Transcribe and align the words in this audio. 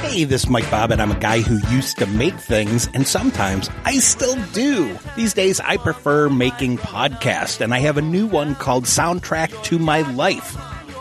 Hey, 0.00 0.24
this 0.24 0.44
is 0.44 0.50
Mike 0.50 0.64
Bobbitt, 0.64 0.92
and 0.92 1.02
I'm 1.02 1.12
a 1.12 1.20
guy 1.20 1.40
who 1.40 1.60
used 1.74 1.98
to 1.98 2.06
make 2.06 2.34
things, 2.34 2.88
and 2.94 3.06
sometimes 3.06 3.68
I 3.84 3.98
still 3.98 4.34
do. 4.52 4.98
These 5.14 5.34
days, 5.34 5.60
I 5.60 5.76
prefer 5.76 6.30
making 6.30 6.78
podcasts, 6.78 7.60
and 7.60 7.74
I 7.74 7.80
have 7.80 7.98
a 7.98 8.02
new 8.02 8.26
one 8.26 8.54
called 8.54 8.84
Soundtrack 8.84 9.62
to 9.64 9.78
My 9.78 10.00
Life. 10.12 10.56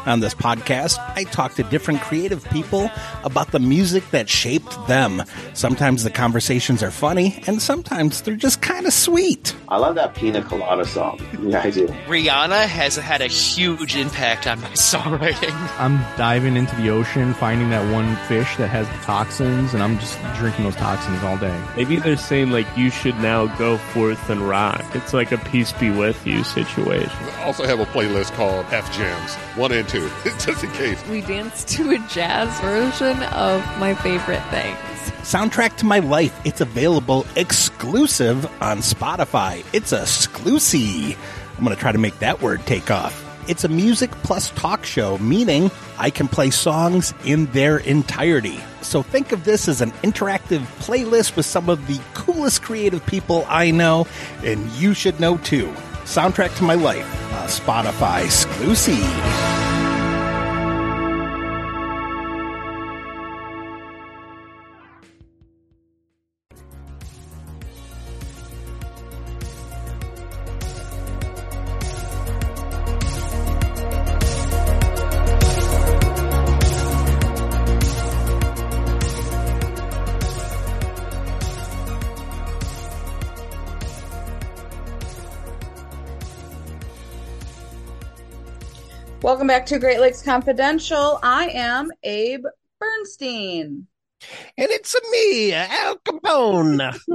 On 0.06 0.22
this 0.22 0.34
podcast, 0.34 0.98
I 1.16 1.24
talk 1.26 1.56
to 1.56 1.64
different 1.64 2.02
creative 2.02 2.44
people 2.46 2.90
about 3.24 3.52
the 3.52 3.60
music 3.60 4.10
that 4.12 4.30
shaped 4.30 4.88
them. 4.88 5.24
Sometimes 5.54 6.04
the 6.04 6.10
conversations 6.10 6.82
are 6.82 6.90
funny, 6.92 7.44
and 7.48 7.62
sometimes 7.62 8.22
they're 8.22 8.36
just 8.36 8.62
kind 8.62 8.86
of 8.88 8.94
sweet. 8.94 9.56
I 9.68 9.78
love 9.78 9.96
that 9.96 10.16
Pina 10.16 10.42
Colada 10.42 10.86
song. 10.86 11.20
Yeah, 11.42 11.62
I 11.62 11.70
do. 11.70 11.88
Rihanna 12.08 12.66
has 12.66 12.96
had 12.96 13.22
a 13.22 13.28
huge 13.28 13.96
impact 13.96 14.48
on 14.48 14.62
my 14.62 14.70
songwriting. 14.74 15.54
I'm 15.80 15.98
diving 16.18 16.56
into 16.56 16.76
the 16.78 16.90
ocean, 16.90 17.34
finding 17.34 17.70
that 17.72 17.92
one 17.94 18.16
fish 18.28 18.56
that 18.56 18.70
has 18.70 18.88
the 18.88 19.06
toxins, 19.06 19.74
and 19.74 19.84
I'm 19.84 20.00
just 20.00 20.18
drinking 20.38 20.64
those 20.64 20.76
toxins 20.78 21.22
all 21.24 21.38
day. 21.38 21.62
Maybe 21.76 21.98
they're 21.98 22.18
saying 22.18 22.52
like 22.52 22.68
you 22.78 22.90
should 22.90 23.18
now 23.20 23.48
go 23.58 23.78
forth 23.78 24.30
and 24.30 24.42
rock. 24.42 24.84
It's 24.96 25.14
like 25.14 25.32
a 25.32 25.38
peace 25.38 25.74
be 25.74 25.92
with 25.92 26.26
you 26.26 26.44
situation. 26.44 27.12
I 27.38 27.44
also 27.44 27.66
have 27.66 27.80
a 27.80 27.86
playlist 27.86 28.32
called 28.34 28.66
F 28.72 28.92
Jams, 28.96 29.36
one 29.58 29.72
and 29.72 29.88
two, 29.88 29.99
just 30.40 30.64
in 30.64 30.72
case. 30.72 31.06
We 31.08 31.22
danced 31.22 31.68
to 31.70 31.92
a 31.92 31.98
jazz 32.08 32.60
version 32.60 33.22
of 33.24 33.62
my 33.80 33.96
favorite 33.96 34.44
things. 34.50 34.78
Soundtrack 35.22 35.78
to 35.78 35.86
My 35.86 36.00
Life. 36.00 36.40
It's 36.46 36.62
available 36.62 37.26
exclusive 37.36 38.46
on 38.62 38.80
Spotify. 38.80 39.66
It's 39.74 39.92
a 39.92 40.02
exclusive. 40.02 41.18
I'm 41.58 41.64
going 41.64 41.76
to 41.76 41.80
try 41.80 41.92
to 41.92 41.98
make 41.98 42.20
that 42.20 42.42
word 42.42 42.66
take 42.66 42.90
off. 42.90 43.26
It's 43.50 43.64
a 43.64 43.68
music 43.68 44.12
plus 44.24 44.52
talk 44.52 44.86
show, 44.86 45.18
meaning 45.18 45.72
I 45.98 46.10
can 46.10 46.28
play 46.28 46.52
songs 46.52 47.14
in 47.26 47.48
their 47.48 47.80
entirety. 47.80 48.60
So 48.82 49.02
think 49.02 49.32
of 49.32 49.44
this 49.44 49.68
as 49.68 49.82
an 49.82 49.92
interactive 50.04 50.62
playlist 50.80 51.36
with 51.36 51.46
some 51.46 51.68
of 51.68 51.86
the 51.88 52.00
coolest 52.14 52.62
creative 52.62 53.06
people 53.06 53.46
I 53.50 53.72
know, 53.72 54.08
and 54.44 54.70
you 54.74 54.94
should 54.94 55.20
know 55.20 55.38
too. 55.38 55.68
Soundtrack 56.04 56.56
to 56.58 56.64
My 56.64 56.76
Life, 56.76 57.06
a 57.32 57.48
Spotify 57.48 58.26
exclusive. 58.26 59.69
Welcome 89.22 89.48
back 89.48 89.66
to 89.66 89.80
Great 89.80 90.00
Lakes 90.00 90.22
Confidential. 90.22 91.20
I 91.22 91.50
am 91.50 91.92
Abe 92.04 92.46
Bernstein. 92.80 93.86
And 94.58 94.70
it's 94.70 94.96
me, 95.12 95.54
Al 95.54 95.98
Capone. 95.98 96.98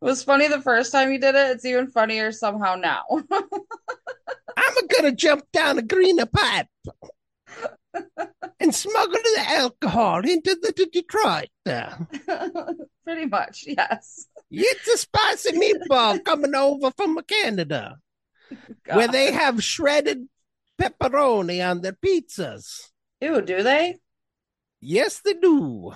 It 0.00 0.04
was 0.04 0.22
funny 0.22 0.46
the 0.46 0.62
first 0.62 0.92
time 0.92 1.10
you 1.10 1.18
did 1.18 1.34
it. 1.34 1.50
It's 1.50 1.64
even 1.64 1.88
funnier 1.88 2.30
somehow 2.30 2.76
now. 2.76 3.02
I'm 3.10 4.86
gonna 4.96 5.10
jump 5.10 5.42
down 5.52 5.78
a 5.78 5.82
greener 5.82 6.26
pipe 6.26 6.68
and 8.60 8.72
smuggle 8.72 9.14
the 9.14 9.44
alcohol 9.48 10.20
into 10.20 10.56
the, 10.62 10.72
the 10.76 10.86
Detroit. 10.86 11.48
Pretty 13.04 13.26
much, 13.26 13.64
yes. 13.66 14.26
It's 14.52 14.86
a 14.86 14.98
spicy 14.98 15.52
meatball 15.52 16.24
coming 16.24 16.54
over 16.54 16.92
from 16.96 17.18
Canada. 17.26 17.96
Where 18.86 19.08
they 19.08 19.32
have 19.32 19.62
shredded 19.62 20.28
pepperoni 20.80 21.68
on 21.68 21.80
their 21.80 21.92
pizzas. 21.92 22.90
Ew, 23.20 23.42
do 23.42 23.62
they? 23.62 23.96
Yes, 24.80 25.20
they 25.20 25.34
do. 25.34 25.92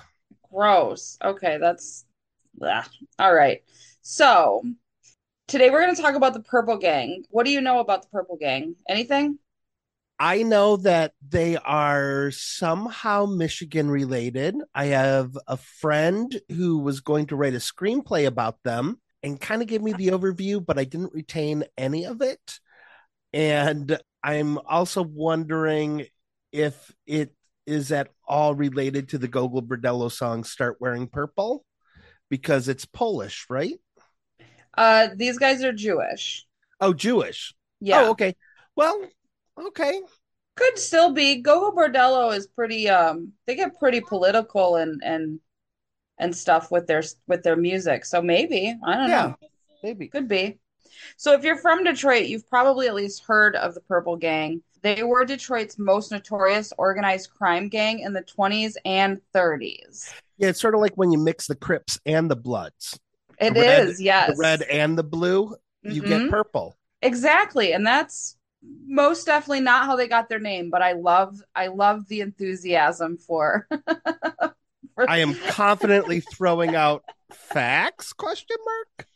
Gross. 0.51 1.17
Okay, 1.23 1.57
that's 1.57 2.05
Ugh. 2.61 2.85
all 3.17 3.33
right. 3.33 3.61
So 4.01 4.61
today 5.47 5.69
we're 5.69 5.81
going 5.81 5.95
to 5.95 6.01
talk 6.01 6.15
about 6.15 6.33
the 6.33 6.41
Purple 6.41 6.77
Gang. 6.77 7.23
What 7.29 7.45
do 7.45 7.51
you 7.51 7.61
know 7.61 7.79
about 7.79 8.03
the 8.03 8.09
Purple 8.09 8.37
Gang? 8.37 8.75
Anything? 8.87 9.39
I 10.19 10.43
know 10.43 10.77
that 10.77 11.13
they 11.27 11.57
are 11.57 12.31
somehow 12.31 13.25
Michigan 13.25 13.89
related. 13.89 14.55
I 14.73 14.85
have 14.85 15.37
a 15.47 15.57
friend 15.57 16.39
who 16.49 16.79
was 16.79 16.99
going 16.99 17.27
to 17.27 17.35
write 17.35 17.55
a 17.55 17.57
screenplay 17.57 18.27
about 18.27 18.61
them 18.63 18.99
and 19.23 19.39
kind 19.39 19.61
of 19.61 19.67
gave 19.67 19.81
me 19.81 19.93
the 19.93 20.09
overview, 20.09 20.63
but 20.65 20.77
I 20.77 20.83
didn't 20.83 21.13
retain 21.13 21.63
any 21.77 22.05
of 22.05 22.21
it. 22.21 22.59
And 23.31 23.97
I'm 24.23 24.57
also 24.59 25.01
wondering 25.01 26.05
if 26.51 26.93
it 27.07 27.33
is 27.65 27.91
at 27.91 28.09
all 28.27 28.53
related 28.53 29.09
to 29.09 29.17
the 29.17 29.27
Gogol 29.27 29.63
Bordello 29.63 30.11
song 30.11 30.43
Start 30.43 30.77
Wearing 30.79 31.07
Purple 31.07 31.65
because 32.29 32.67
it's 32.67 32.85
Polish, 32.85 33.45
right? 33.49 33.79
Uh, 34.75 35.09
these 35.15 35.37
guys 35.37 35.63
are 35.63 35.73
Jewish. 35.73 36.45
Oh, 36.79 36.93
Jewish. 36.93 37.53
Yeah, 37.79 38.03
Oh, 38.03 38.11
okay. 38.11 38.35
Well, 38.75 39.07
okay. 39.67 40.01
could 40.55 40.77
still 40.77 41.13
be. 41.13 41.41
Gogol 41.41 41.73
Bordello 41.73 42.35
is 42.35 42.47
pretty. 42.47 42.89
Um, 42.89 43.33
they 43.45 43.55
get 43.55 43.77
pretty 43.79 44.01
political 44.01 44.75
and 44.75 45.01
and 45.03 45.39
and 46.23 46.35
stuff 46.35 46.71
with 46.71 46.87
their 46.87 47.03
with 47.27 47.43
their 47.43 47.55
music. 47.55 48.05
So 48.05 48.21
maybe 48.21 48.75
I 48.83 48.95
don't 48.95 49.09
Yeah. 49.09 49.27
know. 49.27 49.35
Maybe. 49.83 50.07
Could 50.07 50.27
be. 50.29 50.59
So 51.17 51.33
if 51.33 51.43
you're 51.43 51.57
from 51.57 51.83
Detroit, 51.83 52.27
you've 52.27 52.47
probably 52.49 52.87
at 52.87 52.93
least 52.95 53.23
heard 53.25 53.55
of 53.55 53.73
the 53.73 53.81
Purple 53.81 54.15
Gang. 54.15 54.63
They 54.81 55.03
were 55.03 55.25
Detroit's 55.25 55.77
most 55.77 56.11
notorious 56.11 56.71
organized 56.77 57.29
crime 57.31 57.67
gang 57.69 57.99
in 57.99 58.13
the 58.13 58.21
20s 58.21 58.77
and 58.85 59.19
30s. 59.33 60.13
Yeah, 60.37 60.49
it's 60.49 60.61
sort 60.61 60.75
of 60.75 60.81
like 60.81 60.93
when 60.95 61.11
you 61.11 61.19
mix 61.19 61.47
the 61.47 61.55
Crips 61.55 61.99
and 62.05 62.29
the 62.31 62.35
Bloods. 62.35 62.99
It 63.39 63.53
The 63.53 63.61
red- 63.61 63.87
is, 63.89 64.01
yes. 64.01 64.29
The 64.31 64.35
red 64.41 64.61
and 64.63 64.97
the 64.97 65.03
blue, 65.03 65.55
you 65.83 66.01
Mhm. 66.01 66.07
get 66.07 66.29
purple. 66.29 66.77
Exactly. 67.01 67.73
And 67.73 67.85
that's 67.85 68.37
most 68.87 69.25
definitely 69.25 69.61
not 69.61 69.85
how 69.85 69.95
they 69.97 70.07
got 70.07 70.29
their 70.29 70.39
name, 70.39 70.69
but 70.69 70.81
I 70.81 70.93
love 70.93 71.41
I 71.55 71.67
love 71.67 72.07
the 72.07 72.21
enthusiasm 72.21 73.17
for 73.17 73.67
I 75.07 75.19
am 75.19 75.35
confidently 75.35 76.19
throwing 76.19 76.75
out 76.75 77.03
facts 77.31 78.13
question 78.13 78.57
mark. 78.65 79.07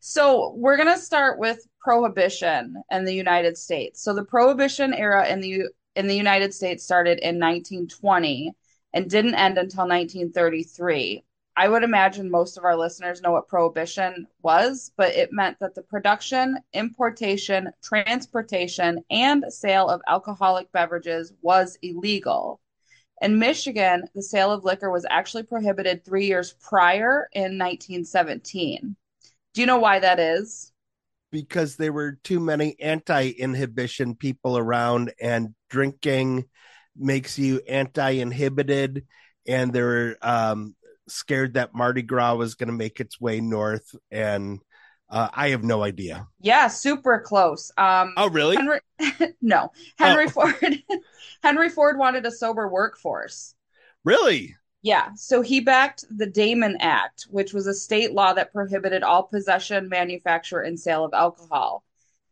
So 0.00 0.54
we're 0.56 0.76
going 0.76 0.94
to 0.94 0.98
start 0.98 1.38
with 1.38 1.66
prohibition 1.80 2.82
in 2.90 3.04
the 3.04 3.14
United 3.14 3.58
States. 3.58 4.02
So 4.02 4.14
the 4.14 4.24
prohibition 4.24 4.94
era 4.94 5.28
in 5.28 5.40
the 5.40 5.64
in 5.94 6.06
the 6.06 6.16
United 6.16 6.54
States 6.54 6.84
started 6.84 7.18
in 7.18 7.38
1920 7.38 8.52
and 8.94 9.10
didn't 9.10 9.34
end 9.34 9.58
until 9.58 9.86
1933. 9.86 11.22
I 11.54 11.68
would 11.68 11.82
imagine 11.82 12.30
most 12.30 12.56
of 12.56 12.64
our 12.64 12.76
listeners 12.76 13.20
know 13.20 13.32
what 13.32 13.46
prohibition 13.46 14.26
was, 14.42 14.90
but 14.96 15.14
it 15.14 15.34
meant 15.34 15.58
that 15.60 15.74
the 15.74 15.82
production, 15.82 16.58
importation, 16.72 17.70
transportation, 17.82 19.04
and 19.10 19.44
sale 19.50 19.88
of 19.88 20.00
alcoholic 20.08 20.72
beverages 20.72 21.34
was 21.42 21.76
illegal. 21.82 22.61
In 23.22 23.38
Michigan, 23.38 24.04
the 24.14 24.22
sale 24.22 24.52
of 24.52 24.64
liquor 24.64 24.90
was 24.90 25.06
actually 25.08 25.44
prohibited 25.44 26.04
3 26.04 26.26
years 26.26 26.52
prior 26.60 27.28
in 27.32 27.56
1917. 27.56 28.96
Do 29.54 29.60
you 29.60 29.66
know 29.66 29.78
why 29.78 30.00
that 30.00 30.18
is? 30.18 30.72
because 31.32 31.76
there 31.76 31.92
were 31.92 32.18
too 32.22 32.38
many 32.38 32.76
anti-inhibition 32.78 34.14
people 34.14 34.56
around 34.56 35.12
and 35.20 35.54
drinking 35.70 36.44
makes 36.96 37.38
you 37.38 37.60
anti-inhibited 37.66 39.06
and 39.48 39.72
they 39.72 39.82
were 39.82 40.16
um, 40.20 40.76
scared 41.08 41.54
that 41.54 41.74
mardi 41.74 42.02
gras 42.02 42.34
was 42.34 42.54
going 42.54 42.68
to 42.68 42.74
make 42.74 43.00
its 43.00 43.18
way 43.18 43.40
north 43.40 43.96
and 44.10 44.60
uh, 45.12 45.28
i 45.34 45.48
have 45.50 45.62
no 45.62 45.82
idea 45.84 46.26
Yeah, 46.40 46.66
super 46.68 47.20
close. 47.20 47.70
Um, 47.78 48.14
oh 48.16 48.28
really 48.30 48.56
Henry, 48.56 48.80
no, 49.40 49.70
Henry 49.98 50.26
Oh. 50.26 50.30
Ford. 50.34 50.82
Henry 51.42 51.68
Ford 51.68 51.98
wanted 51.98 52.26
a 52.26 52.30
sober 52.32 52.68
workforce. 52.68 53.54
really 54.04 54.56
Yeah, 54.82 55.10
so 55.14 55.42
he 55.42 55.60
backed 55.60 56.04
the 56.10 56.26
Damon 56.26 56.76
Act, 56.80 57.26
which 57.30 57.52
was 57.52 57.66
a 57.68 57.74
state 57.74 58.12
law 58.12 58.32
that 58.32 58.52
prohibited 58.52 59.02
all 59.04 59.22
possession, 59.24 59.88
manufacture, 59.88 60.60
and 60.60 60.78
sale 60.78 61.04
of 61.04 61.14
alcohol. 61.14 61.84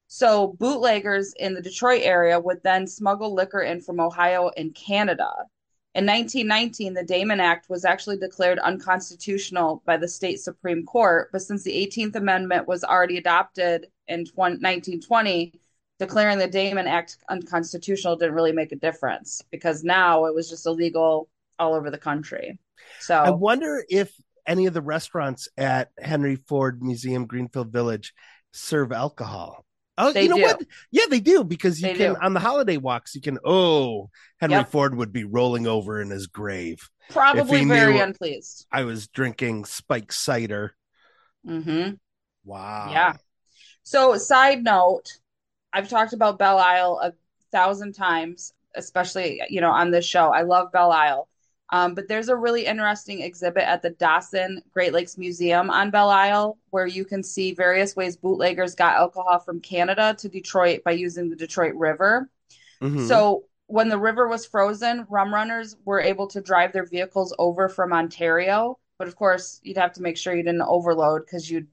So 0.08 0.56
bootleggers 0.58 1.32
in 1.38 1.54
the 1.54 1.62
Detroit 1.62 2.02
area 2.02 2.40
would 2.40 2.62
then 2.64 2.88
smuggle 2.88 3.32
liquor 3.34 3.60
in 3.62 3.80
from 3.80 4.00
Ohio 4.00 4.50
and 4.56 4.74
Canada. 4.74 5.30
In 5.94 6.06
1919, 6.06 6.94
the 6.94 7.02
Damon 7.02 7.40
Act 7.40 7.68
was 7.68 7.84
actually 7.84 8.16
declared 8.16 8.60
unconstitutional 8.60 9.82
by 9.84 9.96
the 9.96 10.06
state 10.06 10.40
Supreme 10.40 10.86
Court, 10.86 11.30
but 11.32 11.42
since 11.42 11.64
the 11.64 11.72
18th 11.72 12.14
Amendment 12.14 12.68
was 12.68 12.84
already 12.84 13.18
adopted 13.18 13.88
in 14.06 14.24
20, 14.24 14.54
1920, 14.62 15.52
declaring 15.98 16.38
the 16.38 16.46
Damon 16.46 16.86
Act 16.86 17.18
unconstitutional 17.28 18.14
didn't 18.14 18.36
really 18.36 18.52
make 18.52 18.70
a 18.70 18.76
difference 18.76 19.42
because 19.50 19.82
now 19.82 20.26
it 20.26 20.34
was 20.34 20.48
just 20.48 20.64
illegal 20.64 21.28
all 21.58 21.74
over 21.74 21.90
the 21.90 21.98
country. 21.98 22.60
So 23.00 23.16
I 23.16 23.30
wonder 23.30 23.84
if 23.88 24.14
any 24.46 24.66
of 24.66 24.74
the 24.74 24.82
restaurants 24.82 25.48
at 25.58 25.90
Henry 25.98 26.36
Ford 26.36 26.82
Museum 26.82 27.26
Greenfield 27.26 27.72
Village 27.72 28.14
serve 28.52 28.92
alcohol. 28.92 29.64
Oh, 30.00 30.14
They 30.14 30.22
you 30.22 30.28
know 30.28 30.36
do. 30.36 30.42
what? 30.42 30.60
Yeah, 30.90 31.04
they 31.10 31.20
do 31.20 31.44
because 31.44 31.82
you 31.82 31.88
They 31.88 31.94
can 31.94 32.14
do. 32.14 32.16
on 32.16 32.34
the 32.34 32.40
holiday 32.40 32.76
walks. 32.78 33.14
You 33.14 33.20
can. 33.20 33.38
Oh, 33.44 34.10
Henry 34.40 34.64
Yep. 34.64 34.64
Ford 34.64 34.96
would 34.96 35.12
be 35.12 35.24
rolling 35.24 35.66
over 35.66 36.00
in 36.00 36.10
his 36.10 36.26
grave. 36.26 36.88
probably 37.10 37.64
very 37.66 37.98
unpleased. 37.98 38.66
I 38.72 38.84
was 38.84 39.08
drinking 39.08 39.64
spike 39.66 40.12
cider. 40.12 40.74
hmm 41.44 41.96
Wow. 42.44 42.90
Yeah. 42.90 43.16
So, 43.84 44.18
side 44.18 44.64
note, 44.64 45.18
I've 45.74 45.90
talked 45.90 46.14
about 46.14 46.38
Belle 46.40 46.58
Isle 46.60 47.00
a 47.04 47.14
thousand 47.52 47.94
times, 47.94 48.54
especially, 48.76 49.42
you 49.50 49.62
know, 49.62 49.72
on 49.72 49.92
this 49.92 50.06
show. 50.06 50.30
I 50.32 50.42
love 50.44 50.72
Belle 50.72 50.92
Isle. 50.92 51.29
Um, 51.72 51.94
but 51.94 52.08
there's 52.08 52.28
a 52.28 52.36
really 52.36 52.66
interesting 52.66 53.22
exhibit 53.22 53.62
at 53.62 53.82
the 53.82 53.90
Dossin 53.92 54.60
Great 54.72 54.92
Lakes 54.92 55.16
Museum 55.16 55.70
on 55.70 55.90
Belle 55.90 56.10
Isle 56.10 56.58
where 56.70 56.86
you 56.86 57.04
can 57.04 57.22
see 57.22 57.52
various 57.52 57.94
ways 57.94 58.16
bootleggers 58.16 58.74
got 58.74 58.96
alcohol 58.96 59.38
from 59.38 59.60
Canada 59.60 60.14
to 60.18 60.28
Detroit 60.28 60.82
by 60.84 60.92
using 60.92 61.30
the 61.30 61.36
Detroit 61.36 61.74
River. 61.76 62.28
Mhm. 62.80 63.24
So 63.24 63.44
when 63.66 63.88
the 63.88 63.98
river 63.98 64.28
was 64.28 64.46
frozen, 64.46 65.06
rum 65.10 65.34
runners 65.34 65.76
were 65.84 66.00
able 66.00 66.26
to 66.28 66.40
drive 66.40 66.72
their 66.72 66.86
vehicles 66.86 67.34
over 67.38 67.68
from 67.68 67.92
Ontario. 67.92 68.78
But 68.98 69.08
of 69.08 69.16
course, 69.16 69.60
you'd 69.62 69.78
have 69.78 69.92
to 69.94 70.02
make 70.02 70.16
sure 70.16 70.34
you 70.34 70.42
didn't 70.42 70.62
overload 70.62 71.22
because 71.26 71.50
you'd 71.50 71.68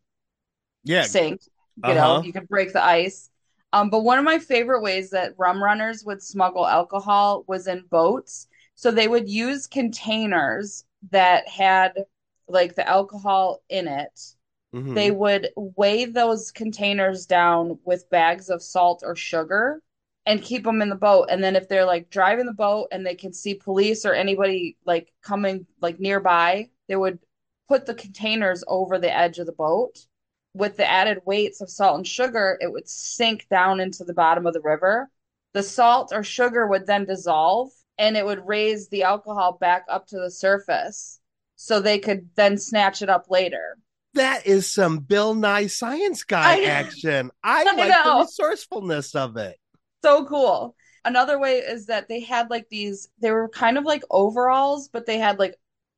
yeah, 0.83 1.07
sink. 1.07 1.41
You 1.83 1.93
know, 1.95 2.17
Uh-huh. 2.17 2.21
you 2.21 2.33
could 2.33 2.47
break 2.47 2.73
the 2.73 2.83
ice. 2.83 3.29
Um, 3.73 3.89
but 3.89 4.01
one 4.03 4.17
of 4.17 4.25
my 4.25 4.39
favorite 4.39 4.81
ways 4.81 5.11
that 5.11 5.33
rum 5.37 5.63
runners 5.63 6.03
would 6.05 6.23
smuggle 6.23 6.65
alcohol 6.65 7.43
was 7.47 7.67
in 7.67 7.85
boats. 7.89 8.47
So 8.77 8.91
they 8.91 9.07
would 9.07 9.27
use 9.27 9.67
containers 9.67 10.85
that 11.11 11.47
had 11.49 12.05
like 12.47 12.75
the 12.75 12.87
alcohol 12.87 13.63
in 13.69 13.87
it. 13.87 14.35
Mhm. 14.73 14.93
They 14.95 15.11
would 15.11 15.49
weigh 15.57 16.05
those 16.05 16.51
containers 16.51 17.25
down 17.25 17.79
with 17.83 18.09
bags 18.09 18.49
of 18.49 18.61
salt 18.61 19.01
or 19.03 19.15
sugar 19.15 19.81
and 20.27 20.43
keep 20.43 20.63
them 20.63 20.81
in 20.83 20.89
the 20.89 20.95
boat. 20.95 21.29
And 21.31 21.43
then 21.43 21.55
if 21.55 21.67
they're 21.67 21.85
like 21.85 22.11
driving 22.11 22.45
the 22.45 22.53
boat 22.53 22.89
and 22.91 23.05
they 23.05 23.15
can 23.15 23.33
see 23.33 23.55
police 23.55 24.05
or 24.05 24.13
anybody 24.13 24.77
like 24.85 25.11
coming 25.23 25.65
like 25.81 25.99
nearby, 25.99 26.69
they 26.87 26.95
would 26.95 27.19
put 27.67 27.85
the 27.87 27.95
containers 27.95 28.63
over 28.67 28.99
the 28.99 29.11
edge 29.13 29.39
of 29.39 29.47
the 29.47 29.53
boat. 29.53 30.05
With 30.53 30.77
the 30.77 30.85
added 30.89 31.25
weights 31.25 31.61
of 31.61 31.69
salt 31.69 31.97
and 31.97 32.07
sugar, 32.07 32.57
it 32.61 32.71
would 32.71 32.87
sink 32.87 33.47
down 33.49 33.79
into 33.79 34.03
the 34.03 34.13
bottom 34.13 34.45
of 34.45 34.53
the 34.53 34.61
river. 34.61 35.09
The 35.53 35.63
salt 35.63 36.11
or 36.13 36.23
sugar 36.23 36.67
would 36.67 36.85
then 36.85 37.05
dissolve 37.05 37.71
and 37.97 38.15
it 38.17 38.25
would 38.25 38.45
raise 38.47 38.89
the 38.89 39.03
alcohol 39.03 39.57
back 39.59 39.83
up 39.89 40.07
to 40.07 40.17
the 40.19 40.31
surface 40.31 41.19
so 41.55 41.79
they 41.79 41.99
could 41.99 42.29
then 42.35 42.57
snatch 42.57 43.01
it 43.01 43.09
up 43.09 43.25
later. 43.29 43.77
that 44.13 44.45
is 44.47 44.71
some 44.71 44.99
Bill 44.99 45.33
Nye 45.35 45.67
Science 45.67 46.23
Guy 46.23 46.61
I 46.61 46.63
action. 46.65 47.31
I, 47.43 47.65
I 47.67 47.75
like 47.75 47.89
know. 47.89 48.03
the 48.19 48.19
resourcefulness 48.21 49.15
of 49.15 49.37
it. 49.37 49.57
so 50.03 50.25
cool. 50.25 50.75
Another 51.05 51.39
way 51.39 51.59
is 51.59 51.85
that 51.87 52.07
they 52.09 52.19
had 52.21 52.49
like 52.49 52.67
these 52.69 53.09
they 53.19 53.31
were 53.31 53.49
kind 53.49 53.77
of 53.77 53.85
like 53.85 54.03
overalls, 54.09 54.89
but 54.89 55.05
they 55.05 55.17
had 55.19 55.39
like 55.39 55.55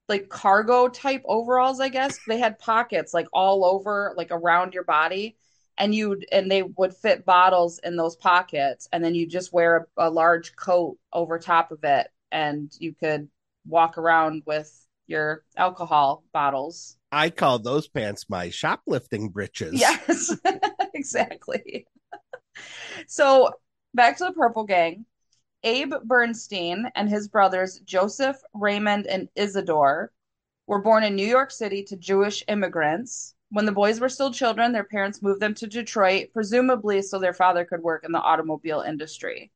like 0.08 0.30
cargo 0.30 0.88
type 0.88 1.24
overalls, 1.26 1.80
I 1.80 1.90
guess. 1.90 2.20
They 2.28 2.38
had 2.38 2.60
pockets 2.60 3.14
like 3.14 3.28
all 3.34 3.66
over 3.66 4.14
like 4.18 4.30
around 4.32 4.74
your 4.74 4.84
body 4.84 5.36
and 5.80 5.96
you 5.96 6.22
and 6.32 6.52
they 6.52 6.62
would 6.62 6.94
fit 6.94 7.26
bottles 7.26 7.80
in 7.84 7.96
those 7.96 8.16
pockets 8.16 8.88
and 8.92 9.04
then 9.04 9.16
you 9.16 9.26
just 9.26 9.54
wear 9.54 9.88
a, 9.98 10.10
a 10.10 10.10
large 10.10 10.56
coat 10.56 10.98
over 11.14 11.40
top 11.40 11.72
of 11.72 11.84
it 11.84 12.08
and 12.32 12.72
you 12.80 12.94
could 12.94 13.28
walk 13.66 13.98
around 13.98 14.44
with 14.46 14.86
your 15.08 15.44
alcohol 15.58 16.24
bottles. 16.34 16.98
I 17.12 17.32
call 17.32 17.58
those 17.58 17.88
pants 17.88 18.26
my 18.30 18.50
shoplifting 18.52 19.30
breeches. 19.30 19.80
Yes, 19.80 20.36
exactly. 20.94 21.88
So 23.08 23.52
back 23.94 24.18
to 24.18 24.26
the 24.26 24.34
Purple 24.34 24.66
Gang. 24.66 25.06
Abe 25.64 25.94
Bernstein 26.04 26.92
and 26.96 27.10
his 27.10 27.30
brothers 27.30 27.80
Joseph, 27.86 28.36
Raymond, 28.54 29.08
and 29.08 29.30
Isidore 29.36 30.12
were 30.68 30.82
born 30.82 31.04
in 31.04 31.16
New 31.16 31.26
York 31.26 31.52
City 31.52 31.84
to 31.84 31.96
Jewish 31.96 32.44
immigrants. 32.50 33.36
When 33.52 33.66
the 33.66 33.72
boys 33.72 34.00
were 34.00 34.10
still 34.10 34.32
children, 34.32 34.72
their 34.72 34.84
parents 34.84 35.22
moved 35.22 35.42
them 35.42 35.56
to 35.56 35.68
Detroit, 35.68 36.30
presumably 36.34 37.02
so 37.02 37.18
their 37.18 37.34
father 37.34 37.66
could 37.66 37.82
work 37.82 38.04
in 38.04 38.12
the 38.12 38.22
automobile 38.22 38.82
industry. 38.82 39.52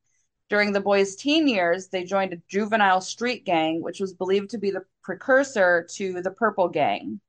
During 0.50 0.72
the 0.72 0.82
boys' 0.82 1.16
teen 1.16 1.48
years, 1.48 1.88
they 1.88 2.04
joined 2.04 2.34
a 2.34 2.42
juvenile 2.48 3.02
street 3.02 3.46
gang, 3.46 3.82
which 3.82 4.00
was 4.00 4.14
believed 4.14 4.50
to 4.52 4.58
be 4.58 4.72
the 4.72 4.86
precursor 5.04 5.88
to 5.92 6.22
the 6.22 6.32
Purple 6.32 6.70
Gang. 6.70 7.22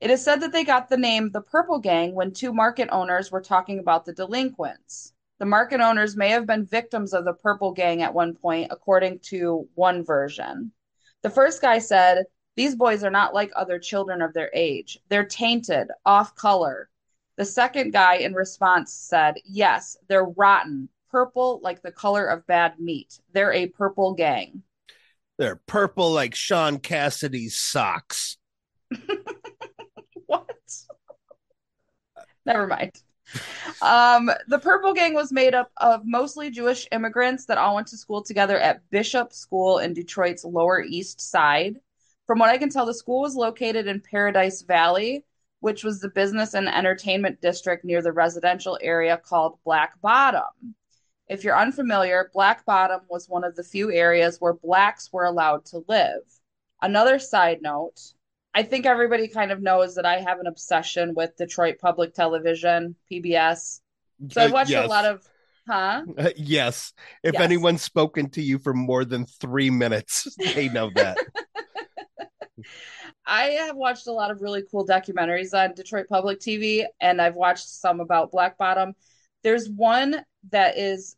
It 0.00 0.10
is 0.10 0.24
said 0.24 0.40
that 0.40 0.52
they 0.52 0.64
got 0.64 0.88
the 0.88 0.96
name 0.96 1.30
the 1.30 1.40
Purple 1.40 1.78
Gang 1.78 2.14
when 2.14 2.32
two 2.32 2.52
market 2.52 2.88
owners 2.90 3.30
were 3.30 3.40
talking 3.40 3.78
about 3.78 4.04
the 4.04 4.12
delinquents. 4.12 5.12
The 5.38 5.46
market 5.46 5.80
owners 5.80 6.16
may 6.16 6.30
have 6.30 6.46
been 6.46 6.66
victims 6.66 7.12
of 7.12 7.24
the 7.24 7.34
Purple 7.34 7.72
Gang 7.72 8.02
at 8.02 8.14
one 8.14 8.34
point, 8.34 8.72
according 8.72 9.20
to 9.30 9.68
one 9.74 10.04
version. 10.04 10.72
The 11.22 11.30
first 11.30 11.60
guy 11.60 11.78
said, 11.78 12.24
These 12.58 12.74
boys 12.74 13.04
are 13.04 13.10
not 13.10 13.34
like 13.34 13.52
other 13.54 13.78
children 13.78 14.20
of 14.20 14.34
their 14.34 14.50
age. 14.52 14.98
They're 15.08 15.24
tainted, 15.24 15.92
off 16.04 16.34
color. 16.34 16.88
The 17.36 17.44
second 17.44 17.92
guy 17.92 18.16
in 18.16 18.34
response 18.34 18.92
said, 18.92 19.36
Yes, 19.44 19.96
they're 20.08 20.24
rotten, 20.24 20.88
purple 21.08 21.60
like 21.62 21.82
the 21.82 21.92
color 21.92 22.26
of 22.26 22.44
bad 22.48 22.80
meat. 22.80 23.20
They're 23.32 23.52
a 23.52 23.68
purple 23.68 24.12
gang. 24.12 24.64
They're 25.38 25.60
purple 25.68 26.10
like 26.10 26.34
Sean 26.34 26.80
Cassidy's 26.80 27.56
socks. 27.56 28.38
What? 30.26 30.50
Never 32.44 32.66
mind. 32.66 32.92
Um, 33.80 34.30
the 34.48 34.58
Purple 34.58 34.92
Gang 34.92 35.14
was 35.14 35.32
made 35.32 35.54
up 35.54 35.70
of 35.78 36.02
mostly 36.04 36.50
Jewish 36.50 36.86
immigrants 36.92 37.46
that 37.46 37.56
all 37.56 37.76
went 37.76 37.86
to 37.88 37.96
school 37.96 38.22
together 38.22 38.58
at 38.58 38.82
Bishop 38.90 39.32
School 39.32 39.78
in 39.78 39.94
Detroit's 39.94 40.44
Lower 40.44 40.82
East 40.82 41.22
Side. 41.22 41.80
From 42.28 42.38
what 42.38 42.50
I 42.50 42.58
can 42.58 42.68
tell, 42.68 42.84
the 42.84 42.92
school 42.92 43.22
was 43.22 43.34
located 43.34 43.86
in 43.86 44.02
Paradise 44.02 44.60
Valley, 44.60 45.24
which 45.60 45.82
was 45.82 45.98
the 45.98 46.10
business 46.10 46.52
and 46.52 46.68
entertainment 46.68 47.40
district 47.40 47.86
near 47.86 48.02
the 48.02 48.12
residential 48.12 48.78
area 48.82 49.16
called 49.16 49.58
Black 49.64 49.98
Bottom. 50.02 50.74
If 51.26 51.42
you're 51.42 51.58
unfamiliar, 51.58 52.30
Black 52.34 52.66
Bottom 52.66 53.00
was 53.08 53.30
one 53.30 53.44
of 53.44 53.56
the 53.56 53.64
few 53.64 53.90
areas 53.90 54.36
where 54.40 54.52
blacks 54.52 55.10
were 55.10 55.24
allowed 55.24 55.64
to 55.66 55.82
live. 55.88 56.20
Another 56.82 57.18
side 57.18 57.62
note 57.62 57.98
I 58.54 58.62
think 58.62 58.86
everybody 58.86 59.28
kind 59.28 59.52
of 59.52 59.62
knows 59.62 59.94
that 59.94 60.04
I 60.04 60.18
have 60.20 60.40
an 60.40 60.46
obsession 60.46 61.14
with 61.14 61.36
Detroit 61.36 61.76
Public 61.80 62.12
Television, 62.12 62.96
PBS. 63.10 63.80
So 64.30 64.42
I've 64.42 64.52
watched 64.52 64.70
yes. 64.70 64.84
a 64.84 64.88
lot 64.88 65.04
of, 65.04 65.22
huh? 65.66 66.02
Uh, 66.16 66.30
yes. 66.36 66.92
If 67.22 67.34
Yes. 67.34 67.42
anyone's 67.42 67.82
spoken 67.82 68.30
to 68.30 68.42
you 68.42 68.58
for 68.58 68.74
more 68.74 69.04
than 69.04 69.26
three 69.26 69.70
minutes, 69.70 70.34
they 70.54 70.68
know 70.68 70.90
that. 70.94 71.18
I 73.26 73.44
have 73.44 73.76
watched 73.76 74.06
a 74.06 74.12
lot 74.12 74.30
of 74.30 74.40
really 74.40 74.62
cool 74.70 74.86
documentaries 74.86 75.54
on 75.54 75.74
Detroit 75.74 76.06
Public 76.08 76.40
TV, 76.40 76.84
and 77.00 77.20
I've 77.20 77.36
watched 77.36 77.68
some 77.68 78.00
about 78.00 78.30
Black 78.30 78.58
Bottom. 78.58 78.94
There's 79.42 79.68
one 79.68 80.22
that 80.50 80.78
is 80.78 81.16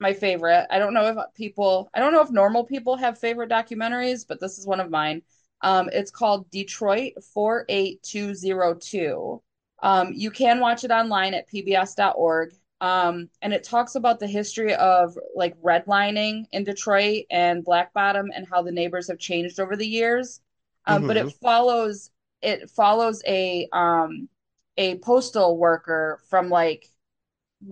my 0.00 0.12
favorite. 0.12 0.66
I 0.70 0.78
don't 0.78 0.94
know 0.94 1.06
if 1.06 1.16
people, 1.34 1.90
I 1.94 2.00
don't 2.00 2.12
know 2.12 2.22
if 2.22 2.30
normal 2.30 2.64
people 2.64 2.96
have 2.96 3.18
favorite 3.18 3.50
documentaries, 3.50 4.24
but 4.26 4.40
this 4.40 4.58
is 4.58 4.66
one 4.66 4.80
of 4.80 4.90
mine. 4.90 5.22
Um, 5.62 5.90
it's 5.92 6.10
called 6.10 6.50
Detroit 6.50 7.12
48202. 7.34 9.42
Um, 9.82 10.12
you 10.14 10.30
can 10.30 10.60
watch 10.60 10.84
it 10.84 10.90
online 10.90 11.34
at 11.34 11.48
pbs.org. 11.48 12.54
Um, 12.82 13.28
and 13.42 13.52
it 13.52 13.62
talks 13.62 13.94
about 13.94 14.20
the 14.20 14.26
history 14.26 14.74
of 14.74 15.14
like 15.34 15.54
redlining 15.60 16.44
in 16.52 16.64
Detroit 16.64 17.24
and 17.30 17.62
Black 17.62 17.92
Bottom 17.92 18.30
and 18.34 18.48
how 18.48 18.62
the 18.62 18.72
neighbors 18.72 19.08
have 19.08 19.18
changed 19.18 19.60
over 19.60 19.76
the 19.76 19.86
years. 19.86 20.40
Um, 20.86 21.04
but 21.04 21.16
it 21.16 21.28
Mhm. 21.28 21.34
follows 21.42 22.10
it 22.42 22.70
follows 22.70 23.22
a 23.26 23.68
um 23.72 24.28
a 24.76 24.98
postal 24.98 25.58
worker 25.58 26.20
from 26.28 26.48
like 26.48 26.86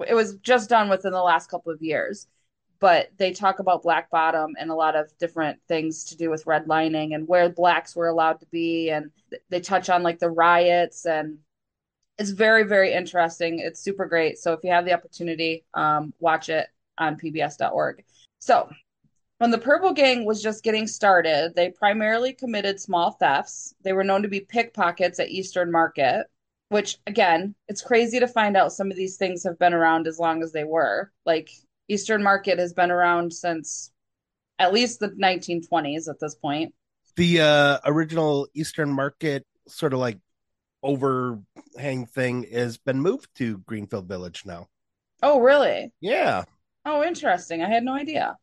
it 0.06 0.14
was 0.14 0.36
just 0.36 0.68
done 0.68 0.88
within 0.88 1.12
the 1.12 1.22
last 1.22 1.50
couple 1.50 1.72
of 1.72 1.82
years. 1.82 2.26
But 2.80 3.10
they 3.18 3.32
talk 3.32 3.58
about 3.58 3.82
Black 3.82 4.08
Bottom 4.10 4.54
and 4.58 4.70
a 4.70 4.74
lot 4.74 4.94
of 4.94 5.10
different 5.18 5.58
things 5.66 6.04
to 6.06 6.16
do 6.16 6.30
with 6.30 6.44
redlining 6.44 7.14
and 7.14 7.26
where 7.26 7.48
blacks 7.48 7.96
were 7.96 8.06
allowed 8.06 8.40
to 8.40 8.46
be, 8.52 8.90
and 8.90 9.10
they 9.50 9.60
touch 9.60 9.90
on 9.90 10.02
like 10.04 10.20
the 10.20 10.30
riots 10.30 11.04
and 11.06 11.38
it's 12.18 12.30
very, 12.30 12.64
very 12.64 12.92
interesting. 12.92 13.60
It's 13.60 13.80
super 13.80 14.06
great. 14.06 14.38
So 14.38 14.52
if 14.52 14.60
you 14.64 14.70
have 14.70 14.84
the 14.84 14.92
opportunity, 14.94 15.64
um, 15.74 16.12
watch 16.18 16.48
it 16.48 16.68
on 16.98 17.16
pbs.org. 17.16 18.04
So 18.40 18.70
when 19.38 19.50
the 19.50 19.58
Purple 19.58 19.92
Gang 19.92 20.24
was 20.24 20.42
just 20.42 20.64
getting 20.64 20.86
started, 20.86 21.54
they 21.54 21.70
primarily 21.70 22.32
committed 22.32 22.80
small 22.80 23.12
thefts. 23.12 23.74
They 23.82 23.92
were 23.92 24.04
known 24.04 24.22
to 24.22 24.28
be 24.28 24.40
pickpockets 24.40 25.18
at 25.20 25.30
Eastern 25.30 25.70
Market. 25.72 26.26
which 26.70 26.98
again, 27.06 27.54
it's 27.68 27.80
crazy 27.82 28.20
to 28.20 28.28
find 28.28 28.56
out 28.56 28.72
some 28.72 28.90
of 28.90 28.96
these 28.96 29.16
things 29.16 29.42
have 29.44 29.58
been 29.58 29.72
around 29.72 30.06
as 30.06 30.18
long 30.18 30.42
as 30.42 30.52
they 30.52 30.64
were. 30.64 31.10
Like 31.24 31.50
Eastern 31.88 32.22
Market 32.22 32.58
has 32.58 32.74
been 32.74 32.90
around 32.90 33.32
since 33.32 33.90
at 34.58 34.72
least 34.74 35.00
the 35.00 35.08
1920s 35.10 36.08
at 36.08 36.20
this 36.20 36.34
point. 36.34 36.74
The 37.16 37.40
uh, 37.40 37.78
original 37.84 38.48
Eastern 38.54 38.92
Market 38.92 39.44
sort 39.66 39.92
of 39.92 39.98
like 40.00 40.18
overhang 40.82 42.06
thing 42.06 42.44
has 42.52 42.78
been 42.78 43.00
moved 43.00 43.28
to 43.36 43.58
Greenfield 43.58 44.08
Village 44.08 44.44
now. 44.46 44.68
Oh, 45.22 45.40
really? 45.40 45.92
Yeah. 46.00 46.44
Oh, 46.84 47.02
interesting. 47.04 47.62
I 47.62 47.68
had 47.68 47.84
no 47.84 47.94
idea. 47.94 48.36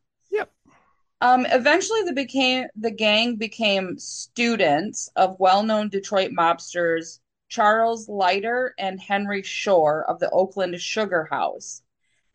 Um, 1.22 1.46
eventually 1.46 2.02
the 2.02 2.12
became 2.12 2.66
the 2.76 2.90
gang 2.90 3.36
became 3.36 3.98
students 3.98 5.08
of 5.16 5.40
well-known 5.40 5.88
Detroit 5.88 6.30
mobsters 6.30 7.20
Charles 7.48 8.08
Leiter 8.08 8.74
and 8.78 9.00
Henry 9.00 9.42
Shorr 9.42 10.04
of 10.08 10.18
the 10.18 10.28
Oakland 10.30 10.78
Sugar 10.80 11.24
House. 11.30 11.82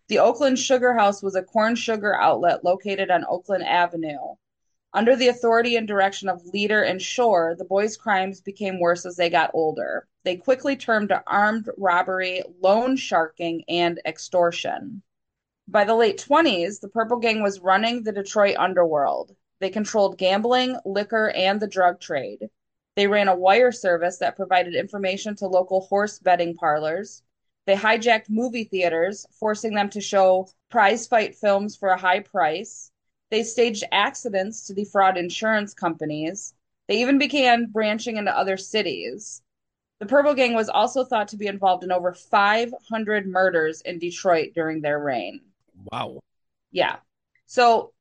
The 0.08 0.18
Oakland 0.20 0.58
Sugar 0.58 0.94
House 0.94 1.22
was 1.22 1.36
a 1.36 1.44
corn 1.44 1.76
sugar 1.76 2.16
outlet 2.16 2.64
located 2.64 3.12
on 3.12 3.24
Oakland 3.30 3.64
Avenue. 3.64 4.36
Under 4.94 5.16
the 5.16 5.28
authority 5.28 5.76
and 5.76 5.88
direction 5.88 6.28
of 6.28 6.46
Leiter 6.54 6.82
and 6.82 7.02
Shorr, 7.02 7.56
the 7.56 7.66
boys' 7.66 7.96
crimes 7.98 8.42
became 8.42 8.80
worse 8.80 9.06
as 9.06 9.16
they 9.16 9.30
got 9.30 9.52
older. 9.54 10.08
They 10.24 10.38
quickly 10.38 10.76
turned 10.76 11.10
to 11.10 11.24
armed 11.28 11.70
robbery, 11.78 12.42
loan 12.60 12.98
sharking, 12.98 13.64
and 13.70 14.02
extortion. 14.06 15.04
By 15.72 15.86
the 15.86 15.96
late 15.96 16.18
20s, 16.18 16.82
the 16.82 16.90
Purple 16.90 17.16
Gang 17.16 17.42
was 17.42 17.62
running 17.62 18.04
the 18.04 18.12
Detroit 18.12 18.58
underworld. 18.58 19.34
They 19.62 19.70
controlled 19.70 20.18
gambling, 20.18 20.78
liquor, 20.84 21.30
and 21.30 21.62
the 21.62 21.68
drug 21.68 22.02
trade. 22.02 22.50
They 22.98 23.08
ran 23.08 23.30
a 23.30 23.38
wire 23.38 23.72
service 23.72 24.18
that 24.18 24.36
provided 24.36 24.76
information 24.76 25.34
to 25.38 25.48
local 25.48 25.80
horse 25.80 26.20
betting 26.20 26.56
parlors. 26.56 27.24
They 27.66 27.76
hijacked 27.76 28.30
movie 28.30 28.66
theaters, 28.66 29.26
forcing 29.40 29.74
them 29.74 29.90
to 29.92 30.02
show 30.02 30.50
prize 30.70 31.08
fight 31.08 31.36
films 31.36 31.78
for 31.78 31.88
a 31.88 31.98
high 31.98 32.20
price. 32.20 32.92
They 33.30 33.44
staged 33.44 33.86
accidents 33.94 34.68
to 34.68 34.74
defraud 34.74 35.18
insurance 35.18 35.74
companies. 35.74 36.54
They 36.90 37.00
even 37.00 37.18
began 37.18 37.68
branching 37.68 38.18
into 38.18 38.38
other 38.38 38.58
cities. 38.58 39.42
The 40.00 40.06
Purple 40.06 40.34
Gang 40.34 40.54
was 40.54 40.68
also 40.68 41.06
thought 41.06 41.30
to 41.30 41.38
be 41.38 41.48
involved 41.48 41.86
in 41.86 41.94
over 41.94 42.12
500 42.12 43.26
murders 43.26 43.80
in 43.80 44.00
Detroit 44.00 44.52
during 44.54 44.82
their 44.82 45.00
reign. 45.00 45.40
Wow. 45.92 46.22
Yeah. 46.72 46.98
So, 47.46 47.94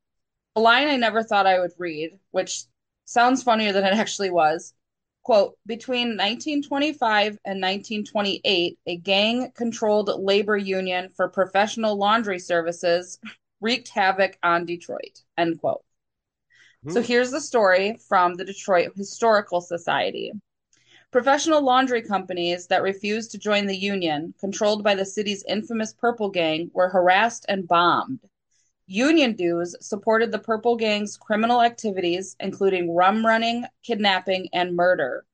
a 0.57 0.61
line 0.61 0.89
I 0.89 0.97
never 0.97 1.23
thought 1.23 1.47
I 1.47 1.61
would 1.61 1.73
read, 1.79 2.19
which 2.31 2.65
sounds 3.05 3.43
funnier 3.43 3.73
than 3.73 3.85
it 3.85 3.95
actually 3.95 4.31
was. 4.31 4.75
Quote, 5.23 5.59
between 5.67 6.17
1925 6.17 7.39
and 7.45 7.61
1928, 7.61 8.79
a 8.87 8.97
gang 8.97 9.53
controlled 9.55 10.11
labor 10.23 10.57
union 10.57 11.11
for 11.15 11.29
professional 11.29 11.97
laundry 11.97 12.39
services 12.39 13.19
wreaked 13.61 13.89
havoc 13.89 14.39
on 14.43 14.65
Detroit. 14.65 15.23
End 15.37 15.61
quote. 15.61 15.85
So 16.89 17.01
hmm. 17.01 17.07
here's 17.07 17.31
the 17.31 17.41
story 17.41 17.99
from 18.09 18.35
the 18.35 18.45
Detroit 18.45 18.93
Historical 18.97 19.61
Society. 19.61 20.33
Professional 21.11 21.61
laundry 21.61 22.03
companies 22.03 22.69
that 22.69 22.85
refused 22.85 23.33
to 23.33 23.39
join 23.39 23.67
the 23.67 23.77
union, 23.77 24.33
controlled 24.39 24.85
by 24.85 24.95
the 24.95 25.05
city's 25.05 25.43
infamous 25.49 25.93
Purple 25.93 26.29
Gang, 26.29 26.71
were 26.73 26.89
harassed 26.89 27.45
and 27.49 27.67
bombed. 27.67 28.21
Union 28.87 29.33
dues 29.33 29.75
supported 29.81 30.31
the 30.31 30.39
Purple 30.39 30.77
Gang's 30.77 31.17
criminal 31.17 31.63
activities, 31.63 32.37
including 32.39 32.95
rum 32.95 33.27
running, 33.27 33.65
kidnapping, 33.83 34.49
and 34.53 34.77
murder. 34.77 35.25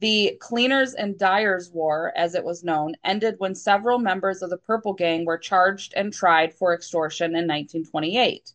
The 0.00 0.38
Cleaners 0.40 0.94
and 0.94 1.18
Dyers 1.18 1.70
War, 1.70 2.10
as 2.16 2.34
it 2.34 2.44
was 2.44 2.64
known, 2.64 2.94
ended 3.04 3.34
when 3.36 3.54
several 3.54 3.98
members 3.98 4.40
of 4.40 4.48
the 4.48 4.56
Purple 4.56 4.94
Gang 4.94 5.26
were 5.26 5.36
charged 5.36 5.92
and 5.94 6.10
tried 6.10 6.54
for 6.54 6.72
extortion 6.72 7.32
in 7.32 7.46
1928. 7.46 8.54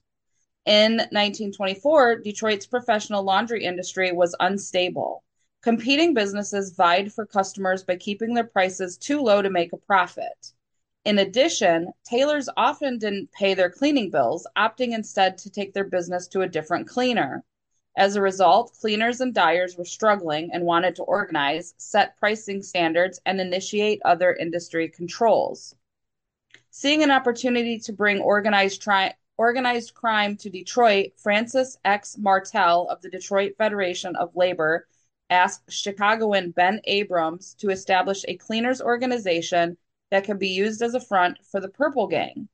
In 0.66 0.94
1924, 0.94 2.22
Detroit's 2.22 2.66
professional 2.66 3.22
laundry 3.22 3.64
industry 3.64 4.12
was 4.12 4.36
unstable. 4.40 5.24
Competing 5.64 6.14
businesses 6.14 6.72
vied 6.72 7.14
for 7.14 7.26
customers 7.26 7.86
by 7.86 7.96
keeping 7.96 8.34
their 8.34 8.44
prices 8.44 8.98
too 8.98 9.22
low 9.22 9.42
to 9.42 9.50
make 9.50 9.72
a 9.72 9.78
profit. 9.78 10.52
In 11.06 11.20
addition, 11.20 11.94
tailors 12.04 12.50
often 12.58 12.98
didn't 12.98 13.32
pay 13.32 13.54
their 13.54 13.70
cleaning 13.70 14.10
bills, 14.10 14.46
opting 14.58 14.94
instead 14.94 15.38
to 15.38 15.50
take 15.50 15.74
their 15.74 15.86
business 15.86 16.28
to 16.28 16.42
a 16.42 16.50
different 16.50 16.90
cleaner. 16.90 17.46
As 17.96 18.18
a 18.18 18.22
result, 18.22 18.74
cleaners 18.82 19.22
and 19.22 19.34
dyers 19.34 19.78
were 19.78 19.86
struggling 19.86 20.50
and 20.52 20.66
wanted 20.66 20.98
to 20.98 21.04
organize, 21.04 21.76
set 21.78 22.18
pricing 22.18 22.62
standards, 22.62 23.22
and 23.26 23.40
initiate 23.40 24.02
other 24.04 24.34
industry 24.34 24.90
controls. 24.90 25.76
Seeing 26.72 27.04
an 27.04 27.12
opportunity 27.12 27.80
to 27.80 27.94
bring 27.94 28.20
organized, 28.20 28.82
tri- 28.82 29.14
organized 29.38 29.94
crime 29.94 30.36
to 30.38 30.50
Detroit, 30.50 31.14
Francis 31.16 31.78
X. 31.86 32.18
Martel 32.18 32.90
of 32.90 33.02
the 33.02 33.10
Detroit 33.10 33.54
Federation 33.58 34.18
of 34.18 34.36
Labor 34.36 34.88
asked 35.34 35.72
Chicagoan 35.72 36.52
Ben 36.52 36.80
Abrams 36.84 37.56
to 37.56 37.72
establish 37.72 38.24
a 38.28 38.38
cleaners 38.38 38.82
organization 38.82 39.76
that 40.12 40.26
could 40.26 40.38
be 40.38 40.50
used 40.50 40.84
as 40.84 40.94
a 40.94 41.00
front 41.00 41.40
for 41.52 41.60
the 41.60 41.70
Purple 41.70 42.06
Gang. 42.06 42.48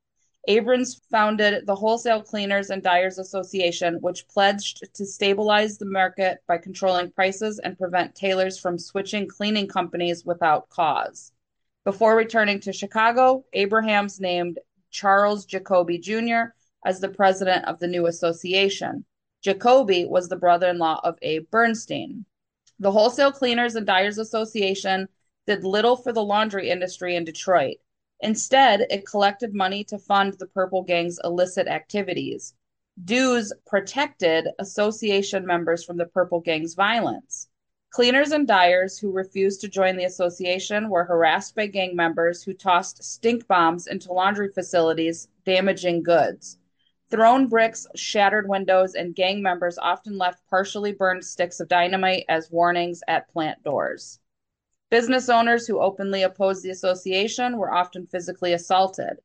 Abrams 0.48 1.01
founded 1.12 1.67
the 1.67 1.75
Wholesale 1.75 2.24
Cleaners 2.24 2.69
and 2.69 2.81
Dyers 2.81 3.19
Association, 3.19 3.98
which 4.00 4.27
pledged 4.29 4.81
to 4.93 5.05
stabilize 5.05 5.77
the 5.77 5.86
market 5.86 6.39
by 6.48 6.57
controlling 6.57 7.12
prices 7.12 7.59
and 7.59 7.77
prevent 7.77 8.15
tailors 8.15 8.57
from 8.57 8.79
switching 8.79 9.27
cleaning 9.27 9.67
companies 9.67 10.24
without 10.24 10.69
cause. 10.69 11.33
Before 11.83 12.15
returning 12.15 12.62
to 12.62 12.71
Chicago, 12.71 13.43
Abrahams 13.51 14.21
named 14.21 14.57
Charles 14.89 15.45
Jacoby 15.45 16.00
Jr. 16.00 16.53
as 16.86 17.01
the 17.01 17.09
president 17.09 17.65
of 17.65 17.79
the 17.79 17.88
new 17.88 18.07
association. 18.07 19.03
Jacoby 19.41 20.05
was 20.05 20.29
the 20.29 20.36
brother 20.38 20.69
in 20.69 20.77
law 20.77 21.01
of 21.03 21.17
Abe 21.21 21.50
Bernstein. 21.51 22.25
The 22.81 22.91
Wholesale 22.91 23.33
Cleaners 23.33 23.75
and 23.75 23.86
Dyers 23.86 24.17
Association 24.17 25.09
did 25.45 25.65
little 25.65 25.98
for 25.98 26.13
the 26.13 26.24
laundry 26.24 26.69
industry 26.69 27.15
in 27.15 27.25
Detroit. 27.25 27.77
Instead, 28.21 28.86
it 28.89 29.05
collected 29.05 29.53
money 29.53 29.83
to 29.86 29.98
fund 29.98 30.33
the 30.33 30.48
Purple 30.48 30.83
Gang's 30.83 31.19
illicit 31.24 31.67
activities. 31.67 32.53
Dues 33.03 33.51
protected 33.67 34.48
association 34.59 35.45
members 35.45 35.83
from 35.83 35.98
the 35.98 36.05
Purple 36.05 36.39
Gang's 36.39 36.74
violence. 36.74 37.50
Cleaners 37.91 38.31
and 38.31 38.48
dyers 38.48 38.98
who 38.98 39.12
refused 39.12 39.59
to 39.62 39.67
join 39.67 39.98
the 39.98 40.05
association 40.05 40.89
were 40.89 41.03
harassed 41.03 41.55
by 41.55 41.67
gang 41.67 41.95
members 41.95 42.43
who 42.43 42.53
tossed 42.53 43.03
stink 43.03 43.45
bombs 43.48 43.88
into 43.88 44.13
laundry 44.13 44.53
facilities, 44.53 45.27
damaging 45.43 46.03
goods. 46.03 46.57
Thrown 47.09 47.47
bricks, 47.47 47.87
shattered 47.95 48.47
windows, 48.47 48.93
and 48.93 49.15
gang 49.15 49.41
members 49.41 49.79
often 49.79 50.19
left 50.19 50.47
partially 50.47 50.91
burned 50.91 51.25
sticks 51.25 51.59
of 51.59 51.67
dynamite 51.67 52.25
as 52.29 52.51
warnings 52.51 53.01
at 53.07 53.27
plant 53.29 53.63
doors. 53.63 54.19
Business 54.91 55.27
owners 55.27 55.65
who 55.65 55.79
openly 55.79 56.21
opposed 56.21 56.61
the 56.61 56.69
association 56.69 57.57
were 57.57 57.73
often 57.73 58.05
physically 58.05 58.53
assaulted. 58.53 59.19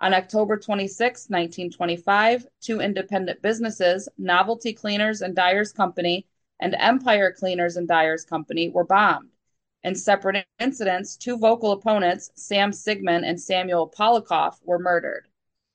On 0.00 0.12
October 0.12 0.58
26, 0.58 1.30
1925, 1.30 2.46
two 2.60 2.80
independent 2.80 3.40
businesses, 3.40 4.06
Novelty 4.18 4.74
Cleaners 4.74 5.22
and 5.22 5.34
Dyers 5.34 5.72
Company 5.72 6.26
and 6.60 6.74
Empire 6.78 7.32
Cleaners 7.32 7.76
and 7.76 7.88
Dyers 7.88 8.24
Company, 8.26 8.68
were 8.68 8.84
bombed. 8.84 9.30
In 9.82 9.94
separate 9.94 10.44
incidents, 10.58 11.16
two 11.16 11.38
vocal 11.38 11.72
opponents, 11.72 12.32
Sam 12.34 12.70
Sigmund 12.70 13.24
and 13.24 13.40
Samuel 13.40 13.88
Polikoff, 13.88 14.58
were 14.62 14.78
murdered. 14.78 15.29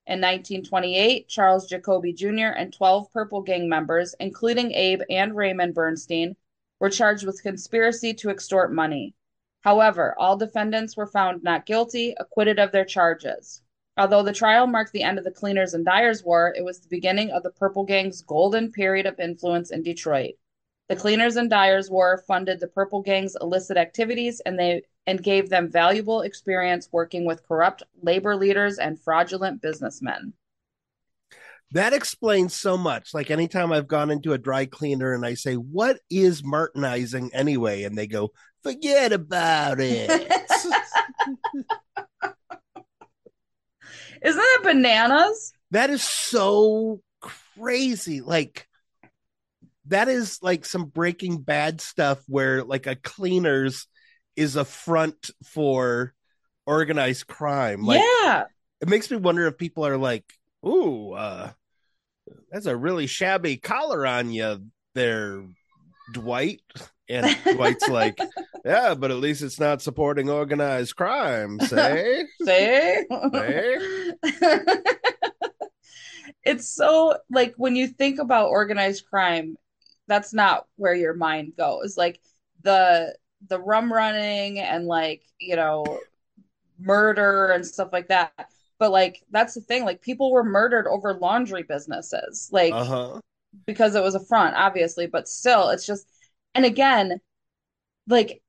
In 0.07 0.21
1928, 0.21 1.27
Charles 1.27 1.67
Jacoby 1.67 2.13
Jr. 2.13 2.53
and 2.55 2.71
12 2.71 3.11
Purple 3.11 3.41
Gang 3.41 3.67
members, 3.67 4.13
including 4.19 4.71
Abe 4.71 5.01
and 5.09 5.35
Raymond 5.35 5.73
Bernstein, 5.73 6.35
were 6.79 6.91
charged 6.91 7.25
with 7.25 7.41
conspiracy 7.41 8.13
to 8.13 8.29
extort 8.29 8.71
money. 8.71 9.15
However, 9.61 10.13
all 10.19 10.37
defendants 10.37 10.95
were 10.95 11.07
found 11.07 11.41
not 11.41 11.65
guilty, 11.65 12.13
acquitted 12.19 12.59
of 12.59 12.71
their 12.71 12.85
charges. 12.85 13.63
Although 13.97 14.21
the 14.21 14.31
trial 14.31 14.67
marked 14.67 14.91
the 14.91 15.01
end 15.01 15.17
of 15.17 15.23
the 15.23 15.31
Cleaners 15.31 15.73
and 15.73 15.83
Dyers 15.83 16.23
War, 16.23 16.53
it 16.55 16.63
was 16.63 16.81
the 16.81 16.87
beginning 16.87 17.31
of 17.31 17.41
the 17.41 17.49
Purple 17.49 17.83
Gang's 17.83 18.21
golden 18.21 18.71
period 18.71 19.07
of 19.07 19.19
influence 19.19 19.71
in 19.71 19.81
Detroit. 19.81 20.35
The 20.87 20.95
Cleaners 20.95 21.35
and 21.35 21.49
Dyers 21.49 21.89
War 21.89 22.23
funded 22.27 22.59
the 22.59 22.67
Purple 22.67 23.01
Gang's 23.01 23.35
illicit 23.41 23.77
activities 23.77 24.39
and 24.45 24.59
they 24.59 24.83
and 25.07 25.21
gave 25.21 25.49
them 25.49 25.71
valuable 25.71 26.21
experience 26.21 26.89
working 26.91 27.25
with 27.25 27.47
corrupt 27.47 27.83
labor 28.01 28.35
leaders 28.35 28.77
and 28.77 28.99
fraudulent 28.99 29.61
businessmen. 29.61 30.33
That 31.71 31.93
explains 31.93 32.55
so 32.55 32.77
much. 32.77 33.13
Like 33.13 33.31
anytime 33.31 33.71
I've 33.71 33.87
gone 33.87 34.11
into 34.11 34.33
a 34.33 34.37
dry 34.37 34.65
cleaner 34.65 35.13
and 35.13 35.25
I 35.25 35.33
say, 35.33 35.55
What 35.55 35.99
is 36.09 36.43
Martinizing 36.43 37.29
anyway? 37.33 37.83
And 37.83 37.97
they 37.97 38.07
go, 38.07 38.31
Forget 38.63 39.11
about 39.11 39.79
it. 39.79 40.09
Isn't 44.21 44.37
that 44.37 44.59
bananas? 44.63 45.53
that 45.71 45.89
is 45.89 46.03
so 46.03 47.01
crazy. 47.21 48.21
Like, 48.21 48.67
that 49.87 50.07
is 50.07 50.39
like 50.41 50.65
some 50.65 50.85
breaking 50.85 51.41
bad 51.41 51.81
stuff 51.81 52.19
where 52.27 52.63
like 52.63 52.87
a 52.87 52.95
cleaners 52.95 53.87
is 54.35 54.55
a 54.55 54.65
front 54.65 55.31
for 55.43 56.13
organized 56.65 57.27
crime. 57.27 57.83
Like 57.83 58.01
yeah. 58.01 58.45
it 58.81 58.89
makes 58.89 59.09
me 59.09 59.17
wonder 59.17 59.45
if 59.47 59.57
people 59.57 59.85
are 59.85 59.97
like, 59.97 60.25
"Ooh, 60.65 61.13
uh, 61.13 61.51
that's 62.51 62.65
a 62.65 62.75
really 62.75 63.07
shabby 63.07 63.57
collar 63.57 64.05
on 64.05 64.31
you, 64.31 64.65
there, 64.93 65.43
Dwight." 66.11 66.61
And 67.07 67.37
Dwight's 67.43 67.87
like, 67.87 68.17
"Yeah, 68.65 68.95
but 68.95 69.11
at 69.11 69.17
least 69.17 69.43
it's 69.43 69.59
not 69.59 69.81
supporting 69.81 70.29
organized 70.29 70.95
crime, 70.95 71.59
say." 71.59 72.25
Say. 72.43 73.05
Say? 73.33 74.11
it's 76.43 76.67
so 76.67 77.17
like 77.29 77.53
when 77.57 77.75
you 77.75 77.87
think 77.87 78.19
about 78.19 78.49
organized 78.49 79.05
crime, 79.05 79.57
that's 80.07 80.33
not 80.33 80.67
where 80.77 80.93
your 80.95 81.13
mind 81.13 81.53
goes. 81.57 81.97
Like 81.97 82.21
the 82.63 83.15
the 83.47 83.59
rum 83.59 83.91
running 83.93 84.59
and 84.59 84.85
like, 84.87 85.23
you 85.39 85.55
know, 85.55 85.99
murder 86.79 87.47
and 87.49 87.65
stuff 87.65 87.89
like 87.93 88.09
that. 88.09 88.33
But 88.79 88.91
like 88.91 89.23
that's 89.31 89.53
the 89.55 89.61
thing, 89.61 89.85
like 89.85 90.01
people 90.01 90.31
were 90.31 90.43
murdered 90.43 90.87
over 90.87 91.13
laundry 91.13 91.63
businesses. 91.63 92.49
Like 92.51 92.75
Uh 92.75 92.85
huh. 92.85 93.21
because 93.65 93.95
it 93.95 94.03
was 94.03 94.15
a 94.15 94.19
front, 94.25 94.55
obviously, 94.55 95.07
but 95.07 95.27
still, 95.27 95.69
it's 95.69 95.85
just, 95.85 96.07
and 96.55 96.65
again, 96.65 97.19
like, 98.07 98.41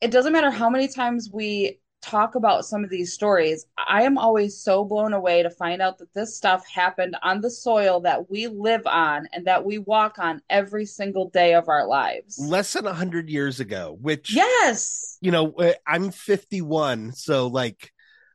it 0.00 0.10
doesn't 0.10 0.32
matter 0.32 0.50
how 0.50 0.70
many 0.70 0.88
times 0.88 1.30
we 1.32 1.80
talk 2.04 2.34
about 2.34 2.66
some 2.66 2.84
of 2.84 2.90
these 2.90 3.12
stories. 3.12 3.66
I 3.78 4.02
am 4.02 4.18
always 4.18 4.56
so 4.58 4.84
blown 4.84 5.14
away 5.14 5.42
to 5.42 5.48
find 5.50 5.80
out 5.80 5.98
that 5.98 6.12
this 6.12 6.36
stuff 6.36 6.66
happened 6.68 7.16
on 7.22 7.40
the 7.40 7.50
soil 7.50 8.00
that 8.00 8.30
we 8.30 8.46
live 8.46 8.82
on 8.86 9.26
and 9.32 9.46
that 9.46 9.64
we 9.64 9.78
walk 9.78 10.18
on 10.18 10.42
every 10.50 10.84
single 10.84 11.30
day 11.30 11.54
of 11.54 11.68
our 11.68 11.86
lives. 11.86 12.38
Less 12.38 12.74
than 12.74 12.86
a 12.86 12.92
hundred 12.92 13.30
years 13.30 13.58
ago, 13.60 13.96
which 14.00 14.34
Yes. 14.34 15.16
you 15.22 15.30
know, 15.30 15.52
uh, 15.52 15.72
I'm 15.86 16.10
51, 16.10 17.12
so 17.12 17.46
like 17.46 17.90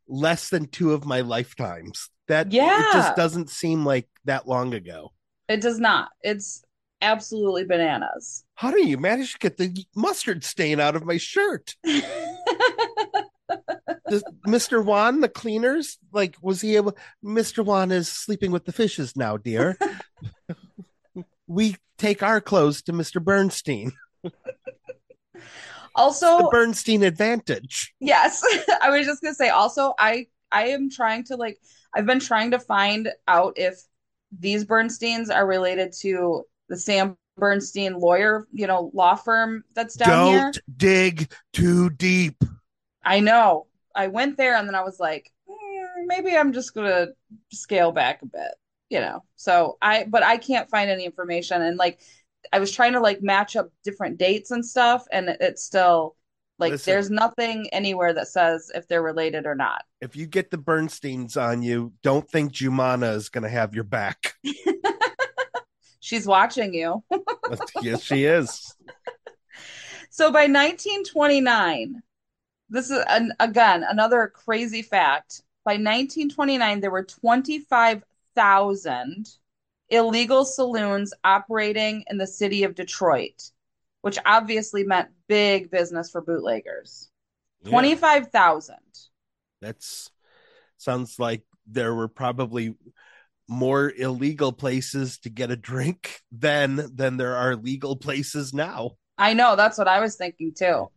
less 0.08 0.50
than 0.50 0.66
two 0.68 0.94
of 0.94 1.06
my 1.06 1.22
lifetimes. 1.22 2.10
That 2.28 2.52
yeah, 2.52 2.80
it 2.80 2.86
Yeah. 2.88 2.94
just 2.94 3.16
doesn't 3.16 3.50
seem 3.50 3.86
like 3.86 4.08
that 4.26 4.48
long 4.48 4.74
ago. 4.74 5.14
It 5.48 5.62
does 5.62 5.80
not. 5.80 6.10
It's 6.22 6.64
absolutely 7.02 7.66
bananas. 7.66 8.44
How 8.56 8.72
do 8.72 8.86
you 8.88 8.98
manage 8.98 9.34
to 9.34 9.40
get 9.40 9.58
the 9.58 9.86
mustard 9.96 10.44
stain 10.44 10.80
out 10.80 10.96
of 10.96 11.06
my 11.06 11.18
shirt? 11.18 11.76
Does 14.10 14.24
Mr. 14.48 14.84
Juan, 14.84 15.22
the 15.22 15.30
cleaners, 15.30 15.98
like, 16.12 16.36
was 16.42 16.62
he 16.62 16.76
able? 16.76 16.96
Mr. 17.24 17.64
Juan 17.64 17.92
is 17.92 18.10
sleeping 18.10 18.52
with 18.52 18.66
the 18.66 18.72
fishes 18.72 19.16
now, 19.16 19.38
dear. 19.38 19.78
we 21.48 21.76
take 21.98 22.24
our 22.24 22.42
clothes 22.42 22.82
to 22.84 22.94
Mr. 22.94 23.24
Bernstein. 23.24 23.92
also, 25.96 26.38
The 26.38 26.50
Bernstein 26.52 27.04
advantage. 27.04 27.94
Yes, 28.00 28.42
I 28.82 28.90
was 28.90 29.06
just 29.06 29.22
gonna 29.22 29.36
say 29.36 29.50
also 29.50 29.94
I 30.00 30.28
I 30.52 30.70
am 30.70 30.90
trying 30.90 31.26
to 31.26 31.36
like 31.36 31.60
I've 31.94 32.06
been 32.06 32.20
trying 32.20 32.52
to 32.52 32.60
find 32.60 33.10
out 33.28 33.54
if 33.58 33.82
these 34.38 34.66
Bernsteins 34.66 35.34
are 35.34 35.46
related 35.46 35.94
to 36.02 36.44
the 36.70 36.78
Sam 36.78 37.18
Bernstein 37.38 37.98
lawyer, 38.00 38.48
you 38.52 38.68
know, 38.68 38.92
law 38.94 39.16
firm 39.16 39.64
that's 39.74 39.96
down 39.96 40.28
here. 40.28 40.40
Don't 40.40 40.60
dig 40.78 41.32
too 41.54 41.90
deep. 41.90 42.44
I 43.04 43.22
know. 43.22 43.66
I 44.00 44.08
went 44.08 44.38
there 44.38 44.56
and 44.56 44.68
then 44.68 44.76
I 44.76 44.84
was 44.84 45.00
like, 45.00 45.30
"Hmm, 45.50 46.08
maybe 46.08 46.36
I'm 46.38 46.54
just 46.54 46.74
gonna 46.74 47.08
scale 47.52 47.92
back 47.92 48.22
a 48.22 48.26
bit, 48.28 48.52
you 48.90 49.00
know. 49.02 49.24
So 49.36 49.78
I 49.82 50.06
but 50.06 50.24
I 50.24 50.38
can't 50.38 50.70
find 50.70 50.90
any 50.90 51.04
information 51.06 51.62
and 51.62 51.78
like 51.78 52.00
I 52.54 52.60
was 52.60 52.72
trying 52.72 52.94
to 52.94 53.02
like 53.02 53.22
match 53.22 53.58
up 53.58 53.70
different 53.84 54.18
dates 54.18 54.52
and 54.52 54.66
stuff 54.66 55.06
and 55.12 55.28
it- 55.30 55.42
it's 55.42 55.64
still 55.64 56.16
like 56.60 56.72
Listen. 56.72 56.92
there's 56.92 57.10
nothing 57.10 57.68
anywhere 57.74 58.14
that 58.14 58.30
says 58.30 58.72
if 58.74 58.88
they're 58.88 59.02
related 59.02 59.46
or 59.46 59.56
not. 59.56 59.84
If 60.02 60.16
you 60.16 60.26
get 60.28 60.50
the 60.50 60.58
Bernsteins 60.58 61.36
on 61.36 61.62
you, 61.62 61.92
don't 62.02 62.30
think 62.30 62.54
Jumana 62.54 63.16
is 63.16 63.30
going 63.30 63.44
to 63.44 63.50
have 63.50 63.74
your 63.74 63.86
back. 63.86 64.36
She's 66.02 66.26
watching 66.28 66.74
you. 66.74 67.02
yes, 67.82 68.02
she 68.04 68.26
is. 68.26 68.76
So 70.10 70.32
by 70.32 70.48
1929, 70.48 72.02
this 72.70 72.90
is 72.90 73.04
an, 73.08 73.34
again 73.40 73.86
another 73.88 74.28
crazy 74.28 74.82
fact. 74.82 75.44
By 75.66 75.74
1929, 75.74 76.80
there 76.80 76.92
were 76.92 77.04
25,000 77.04 79.30
illegal 79.90 80.46
saloons 80.46 81.14
operating 81.24 82.04
in 82.10 82.18
the 82.18 82.28
city 82.28 82.64
of 82.64 82.76
Detroit, 82.76 83.52
which 84.02 84.18
obviously 84.26 84.84
meant 84.84 85.10
big 85.28 85.70
business 85.70 86.10
for 86.10 86.22
bootleggers. 86.22 87.10
Yeah. 87.64 87.72
25,000. 87.72 88.76
That's 89.62 90.10
sounds 90.78 91.20
like 91.20 91.44
there 91.68 91.94
were 91.94 92.08
probably 92.08 92.76
more 93.48 93.92
illegal 93.98 94.54
places 94.54 95.20
to 95.20 95.30
get 95.30 95.52
a 95.52 95.56
drink 95.56 96.22
than 96.32 96.96
than 96.96 97.18
there 97.18 97.36
are 97.36 97.56
legal 97.56 97.96
places 97.96 98.54
now. 98.54 98.92
I 99.18 99.34
know, 99.34 99.58
that's 99.58 99.78
what 99.78 99.90
I 99.90 100.00
was 100.00 100.16
thinking 100.16 100.54
too. 100.58 100.90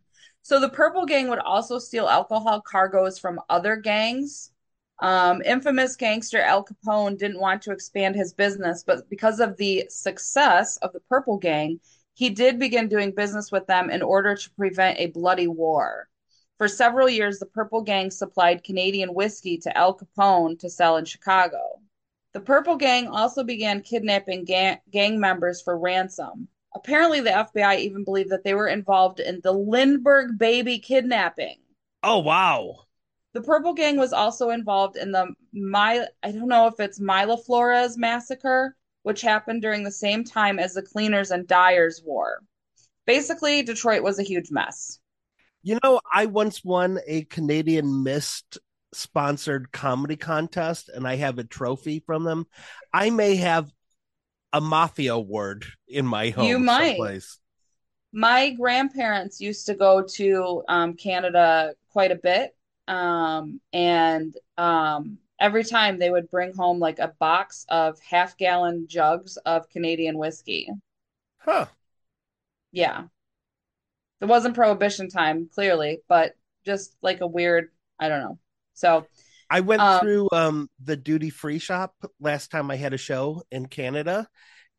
So 0.43 0.59
the 0.59 0.69
Purple 0.69 1.05
Gang 1.05 1.29
would 1.29 1.39
also 1.39 1.79
steal 1.79 2.09
alcohol 2.09 2.59
cargoes 2.59 3.17
from 3.17 3.39
other 3.49 3.77
gangs. 3.77 4.51
Um, 4.99 5.41
infamous 5.41 5.95
gangster 5.95 6.41
Al 6.41 6.65
Capone 6.65 7.17
didn't 7.17 7.39
want 7.39 7.61
to 7.63 7.71
expand 7.71 8.15
his 8.15 8.33
business, 8.33 8.83
but 8.85 9.09
because 9.09 9.39
of 9.39 9.55
the 9.55 9.85
success 9.89 10.75
of 10.77 10.91
the 10.91 10.99
Purple 10.99 11.37
Gang, 11.37 11.79
he 12.13 12.29
did 12.29 12.59
begin 12.59 12.89
doing 12.89 13.15
business 13.15 13.53
with 13.53 13.67
them 13.67 13.89
in 13.89 14.01
order 14.01 14.35
to 14.35 14.51
prevent 14.51 14.99
a 14.99 15.07
bloody 15.07 15.47
war. 15.47 16.09
For 16.57 16.67
several 16.67 17.09
years, 17.09 17.39
the 17.39 17.45
Purple 17.45 17.81
Gang 17.81 18.11
supplied 18.11 18.65
Canadian 18.65 19.13
whiskey 19.13 19.57
to 19.59 19.77
Al 19.77 19.97
Capone 19.97 20.59
to 20.59 20.69
sell 20.69 20.97
in 20.97 21.05
Chicago. 21.05 21.79
The 22.33 22.41
Purple 22.41 22.75
Gang 22.75 23.07
also 23.07 23.45
began 23.45 23.81
kidnapping 23.81 24.43
gang, 24.43 24.79
gang 24.91 25.21
members 25.21 25.61
for 25.61 25.77
ransom. 25.77 26.49
Apparently, 26.75 27.21
the 27.21 27.29
FBI 27.29 27.79
even 27.79 28.03
believed 28.03 28.31
that 28.31 28.43
they 28.43 28.53
were 28.53 28.67
involved 28.67 29.19
in 29.19 29.39
the 29.43 29.51
Lindbergh 29.51 30.37
baby 30.37 30.79
kidnapping. 30.79 31.57
Oh 32.01 32.19
wow. 32.19 32.85
The 33.33 33.41
Purple 33.41 33.73
Gang 33.73 33.97
was 33.97 34.13
also 34.13 34.49
involved 34.49 34.95
in 34.95 35.11
the 35.11 35.33
My 35.53 36.07
I 36.21 36.31
don't 36.31 36.47
know 36.47 36.67
if 36.67 36.79
it's 36.79 36.99
Milaflores 36.99 37.97
massacre, 37.97 38.75
which 39.03 39.21
happened 39.21 39.61
during 39.61 39.83
the 39.83 39.91
same 39.91 40.23
time 40.23 40.59
as 40.59 40.73
the 40.73 40.81
Cleaners 40.81 41.31
and 41.31 41.47
Dyers 41.47 42.01
War. 42.03 42.41
Basically, 43.05 43.63
Detroit 43.63 44.03
was 44.03 44.19
a 44.19 44.23
huge 44.23 44.51
mess. 44.51 44.99
You 45.61 45.79
know, 45.83 46.01
I 46.11 46.25
once 46.25 46.63
won 46.63 46.99
a 47.07 47.23
Canadian 47.23 48.03
Mist 48.03 48.59
sponsored 48.93 49.71
comedy 49.71 50.15
contest 50.15 50.89
and 50.89 51.07
I 51.07 51.15
have 51.15 51.39
a 51.39 51.43
trophy 51.43 51.99
from 52.05 52.23
them. 52.23 52.45
I 52.93 53.09
may 53.09 53.35
have 53.37 53.71
a 54.53 54.61
mafia 54.61 55.15
award 55.15 55.65
in 55.87 56.05
my 56.05 56.29
home 56.29 56.47
You 56.47 56.59
might. 56.59 56.95
someplace. 56.95 57.39
My 58.13 58.51
grandparents 58.51 59.41
used 59.41 59.65
to 59.65 59.73
go 59.73 60.03
to 60.03 60.63
um, 60.67 60.93
Canada 60.93 61.73
quite 61.91 62.11
a 62.11 62.15
bit. 62.15 62.55
Um, 62.87 63.59
and 63.73 64.37
um, 64.57 65.17
every 65.39 65.63
time 65.63 65.97
they 65.97 66.11
would 66.11 66.29
bring 66.29 66.53
home 66.53 66.79
like 66.79 66.99
a 66.99 67.13
box 67.19 67.65
of 67.69 67.99
half 67.99 68.37
gallon 68.37 68.87
jugs 68.87 69.37
of 69.37 69.67
Canadian 69.69 70.17
whiskey. 70.17 70.69
Huh. 71.39 71.65
Yeah. 72.71 73.05
It 74.21 74.25
wasn't 74.25 74.55
prohibition 74.55 75.09
time, 75.09 75.49
clearly, 75.53 76.01
but 76.07 76.35
just 76.65 76.95
like 77.01 77.21
a 77.21 77.27
weird, 77.27 77.71
I 77.99 78.09
don't 78.09 78.21
know. 78.21 78.39
So, 78.73 79.05
I 79.49 79.61
went 79.61 79.89
Um, 79.89 79.99
through 79.99 80.29
um 80.31 80.69
the 80.83 80.97
duty 80.97 81.29
free 81.29 81.59
shop 81.59 81.93
last 82.19 82.51
time 82.51 82.71
I 82.71 82.75
had 82.75 82.93
a 82.93 82.97
show 82.97 83.43
in 83.51 83.67
Canada 83.67 84.27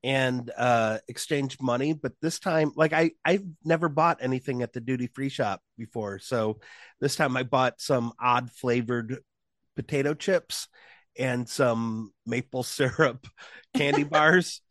and 0.05 0.51
uh 0.57 0.99
exchanged 1.09 1.63
money, 1.63 1.95
but 1.95 2.13
this 2.23 2.39
time 2.39 2.73
like 2.77 2.93
I 2.93 3.13
I've 3.25 3.45
never 3.65 3.89
bought 3.89 4.19
anything 4.21 4.63
at 4.63 4.73
the 4.73 4.81
duty 4.81 5.09
free 5.09 5.31
shop 5.31 5.63
before. 5.79 6.19
So 6.21 6.61
this 7.01 7.17
time 7.17 7.37
I 7.37 7.43
bought 7.45 7.81
some 7.81 8.13
odd 8.21 8.51
flavored 8.53 9.19
potato 9.77 10.15
chips 10.15 10.69
and 11.19 11.49
some 11.49 12.13
maple 12.27 12.63
syrup 12.65 13.27
candy 13.75 14.05
bars 14.05 14.63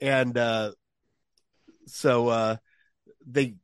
and 0.00 0.36
uh 0.38 0.72
so 1.86 2.28
uh 2.28 2.56
they 3.26 3.56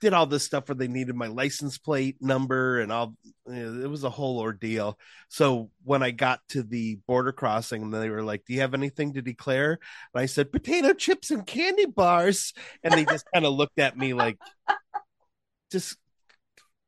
did 0.00 0.14
all 0.14 0.26
this 0.26 0.44
stuff 0.44 0.68
where 0.68 0.76
they 0.76 0.88
needed 0.88 1.14
my 1.14 1.26
license 1.26 1.78
plate 1.78 2.16
number 2.20 2.80
and 2.80 2.90
all 2.90 3.14
it 3.46 3.88
was 3.88 4.04
a 4.04 4.10
whole 4.10 4.38
ordeal 4.38 4.98
so 5.28 5.70
when 5.84 6.02
i 6.02 6.10
got 6.10 6.40
to 6.48 6.62
the 6.62 6.96
border 7.06 7.32
crossing 7.32 7.82
and 7.82 7.94
they 7.94 8.08
were 8.08 8.22
like 8.22 8.44
do 8.46 8.54
you 8.54 8.60
have 8.60 8.74
anything 8.74 9.12
to 9.12 9.22
declare 9.22 9.78
and 10.14 10.22
i 10.22 10.26
said 10.26 10.52
potato 10.52 10.92
chips 10.92 11.30
and 11.30 11.46
candy 11.46 11.86
bars 11.86 12.52
and 12.82 12.94
they 12.94 13.04
just 13.04 13.26
kind 13.32 13.44
of 13.44 13.52
looked 13.52 13.78
at 13.78 13.96
me 13.96 14.14
like 14.14 14.38
just 15.70 15.96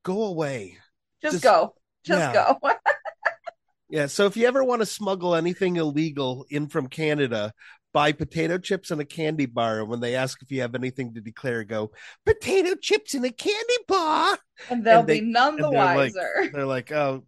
go 0.02 0.24
away 0.24 0.78
just, 1.22 1.34
Just- 1.34 1.44
go. 1.44 1.74
Just 2.04 2.34
yeah. 2.34 2.54
go. 2.60 2.70
yeah 3.88 4.06
so 4.06 4.26
if 4.26 4.36
you 4.36 4.46
ever 4.46 4.64
want 4.64 4.82
to 4.82 4.86
smuggle 4.86 5.34
anything 5.36 5.76
illegal 5.76 6.46
in 6.50 6.66
from 6.66 6.88
canada 6.88 7.52
buy 7.92 8.12
potato 8.12 8.58
chips 8.58 8.90
and 8.90 9.00
a 9.00 9.04
candy 9.04 9.46
bar. 9.46 9.80
And 9.80 9.88
when 9.88 10.00
they 10.00 10.14
ask 10.14 10.40
if 10.42 10.50
you 10.50 10.60
have 10.62 10.74
anything 10.74 11.14
to 11.14 11.20
declare, 11.20 11.62
go 11.64 11.90
potato 12.24 12.74
chips 12.74 13.14
and 13.14 13.24
a 13.24 13.30
candy 13.30 13.74
bar. 13.86 14.38
And 14.70 14.84
they'll 14.84 15.00
And 15.00 15.08
they- 15.08 15.20
be 15.20 15.26
none 15.26 15.56
the 15.56 15.62
they're 15.70 15.72
like- 15.72 15.96
wiser. 16.14 16.50
They're 16.52 16.66
like, 16.66 16.90
oh, 16.92 17.24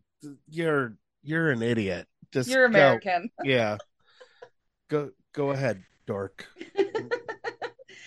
you're 0.48 0.96
you're 1.22 1.50
an 1.50 1.62
idiot. 1.62 2.06
Just 2.32 2.50
You're 2.50 2.68
go. 2.68 2.76
American. 2.76 3.30
Yeah. 3.44 3.78
Go 4.88 5.10
go 5.32 5.50
ahead, 5.50 5.82
dork. 6.06 6.46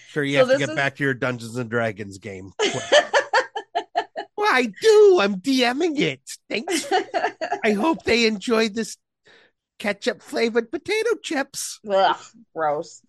Sure, 0.09 0.23
you 0.23 0.37
So 0.39 0.45
have 0.45 0.53
to 0.53 0.57
get 0.57 0.69
is- 0.69 0.75
back 0.75 0.95
to 0.95 1.03
your 1.03 1.13
Dungeons 1.13 1.57
and 1.57 1.69
Dragons 1.69 2.17
game. 2.17 2.51
well, 2.59 4.47
I 4.51 4.71
do. 4.81 5.19
I'm 5.21 5.35
DMing 5.41 5.99
it. 5.99 6.21
Thanks. 6.49 6.87
I 7.63 7.73
hope 7.73 8.03
they 8.03 8.25
enjoyed 8.25 8.73
this 8.73 8.97
ketchup 9.79 10.21
flavored 10.21 10.71
potato 10.71 11.15
chips. 11.21 11.79
Ugh, 11.89 12.17
gross. 12.55 13.01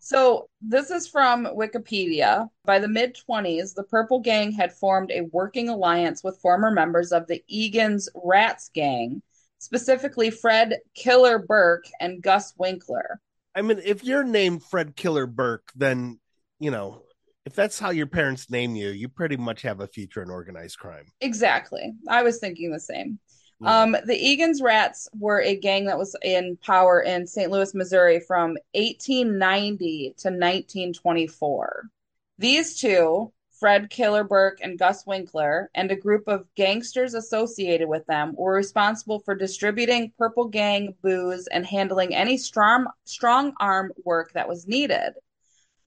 So, 0.00 0.48
this 0.60 0.90
is 0.90 1.08
from 1.08 1.46
Wikipedia. 1.46 2.48
By 2.64 2.78
the 2.78 2.88
mid 2.88 3.16
20s, 3.28 3.74
the 3.74 3.82
Purple 3.82 4.20
Gang 4.20 4.52
had 4.52 4.72
formed 4.72 5.10
a 5.10 5.22
working 5.32 5.68
alliance 5.68 6.22
with 6.22 6.38
former 6.40 6.70
members 6.70 7.10
of 7.10 7.26
the 7.26 7.42
Egan's 7.48 8.08
Rats 8.14 8.70
Gang, 8.72 9.20
specifically 9.58 10.30
Fred 10.30 10.78
Killer 10.94 11.40
Burke 11.40 11.86
and 11.98 12.22
Gus 12.22 12.54
Winkler. 12.56 13.20
I 13.56 13.62
mean, 13.62 13.80
if 13.84 14.04
you're 14.04 14.22
named 14.22 14.62
Fred 14.62 14.94
Killer 14.94 15.26
Burke, 15.26 15.72
then 15.74 16.20
you 16.60 16.70
know 16.70 17.02
if 17.46 17.54
that's 17.54 17.78
how 17.78 17.90
your 17.90 18.08
parents 18.08 18.50
name 18.50 18.74
you, 18.74 18.88
you 18.88 19.08
pretty 19.08 19.36
much 19.36 19.62
have 19.62 19.80
a 19.80 19.86
future 19.86 20.20
in 20.20 20.30
organized 20.30 20.78
crime. 20.78 21.06
Exactly. 21.20 21.94
I 22.08 22.22
was 22.22 22.38
thinking 22.38 22.72
the 22.72 22.80
same. 22.80 23.20
Um, 23.64 23.96
the 24.04 24.16
Egan's 24.16 24.60
Rats 24.60 25.08
were 25.18 25.40
a 25.40 25.56
gang 25.56 25.86
that 25.86 25.98
was 25.98 26.14
in 26.22 26.58
power 26.62 27.00
in 27.00 27.26
St. 27.26 27.50
Louis, 27.50 27.74
Missouri 27.74 28.20
from 28.20 28.56
1890 28.74 30.14
to 30.18 30.28
1924. 30.28 31.84
These 32.38 32.78
two, 32.78 33.32
Fred 33.58 33.88
Killer 33.88 34.24
Burke 34.24 34.58
and 34.60 34.78
Gus 34.78 35.06
Winkler, 35.06 35.70
and 35.74 35.90
a 35.90 35.96
group 35.96 36.28
of 36.28 36.46
gangsters 36.54 37.14
associated 37.14 37.88
with 37.88 38.04
them, 38.06 38.34
were 38.36 38.52
responsible 38.52 39.20
for 39.20 39.34
distributing 39.34 40.12
Purple 40.18 40.48
Gang 40.48 40.94
booze 41.02 41.46
and 41.46 41.64
handling 41.64 42.14
any 42.14 42.36
strong, 42.36 42.86
strong 43.04 43.54
arm 43.58 43.92
work 44.04 44.32
that 44.32 44.48
was 44.48 44.66
needed. 44.66 45.14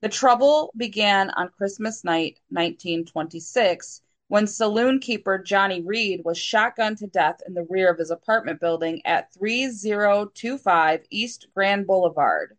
The 0.00 0.08
trouble 0.08 0.72
began 0.76 1.30
on 1.30 1.50
Christmas 1.50 2.02
night, 2.02 2.40
1926 2.48 4.02
when 4.30 4.46
saloon 4.46 5.00
keeper 5.00 5.38
Johnny 5.38 5.82
Reed 5.82 6.22
was 6.24 6.38
shotgunned 6.38 6.98
to 6.98 7.08
death 7.08 7.40
in 7.48 7.54
the 7.54 7.66
rear 7.68 7.90
of 7.90 7.98
his 7.98 8.12
apartment 8.12 8.60
building 8.60 9.02
at 9.04 9.34
3025 9.34 11.00
East 11.10 11.48
Grand 11.52 11.84
Boulevard. 11.84 12.56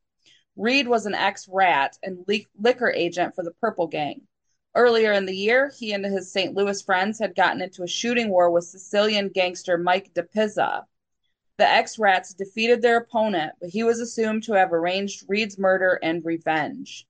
Reed 0.57 0.89
was 0.89 1.05
an 1.05 1.15
ex 1.15 1.47
rat 1.47 1.97
and 2.03 2.25
li- 2.27 2.49
liquor 2.59 2.91
agent 2.91 3.35
for 3.35 3.45
the 3.45 3.53
Purple 3.61 3.87
Gang. 3.87 4.23
Earlier 4.75 5.13
in 5.13 5.25
the 5.25 5.33
year, 5.33 5.71
he 5.79 5.93
and 5.93 6.03
his 6.03 6.29
St. 6.33 6.53
Louis 6.53 6.81
friends 6.81 7.19
had 7.19 7.35
gotten 7.35 7.61
into 7.61 7.83
a 7.83 7.87
shooting 7.87 8.27
war 8.27 8.51
with 8.51 8.65
Sicilian 8.65 9.29
gangster 9.29 9.77
Mike 9.77 10.13
Dipisa. 10.13 10.83
The 11.55 11.69
ex 11.69 11.97
rats 11.97 12.33
defeated 12.33 12.81
their 12.81 12.97
opponent, 12.97 13.53
but 13.61 13.69
he 13.69 13.83
was 13.83 14.01
assumed 14.01 14.43
to 14.43 14.53
have 14.55 14.73
arranged 14.73 15.23
Reed's 15.29 15.57
murder 15.57 15.97
and 16.03 16.25
revenge. 16.25 17.07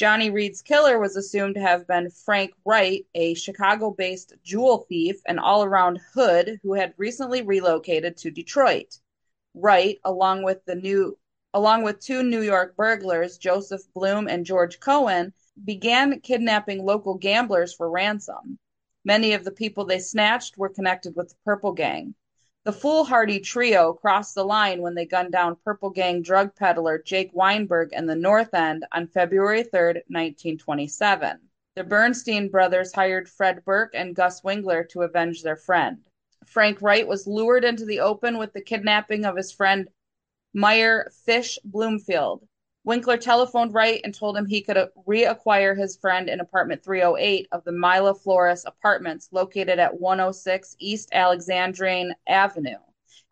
Johnny 0.00 0.30
Reed's 0.30 0.62
killer 0.62 0.98
was 0.98 1.14
assumed 1.14 1.56
to 1.56 1.60
have 1.60 1.86
been 1.86 2.08
Frank 2.08 2.54
Wright, 2.64 3.04
a 3.14 3.34
Chicago 3.34 3.90
based 3.90 4.32
jewel 4.42 4.86
thief 4.88 5.20
and 5.26 5.38
all 5.38 5.62
around 5.62 6.00
hood 6.14 6.58
who 6.62 6.72
had 6.72 6.94
recently 6.96 7.42
relocated 7.42 8.16
to 8.16 8.30
Detroit. 8.30 8.96
Wright, 9.52 9.98
along 10.02 10.42
with 10.42 10.64
the 10.64 10.74
new 10.74 11.18
along 11.52 11.82
with 11.82 12.00
two 12.00 12.22
New 12.22 12.40
York 12.40 12.76
burglars, 12.76 13.36
Joseph 13.36 13.82
Bloom 13.92 14.26
and 14.26 14.46
George 14.46 14.80
Cohen, 14.80 15.34
began 15.62 16.18
kidnapping 16.20 16.82
local 16.82 17.16
gamblers 17.16 17.74
for 17.74 17.90
ransom. 17.90 18.58
Many 19.04 19.34
of 19.34 19.44
the 19.44 19.52
people 19.52 19.84
they 19.84 19.98
snatched 19.98 20.56
were 20.56 20.70
connected 20.70 21.14
with 21.14 21.28
the 21.28 21.36
Purple 21.44 21.72
Gang. 21.72 22.14
The 22.62 22.72
foolhardy 22.72 23.40
trio 23.40 23.94
crossed 23.94 24.34
the 24.34 24.44
line 24.44 24.82
when 24.82 24.94
they 24.94 25.06
gunned 25.06 25.32
down 25.32 25.56
Purple 25.64 25.88
Gang 25.88 26.20
drug 26.20 26.54
peddler 26.54 26.98
Jake 26.98 27.30
Weinberg 27.32 27.94
in 27.94 28.04
the 28.04 28.14
North 28.14 28.52
End 28.52 28.84
on 28.92 29.06
February 29.06 29.62
3, 29.62 30.02
1927. 30.08 31.40
The 31.74 31.84
Bernstein 31.84 32.50
brothers 32.50 32.92
hired 32.92 33.30
Fred 33.30 33.64
Burke 33.64 33.94
and 33.94 34.14
Gus 34.14 34.44
Winkler 34.44 34.84
to 34.90 35.02
avenge 35.02 35.42
their 35.42 35.56
friend. 35.56 36.04
Frank 36.44 36.82
Wright 36.82 37.08
was 37.08 37.26
lured 37.26 37.64
into 37.64 37.86
the 37.86 38.00
open 38.00 38.36
with 38.36 38.52
the 38.52 38.60
kidnapping 38.60 39.24
of 39.24 39.38
his 39.38 39.52
friend 39.52 39.88
Meyer 40.52 41.10
Fish 41.24 41.58
Bloomfield. 41.64 42.46
Winkler 42.82 43.18
telephoned 43.18 43.74
Wright 43.74 44.00
and 44.04 44.14
told 44.14 44.38
him 44.38 44.46
he 44.46 44.62
could 44.62 44.78
uh, 44.78 44.86
reacquire 45.06 45.76
his 45.76 45.98
friend 45.98 46.30
in 46.30 46.40
apartment 46.40 46.82
308 46.82 47.46
of 47.52 47.62
the 47.64 47.72
Milaflores 47.72 48.64
apartments 48.64 49.28
located 49.32 49.78
at 49.78 50.00
106 50.00 50.76
East 50.78 51.10
Alexandrine 51.12 52.14
Avenue. 52.26 52.78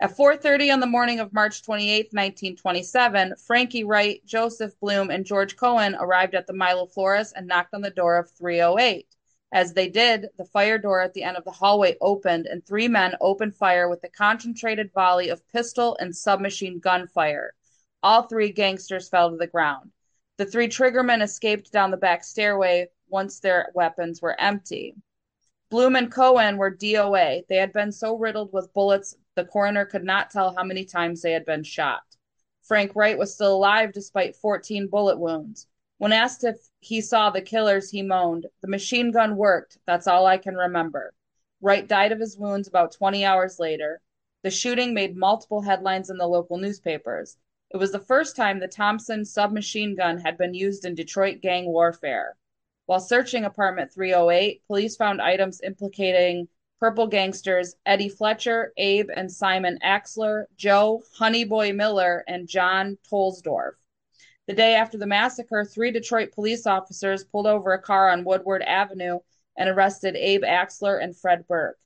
At 0.01 0.15
4:30 0.15 0.71
on 0.71 0.81
the 0.81 0.87
morning 0.87 1.19
of 1.19 1.33
March 1.33 1.63
28, 1.63 2.13
1927, 2.13 3.37
Frankie 3.37 3.85
Wright, 3.85 4.21
Joseph 4.27 4.79
Bloom, 4.81 5.11
and 5.11 5.25
George 5.25 5.57
Cohen 5.57 5.97
arrived 5.99 6.35
at 6.35 6.47
the 6.47 6.53
Milo 6.53 6.85
Flores 6.85 7.33
and 7.33 7.47
knocked 7.47 7.73
on 7.73 7.81
the 7.81 7.91
door 7.91 8.19
of 8.19 8.31
308. 8.33 9.07
As 9.51 9.73
they 9.73 9.89
did, 9.89 10.29
the 10.37 10.45
fire 10.45 10.77
door 10.77 11.01
at 11.01 11.15
the 11.15 11.23
end 11.23 11.39
of 11.39 11.45
the 11.45 11.53
hallway 11.53 11.97
opened 12.03 12.45
and 12.45 12.67
three 12.67 12.87
men 12.87 13.17
opened 13.19 13.55
fire 13.55 13.89
with 13.89 14.05
a 14.05 14.11
concentrated 14.11 14.93
volley 14.93 15.31
of 15.31 15.49
pistol 15.49 15.97
and 15.99 16.15
submachine 16.15 16.81
gun 16.81 17.07
fire. 17.07 17.55
All 18.03 18.23
three 18.23 18.53
gangsters 18.53 19.09
fell 19.09 19.31
to 19.31 19.37
the 19.37 19.47
ground. 19.47 19.91
The 20.37 20.47
three 20.47 20.69
triggermen 20.69 21.21
escaped 21.21 21.73
down 21.73 21.91
the 21.91 21.97
back 21.97 22.23
stairway 22.23 22.89
once 23.09 23.41
their 23.41 23.73
weapons 23.75 24.23
were 24.23 24.41
empty. 24.41 24.95
Bloom 25.71 25.97
and 25.97 26.11
Cohen 26.11 26.57
were 26.57 26.71
DOA. 26.71 27.43
They 27.49 27.57
had 27.57 27.73
been 27.73 27.93
so 27.93 28.17
riddled 28.17 28.53
with 28.53 28.73
bullets, 28.73 29.17
the 29.35 29.45
coroner 29.45 29.85
could 29.85 30.05
not 30.05 30.31
tell 30.31 30.55
how 30.55 30.65
many 30.65 30.85
times 30.85 31.23
they 31.23 31.33
had 31.33 31.45
been 31.45 31.63
shot. 31.63 32.03
Frank 32.63 32.95
Wright 32.95 33.19
was 33.19 33.35
still 33.35 33.55
alive 33.57 33.93
despite 33.93 34.37
14 34.37 34.89
bullet 34.89 35.19
wounds. 35.19 35.67
When 35.99 36.13
asked 36.13 36.45
if 36.45 36.57
he 36.81 37.01
saw 37.01 37.31
the 37.31 37.43
killers, 37.43 37.91
he 37.91 38.03
moaned, 38.03 38.47
The 38.61 38.69
machine 38.69 39.11
gun 39.11 39.37
worked. 39.37 39.79
That's 39.87 40.07
all 40.07 40.27
I 40.27 40.39
can 40.39 40.55
remember. 40.55 41.15
Wright 41.61 41.87
died 41.87 42.13
of 42.13 42.21
his 42.21 42.39
wounds 42.39 42.69
about 42.69 42.93
20 42.93 43.25
hours 43.25 43.59
later. 43.59 44.01
The 44.43 44.51
shooting 44.51 44.95
made 44.95 45.17
multiple 45.17 45.63
headlines 45.63 46.11
in 46.11 46.17
the 46.17 46.29
local 46.29 46.59
newspapers. 46.59 47.37
It 47.71 47.77
was 47.77 47.93
the 47.93 48.01
first 48.01 48.35
time 48.35 48.61
the 48.61 48.67
Thompson 48.67 49.27
submachine 49.27 49.95
gun 49.95 50.19
had 50.19 50.39
been 50.39 50.55
used 50.55 50.87
in 50.87 50.95
Detroit 50.95 51.43
gang 51.43 51.67
warfare. 51.67 52.35
While 52.87 52.99
searching 52.99 53.45
apartment 53.45 53.93
308, 53.93 54.63
police 54.67 54.97
found 54.97 55.21
items 55.21 55.61
implicating 55.61 56.49
purple 56.81 57.07
gangsters 57.07 57.75
Eddie 57.85 58.09
Fletcher, 58.09 58.73
Abe 58.79 59.11
and 59.15 59.31
Simon 59.31 59.79
Axler, 59.85 60.47
Joe 60.57 61.03
Honeyboy 61.19 61.75
Miller, 61.75 62.25
and 62.27 62.49
John 62.49 62.97
Tolsdorf. 63.11 63.75
The 64.47 64.55
day 64.55 64.75
after 64.75 64.97
the 64.97 65.07
massacre, 65.07 65.67
three 65.67 65.91
Detroit 65.91 66.33
police 66.33 66.67
officers 66.67 67.25
pulled 67.25 67.47
over 67.47 67.75
a 67.75 67.83
car 67.83 68.09
on 68.09 68.25
Woodward 68.25 68.63
Avenue 68.63 69.19
and 69.59 69.69
arrested 69.69 70.17
Abe 70.17 70.43
Axler 70.43 71.03
and 71.03 71.15
Fred 71.15 71.47
Burke. 71.47 71.79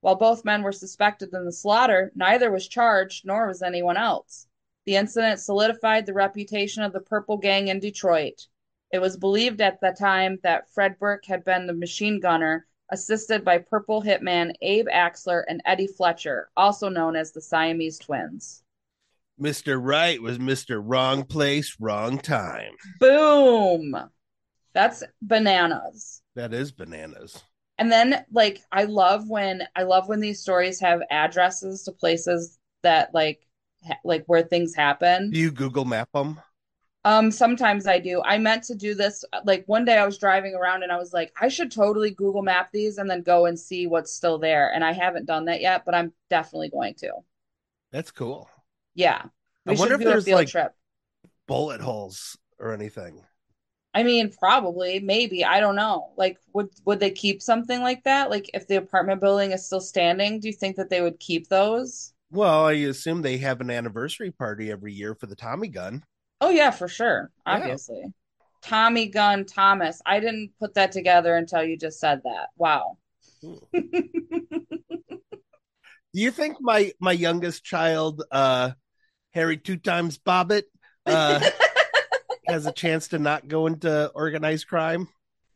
While 0.00 0.14
both 0.14 0.46
men 0.46 0.62
were 0.62 0.72
suspected 0.72 1.34
in 1.34 1.44
the 1.44 1.52
slaughter, 1.52 2.10
neither 2.14 2.50
was 2.50 2.66
charged, 2.66 3.26
nor 3.26 3.46
was 3.48 3.60
anyone 3.60 3.98
else. 3.98 4.46
The 4.86 4.96
incident 4.96 5.40
solidified 5.40 6.06
the 6.06 6.14
reputation 6.14 6.84
of 6.84 6.92
the 6.92 7.00
Purple 7.00 7.38
Gang 7.38 7.68
in 7.68 7.80
Detroit. 7.80 8.46
It 8.92 9.00
was 9.00 9.16
believed 9.16 9.60
at 9.60 9.80
the 9.80 9.94
time 9.98 10.38
that 10.44 10.70
Fred 10.70 10.96
Burke 11.00 11.26
had 11.26 11.44
been 11.44 11.66
the 11.66 11.74
machine 11.74 12.20
gunner, 12.20 12.66
assisted 12.90 13.44
by 13.44 13.58
Purple 13.58 14.00
hitman 14.00 14.52
Abe 14.62 14.86
Axler 14.86 15.42
and 15.48 15.60
Eddie 15.66 15.88
Fletcher, 15.88 16.50
also 16.56 16.88
known 16.88 17.16
as 17.16 17.32
the 17.32 17.40
Siamese 17.40 17.98
twins. 17.98 18.62
Mr. 19.40 19.78
Right 19.82 20.22
was 20.22 20.38
Mr. 20.38 20.80
Wrong 20.82 21.24
Place, 21.24 21.76
Wrong 21.80 22.18
Time. 22.18 22.72
Boom! 23.00 23.96
That's 24.72 25.02
bananas. 25.20 26.22
That 26.36 26.54
is 26.54 26.70
bananas. 26.70 27.42
And 27.78 27.90
then 27.90 28.24
like 28.30 28.62
I 28.70 28.84
love 28.84 29.28
when 29.28 29.66
I 29.74 29.82
love 29.82 30.08
when 30.08 30.20
these 30.20 30.40
stories 30.40 30.80
have 30.80 31.02
addresses 31.10 31.82
to 31.84 31.92
places 31.92 32.58
that 32.82 33.12
like 33.12 33.40
like 34.04 34.24
where 34.26 34.42
things 34.42 34.74
happen. 34.74 35.30
Do 35.30 35.38
you 35.38 35.50
Google 35.50 35.84
map 35.84 36.10
them? 36.12 36.40
Um, 37.04 37.30
sometimes 37.30 37.86
I 37.86 38.00
do. 38.00 38.20
I 38.24 38.36
meant 38.36 38.64
to 38.64 38.74
do 38.74 38.92
this 38.94 39.24
like 39.44 39.62
one 39.66 39.84
day 39.84 39.96
I 39.96 40.04
was 40.04 40.18
driving 40.18 40.54
around 40.54 40.82
and 40.82 40.90
I 40.90 40.96
was 40.96 41.12
like, 41.12 41.32
I 41.40 41.46
should 41.46 41.70
totally 41.70 42.10
Google 42.10 42.42
map 42.42 42.70
these 42.72 42.98
and 42.98 43.08
then 43.08 43.22
go 43.22 43.46
and 43.46 43.58
see 43.58 43.86
what's 43.86 44.12
still 44.12 44.38
there. 44.38 44.72
And 44.74 44.84
I 44.84 44.92
haven't 44.92 45.26
done 45.26 45.44
that 45.44 45.60
yet, 45.60 45.84
but 45.84 45.94
I'm 45.94 46.12
definitely 46.30 46.70
going 46.70 46.94
to. 46.94 47.12
That's 47.92 48.10
cool. 48.10 48.50
Yeah. 48.96 49.22
I 49.66 49.74
wonder 49.74 49.94
if 49.94 50.00
there's, 50.00 50.24
field 50.24 50.40
like- 50.40 50.48
trip. 50.48 50.72
Bullet 51.46 51.80
holes 51.80 52.36
or 52.58 52.72
anything. 52.72 53.22
I 53.94 54.02
mean, 54.02 54.30
probably, 54.38 54.98
maybe. 55.00 55.44
I 55.44 55.60
don't 55.60 55.76
know. 55.76 56.10
Like, 56.18 56.38
would 56.52 56.68
would 56.84 57.00
they 57.00 57.12
keep 57.12 57.40
something 57.40 57.80
like 57.80 58.04
that? 58.04 58.28
Like, 58.28 58.50
if 58.52 58.66
the 58.66 58.76
apartment 58.76 59.22
building 59.22 59.52
is 59.52 59.64
still 59.64 59.80
standing, 59.80 60.38
do 60.38 60.48
you 60.48 60.52
think 60.52 60.76
that 60.76 60.90
they 60.90 61.00
would 61.00 61.18
keep 61.18 61.48
those? 61.48 62.12
Well, 62.30 62.66
I 62.66 62.72
assume 62.72 63.22
they 63.22 63.38
have 63.38 63.60
an 63.60 63.70
anniversary 63.70 64.30
party 64.30 64.70
every 64.70 64.92
year 64.92 65.14
for 65.14 65.26
the 65.26 65.36
Tommy 65.36 65.68
gun. 65.68 66.04
Oh 66.40 66.50
yeah, 66.50 66.70
for 66.70 66.88
sure. 66.88 67.30
Yeah. 67.46 67.54
Obviously. 67.54 68.12
Tommy 68.62 69.06
Gun 69.06 69.44
Thomas. 69.44 70.02
I 70.04 70.18
didn't 70.18 70.50
put 70.58 70.74
that 70.74 70.90
together 70.92 71.36
until 71.36 71.62
you 71.62 71.76
just 71.76 72.00
said 72.00 72.22
that. 72.24 72.48
Wow. 72.56 72.98
Do 76.16 76.22
you 76.22 76.30
think 76.30 76.56
my 76.60 76.92
my 76.98 77.12
youngest 77.12 77.62
child, 77.64 78.22
uh, 78.30 78.72
Harry 79.32 79.56
two 79.58 79.76
times 79.76 80.18
Bobbitt, 80.18 80.64
uh, 81.04 81.48
has 82.48 82.66
a 82.66 82.72
chance 82.72 83.08
to 83.08 83.18
not 83.18 83.48
go 83.48 83.66
into 83.66 84.10
organized 84.14 84.66
crime? 84.66 85.08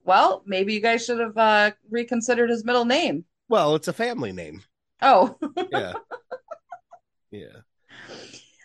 Well, 0.05 0.43
maybe 0.47 0.75
you 0.75 0.81
guys 0.81 1.05
should 1.05 1.19
have 1.19 1.37
uh, 1.37 1.73
reconsidered 1.91 2.51
his 2.51 2.65
middle 2.65 2.85
name. 2.85 3.25
Well, 3.49 3.75
it's 3.75 3.89
a 3.89 3.93
family 3.93 4.33
name. 4.33 4.63
Oh, 5.03 5.37
Yeah, 5.73 5.95
yeah. 7.31 7.47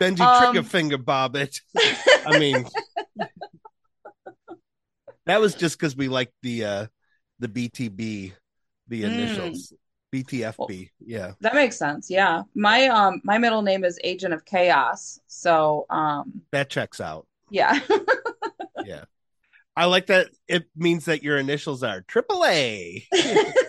Benji 0.02 0.20
Um, 0.22 0.56
Triggerfinger 0.56 1.04
Bobbitt. 1.04 1.62
I 2.26 2.38
mean, 2.40 2.66
that 5.26 5.40
was 5.40 5.56
just 5.56 5.78
because 5.80 5.96
we 5.96 6.08
liked 6.08 6.34
the 6.42 6.66
uh, 6.66 6.88
the 7.40 7.48
BTB, 7.48 8.34
the 8.88 9.02
Mm. 9.04 9.06
initials, 9.06 9.74
BTFB. 10.14 10.90
Yeah. 11.00 11.34
that 11.42 11.56
makes 11.56 11.78
sense. 11.78 12.10
Yeah. 12.10 12.44
My 12.54 12.88
um 12.88 13.22
my 13.24 13.38
middle 13.38 13.62
name 13.62 13.84
is 13.84 14.00
Agent 14.04 14.34
of 14.34 14.46
Chaos. 14.46 15.20
So, 15.28 15.86
um 15.90 16.42
That 16.52 16.70
checks 16.70 17.02
out. 17.02 17.28
yeah. 17.50 17.80
Yeah. 18.86 19.06
I 19.76 19.86
like 19.86 20.08
that 20.08 20.28
it 20.48 20.66
means 20.76 21.06
that 21.06 21.24
your 21.24 21.38
initials 21.38 21.84
are 21.84 22.02
AAA. 22.04 23.08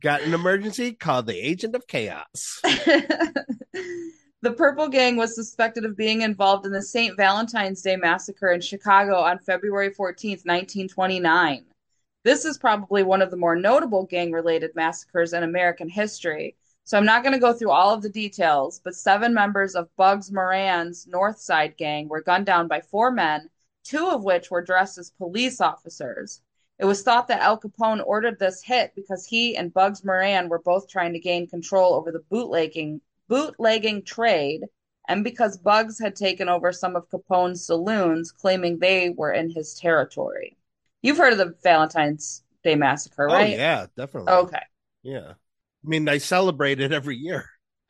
Got 0.00 0.22
an 0.22 0.34
emergency? 0.34 0.92
Call 0.92 1.22
the 1.22 1.36
agent 1.36 1.74
of 1.74 1.86
chaos. 1.86 2.60
The 4.42 4.52
Purple 4.52 4.88
Gang 4.88 5.16
was 5.16 5.34
suspected 5.34 5.84
of 5.84 5.98
being 5.98 6.22
involved 6.22 6.64
in 6.64 6.72
the 6.72 6.80
St. 6.80 7.14
Valentine's 7.14 7.82
Day 7.82 7.96
massacre 7.96 8.50
in 8.50 8.62
Chicago 8.62 9.16
on 9.16 9.38
February 9.38 9.90
14th, 9.90 10.46
1929. 10.46 11.66
This 12.24 12.46
is 12.46 12.56
probably 12.56 13.02
one 13.02 13.20
of 13.20 13.30
the 13.30 13.36
more 13.36 13.54
notable 13.54 14.06
gang 14.06 14.32
related 14.32 14.74
massacres 14.74 15.34
in 15.34 15.42
American 15.42 15.90
history. 15.90 16.56
So 16.84 16.96
I'm 16.96 17.04
not 17.04 17.22
going 17.22 17.34
to 17.34 17.38
go 17.38 17.52
through 17.52 17.70
all 17.70 17.92
of 17.92 18.00
the 18.00 18.08
details, 18.08 18.80
but 18.82 18.94
seven 18.94 19.34
members 19.34 19.74
of 19.74 19.94
Bugs 19.96 20.32
Moran's 20.32 21.06
North 21.06 21.38
Side 21.38 21.76
gang 21.76 22.08
were 22.08 22.22
gunned 22.22 22.46
down 22.46 22.66
by 22.66 22.80
four 22.80 23.10
men, 23.10 23.50
two 23.84 24.08
of 24.08 24.24
which 24.24 24.50
were 24.50 24.64
dressed 24.64 24.96
as 24.96 25.10
police 25.10 25.60
officers. 25.60 26.40
It 26.80 26.86
was 26.86 27.02
thought 27.02 27.28
that 27.28 27.42
Al 27.42 27.60
Capone 27.60 28.02
ordered 28.06 28.38
this 28.38 28.62
hit 28.62 28.92
because 28.96 29.26
he 29.26 29.54
and 29.54 29.72
Bugs 29.72 30.02
Moran 30.02 30.48
were 30.48 30.58
both 30.58 30.88
trying 30.88 31.12
to 31.12 31.18
gain 31.18 31.46
control 31.46 31.92
over 31.92 32.10
the 32.10 32.24
bootlegging 32.30 33.02
bootlegging 33.28 34.02
trade, 34.02 34.62
and 35.06 35.22
because 35.22 35.58
Bugs 35.58 35.98
had 35.98 36.16
taken 36.16 36.48
over 36.48 36.72
some 36.72 36.96
of 36.96 37.08
Capone's 37.10 37.66
saloons, 37.66 38.32
claiming 38.32 38.78
they 38.78 39.10
were 39.10 39.30
in 39.32 39.50
his 39.50 39.74
territory. 39.74 40.56
You've 41.02 41.18
heard 41.18 41.34
of 41.34 41.38
the 41.38 41.54
Valentine's 41.62 42.44
Day 42.64 42.76
massacre, 42.76 43.28
oh, 43.28 43.34
right? 43.34 43.54
Oh, 43.54 43.56
yeah, 43.56 43.86
definitely. 43.96 44.32
Okay. 44.32 44.62
Yeah. 45.02 45.32
I 45.32 45.88
mean, 45.88 46.08
I 46.08 46.16
celebrate 46.18 46.80
it 46.80 46.92
every 46.92 47.16
year 47.16 47.44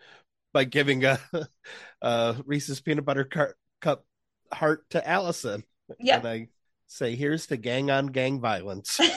by 0.52 0.64
giving 0.64 1.04
uh, 1.04 1.16
a, 1.32 1.38
a 2.02 2.04
uh, 2.04 2.36
Reese's 2.44 2.80
peanut 2.80 3.04
butter 3.04 3.54
cup 3.80 4.04
heart 4.52 4.90
to 4.90 5.08
Allison. 5.08 5.62
Yeah. 5.98 6.18
And 6.18 6.28
I 6.28 6.48
say, 6.90 7.14
here's 7.14 7.46
the 7.46 7.56
gang 7.56 7.90
on 7.90 8.08
gang 8.08 8.40
violence. 8.40 8.98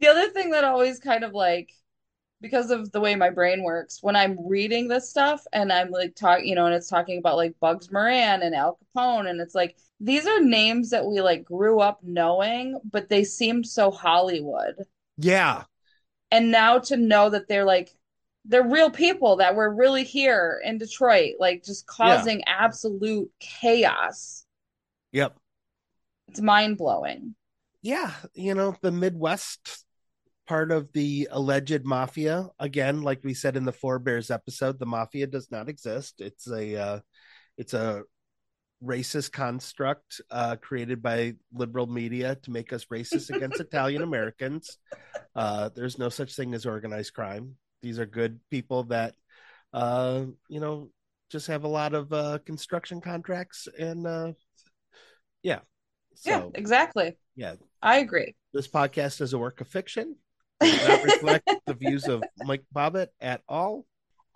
The 0.00 0.08
other 0.08 0.30
thing 0.30 0.50
that 0.50 0.64
always 0.64 0.98
kind 0.98 1.22
of 1.22 1.32
like 1.32 1.70
because 2.40 2.72
of 2.72 2.90
the 2.90 2.98
way 3.00 3.14
my 3.14 3.30
brain 3.30 3.62
works, 3.62 4.02
when 4.02 4.16
I'm 4.16 4.36
reading 4.48 4.88
this 4.88 5.08
stuff 5.08 5.44
and 5.52 5.72
I'm 5.72 5.92
like 5.92 6.16
talk, 6.16 6.40
you 6.42 6.56
know, 6.56 6.66
and 6.66 6.74
it's 6.74 6.88
talking 6.88 7.18
about 7.18 7.36
like 7.36 7.54
Bugs 7.60 7.88
Moran 7.92 8.42
and 8.42 8.52
Al 8.52 8.80
Capone, 8.96 9.30
and 9.30 9.40
it's 9.40 9.54
like 9.54 9.76
these 10.00 10.26
are 10.26 10.40
names 10.40 10.90
that 10.90 11.06
we 11.06 11.20
like 11.20 11.44
grew 11.44 11.78
up 11.78 12.00
knowing, 12.02 12.80
but 12.90 13.08
they 13.08 13.22
seemed 13.22 13.64
so 13.64 13.92
Hollywood. 13.92 14.74
yeah. 15.16 15.64
And 16.32 16.50
now 16.50 16.80
to 16.80 16.96
know 16.96 17.30
that 17.30 17.46
they're 17.46 17.64
like 17.64 17.90
they're 18.44 18.66
real 18.66 18.90
people 18.90 19.36
that 19.36 19.54
were 19.54 19.72
really 19.72 20.02
here 20.02 20.60
in 20.64 20.78
Detroit, 20.78 21.34
like 21.38 21.62
just 21.62 21.86
causing 21.86 22.42
absolute 22.48 23.30
chaos. 23.38 24.44
Yep. 25.12 25.36
It's 26.32 26.40
mind 26.40 26.78
blowing. 26.78 27.34
Yeah. 27.82 28.10
You 28.32 28.54
know, 28.54 28.74
the 28.80 28.90
Midwest 28.90 29.84
part 30.48 30.72
of 30.72 30.90
the 30.94 31.28
alleged 31.30 31.84
mafia, 31.84 32.48
again, 32.58 33.02
like 33.02 33.20
we 33.22 33.34
said 33.34 33.54
in 33.54 33.66
the 33.66 33.72
Four 33.72 33.98
Bears 33.98 34.30
episode, 34.30 34.78
the 34.78 34.86
mafia 34.86 35.26
does 35.26 35.50
not 35.50 35.68
exist. 35.68 36.22
It's 36.22 36.50
a, 36.50 36.76
uh, 36.76 37.00
it's 37.58 37.74
a 37.74 38.04
racist 38.82 39.32
construct 39.32 40.22
uh, 40.30 40.56
created 40.56 41.02
by 41.02 41.34
liberal 41.52 41.86
media 41.86 42.36
to 42.36 42.50
make 42.50 42.72
us 42.72 42.86
racist 42.86 43.28
against 43.28 43.60
Italian 43.60 44.00
Americans. 44.00 44.78
Uh, 45.36 45.68
there's 45.74 45.98
no 45.98 46.08
such 46.08 46.34
thing 46.34 46.54
as 46.54 46.64
organized 46.64 47.12
crime. 47.12 47.56
These 47.82 47.98
are 47.98 48.06
good 48.06 48.40
people 48.50 48.84
that, 48.84 49.16
uh, 49.74 50.24
you 50.48 50.60
know, 50.60 50.88
just 51.30 51.48
have 51.48 51.64
a 51.64 51.68
lot 51.68 51.92
of 51.92 52.10
uh, 52.10 52.38
construction 52.46 53.02
contracts 53.02 53.68
and, 53.78 54.06
uh, 54.06 54.32
yeah. 56.24 56.38
yeah, 56.38 56.48
exactly. 56.54 57.16
yeah, 57.36 57.54
I 57.80 57.98
agree. 57.98 58.34
this 58.52 58.68
podcast 58.68 59.20
is 59.20 59.32
a 59.32 59.38
work 59.38 59.60
of 59.60 59.68
fiction. 59.68 60.16
Does 60.60 60.88
not 60.88 61.02
reflect 61.02 61.50
the 61.66 61.74
views 61.74 62.06
of 62.06 62.22
Mike 62.44 62.64
Bobbitt 62.74 63.08
at 63.20 63.42
all. 63.48 63.84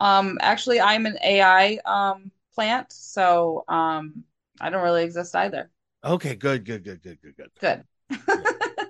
Um, 0.00 0.38
actually, 0.40 0.80
I'm 0.80 1.06
an 1.06 1.18
AI 1.22 1.78
um 1.84 2.32
plant, 2.54 2.92
so 2.92 3.64
um, 3.68 4.24
I 4.60 4.70
don't 4.70 4.82
really 4.82 5.04
exist 5.04 5.36
either. 5.36 5.70
Okay, 6.04 6.34
good, 6.34 6.64
good, 6.64 6.82
good, 6.84 7.02
good, 7.02 7.18
good, 7.22 7.36
good. 7.36 7.84
Good. 8.08 8.26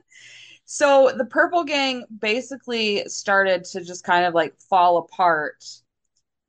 So 0.66 1.12
the 1.16 1.24
Purple 1.24 1.62
Gang 1.62 2.04
basically 2.20 3.04
started 3.08 3.62
to 3.66 3.84
just 3.84 4.02
kind 4.02 4.26
of 4.26 4.34
like 4.34 4.58
fall 4.68 4.98
apart 4.98 5.64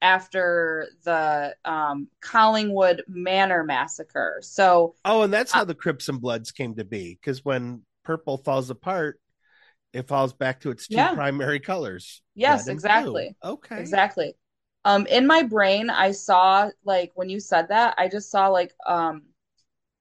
after 0.01 0.87
the 1.03 1.55
um, 1.65 2.07
Collingwood 2.21 3.03
Manor 3.07 3.63
massacre. 3.63 4.39
So 4.41 4.95
Oh, 5.05 5.21
and 5.21 5.33
that's 5.33 5.51
how 5.51 5.63
the 5.63 5.75
Crips 5.75 6.09
and 6.09 6.19
Bloods 6.21 6.51
came 6.51 6.75
to 6.75 6.83
be. 6.83 7.17
Because 7.21 7.43
when 7.45 7.83
purple 8.03 8.37
falls 8.37 8.69
apart, 8.69 9.19
it 9.93 10.07
falls 10.07 10.33
back 10.33 10.61
to 10.61 10.71
its 10.71 10.87
two 10.87 10.95
Yeah. 10.95 11.13
primary 11.13 11.59
colors. 11.59 12.21
Yes, 12.35 12.67
and 12.67 12.69
blue. 12.69 12.73
exactly. 12.73 13.35
Okay. 13.43 13.79
Exactly. 13.79 14.35
Um, 14.85 15.05
in 15.07 15.27
my 15.27 15.43
brain, 15.43 15.89
I 15.89 16.11
saw 16.11 16.69
like 16.85 17.11
when 17.15 17.29
you 17.29 17.39
said 17.39 17.69
that, 17.69 17.95
I 17.97 18.07
just 18.07 18.29
saw 18.31 18.47
like 18.47 18.73
um 18.85 19.23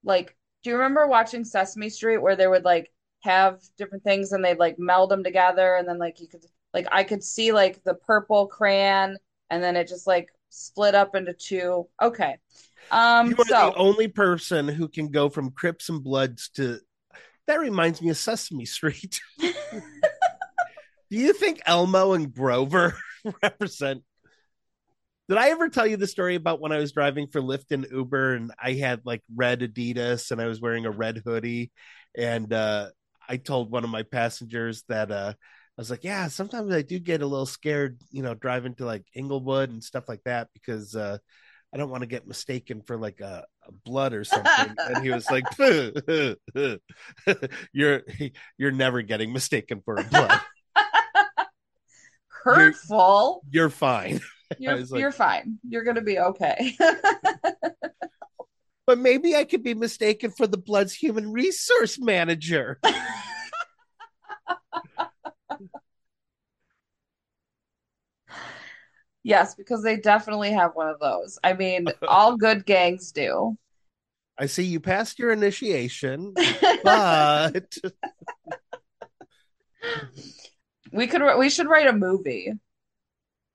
like 0.05 0.37
do 0.63 0.71
you 0.71 0.77
remember 0.77 1.07
watching 1.07 1.45
Sesame 1.45 1.89
Street 1.91 2.19
where 2.19 2.37
they 2.37 2.47
would 2.49 2.65
like 2.65 2.93
have 3.23 3.61
different 3.79 4.05
things 4.05 4.33
and 4.33 4.45
they'd 4.45 4.59
like 4.59 4.79
meld 4.79 5.11
them 5.11 5.25
together 5.25 5.77
and 5.77 5.89
then 5.89 5.99
like 5.99 6.21
you 6.21 6.29
could 6.29 6.45
like 6.75 6.87
I 6.93 7.05
could 7.05 7.25
see 7.25 7.53
like 7.53 7.83
the 7.85 7.95
purple 7.95 8.47
crayon 8.47 9.19
and 9.51 9.63
then 9.63 9.77
it 9.77 9.89
just 9.89 10.07
like 10.07 10.29
split 10.51 10.95
up 10.95 11.15
into 11.15 11.33
two. 11.33 11.87
Okay. 12.03 12.37
Um 12.91 13.31
You 13.31 13.37
are 13.39 13.45
so 13.45 13.71
the 13.71 13.77
only 13.77 14.09
person 14.09 14.69
who 14.69 14.89
can 14.89 15.09
go 15.09 15.29
from 15.29 15.51
Crips 15.51 15.89
and 15.89 16.03
Bloods 16.03 16.51
to. 16.55 16.79
That 17.47 17.61
reminds 17.61 18.03
me 18.03 18.11
of 18.11 18.17
Sesame 18.17 18.65
Street. 18.65 19.21
Do 19.41 21.17
you 21.17 21.33
think 21.33 21.61
Elmo 21.65 22.15
and 22.15 22.35
Grover 22.35 22.97
represent? 23.43 24.03
Did 25.29 25.39
I 25.39 25.51
ever 25.51 25.69
tell 25.69 25.87
you 25.87 25.97
the 25.97 26.07
story 26.07 26.35
about 26.35 26.61
when 26.61 26.73
I 26.73 26.79
was 26.79 26.93
driving 26.93 27.29
for 27.29 27.41
Lyft 27.41 27.71
and 27.71 27.87
Uber 27.91 28.35
and 28.35 28.53
I 28.61 28.73
had 28.73 29.03
like 29.05 29.23
red 29.35 29.61
Adidas 29.61 30.31
and 30.31 30.41
I 30.41 30.47
was 30.47 30.61
wearing 30.61 30.87
a 30.87 30.91
red 30.91 31.23
hoodie 31.25 31.71
and 32.17 32.53
uh, 32.53 32.89
I 33.29 33.37
told 33.37 33.71
one 33.71 33.85
of 33.85 33.91
my 33.91 34.03
passengers 34.03 34.85
that 34.89 35.11
uh, 35.11 35.35
I 35.79 35.83
was 35.83 35.91
like, 35.91 36.05
yeah, 36.05 36.29
sometimes 36.29 36.73
I 36.73 36.81
do 36.81 36.99
get 36.99 37.21
a 37.21 37.27
little 37.27 37.45
scared, 37.45 38.01
you 38.11 38.23
know, 38.23 38.33
driving 38.33 38.75
to 38.77 38.87
like 38.87 39.05
Inglewood 39.15 39.69
and 39.69 39.85
stuff 39.85 40.09
like 40.09 40.23
that 40.25 40.49
because 40.55 40.97
uh, 40.97 41.19
I 41.73 41.77
don't 41.77 41.91
want 41.91 42.01
to 42.01 42.07
get 42.07 42.27
mistaken 42.27 42.81
for 42.81 42.97
like 42.97 43.21
a, 43.21 43.45
a 43.69 43.73
blood 43.85 44.15
or 44.15 44.25
something. 44.25 44.75
and 44.79 45.05
he 45.05 45.11
was 45.11 45.31
like, 45.31 45.45
"You're 47.73 48.03
you're 48.57 48.71
never 48.71 49.03
getting 49.03 49.35
mistaken 49.35 49.83
for 49.85 49.97
a 49.97 50.05
blood. 50.05 50.41
hurtful. 52.29 53.43
You're 53.51 53.71
fine." 53.71 54.21
You're 54.59 54.77
like- 54.79 55.01
you're 55.01 55.13
fine. 55.13 55.59
You're 55.69 55.85
gonna 55.85 56.03
be 56.03 56.19
okay. 56.19 56.75
But 58.87 58.99
maybe 58.99 59.35
I 59.35 59.43
could 59.45 59.65
be 59.65 59.75
mistaken 59.75 60.31
for 60.31 60.47
the 60.47 60.57
blood's 60.57 60.95
human 60.95 61.33
resource 61.33 61.99
manager. 61.99 62.79
Yes, 69.27 69.57
because 69.57 69.83
they 69.83 69.97
definitely 69.97 70.53
have 70.53 70.77
one 70.77 70.87
of 70.89 71.01
those. 71.01 71.37
I 71.43 71.53
mean, 71.53 71.89
all 72.09 72.37
good 72.37 72.65
gangs 72.65 73.11
do. 73.11 73.59
I 74.39 74.47
see 74.47 74.63
you 74.63 74.79
passed 74.79 75.19
your 75.19 75.33
initiation, 75.33 76.33
but 76.85 77.77
We 80.93 81.09
could 81.09 81.23
we 81.39 81.51
should 81.51 81.67
write 81.67 81.89
a 81.89 81.93
movie 81.93 82.53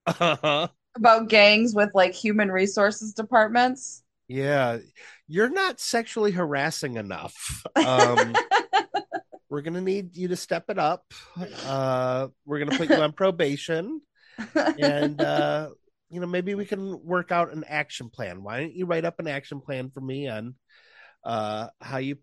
uh 0.05 0.67
about 0.97 1.29
gangs 1.29 1.73
with 1.73 1.91
like 1.93 2.13
human 2.13 2.51
resources 2.51 3.13
departments. 3.13 4.03
Yeah, 4.27 4.79
you're 5.29 5.49
not 5.49 5.79
sexually 5.79 6.31
harassing 6.31 6.97
enough. 6.97 7.63
Um, 7.77 8.36
we're 9.49 9.62
gonna 9.62 9.79
need 9.79 10.17
you 10.17 10.27
to 10.27 10.36
step 10.36 10.69
it 10.69 10.77
up. 10.77 11.05
Uh, 11.65 12.27
we're 12.45 12.60
gonna 12.60 12.77
put 12.77 12.89
you 12.89 12.95
on 12.97 13.13
probation, 13.13 14.01
and 14.56 15.22
uh, 15.22 15.70
you 16.10 16.20
know 16.20 16.28
maybe 16.28 16.56
we 16.56 16.65
can 16.65 17.04
work 17.04 17.32
out 17.32 17.54
an 17.54 17.63
action 17.67 18.10
plan. 18.10 18.44
Why 18.44 18.60
don't 18.62 18.76
you 18.76 18.86
write 18.86 19.06
up 19.06 19.20
an 19.20 19.28
action 19.28 19.62
plan 19.62 19.89
for 19.89 20.02
me 20.02 20.28
on 20.28 20.56
uh, 21.24 21.67
how 21.80 21.98
you 21.98 22.17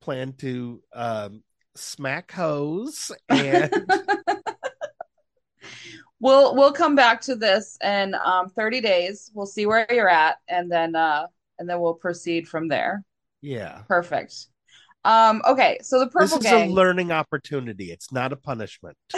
plan 0.00 0.32
to 0.38 0.82
um, 0.92 1.42
smack 1.78 2.32
hose 2.32 3.12
and 3.28 3.72
we'll 6.20 6.54
we'll 6.54 6.72
come 6.72 6.94
back 6.94 7.20
to 7.22 7.36
this 7.36 7.78
in 7.82 8.14
um 8.14 8.48
30 8.50 8.80
days. 8.80 9.30
We'll 9.34 9.46
see 9.46 9.66
where 9.66 9.86
you're 9.90 10.08
at 10.08 10.38
and 10.48 10.70
then 10.70 10.96
uh 10.96 11.26
and 11.58 11.68
then 11.68 11.80
we'll 11.80 11.94
proceed 11.94 12.48
from 12.48 12.68
there. 12.68 13.02
yeah. 13.40 13.82
Perfect. 13.88 14.46
Um 15.04 15.42
okay, 15.46 15.78
so 15.82 16.00
the 16.00 16.06
This 16.06 16.30
purple 16.30 16.38
is 16.38 16.44
gang 16.44 16.70
a 16.70 16.72
learning 16.72 17.12
opportunity. 17.12 17.92
It's 17.92 18.12
not 18.12 18.32
a 18.32 18.36
punishment. 18.36 18.96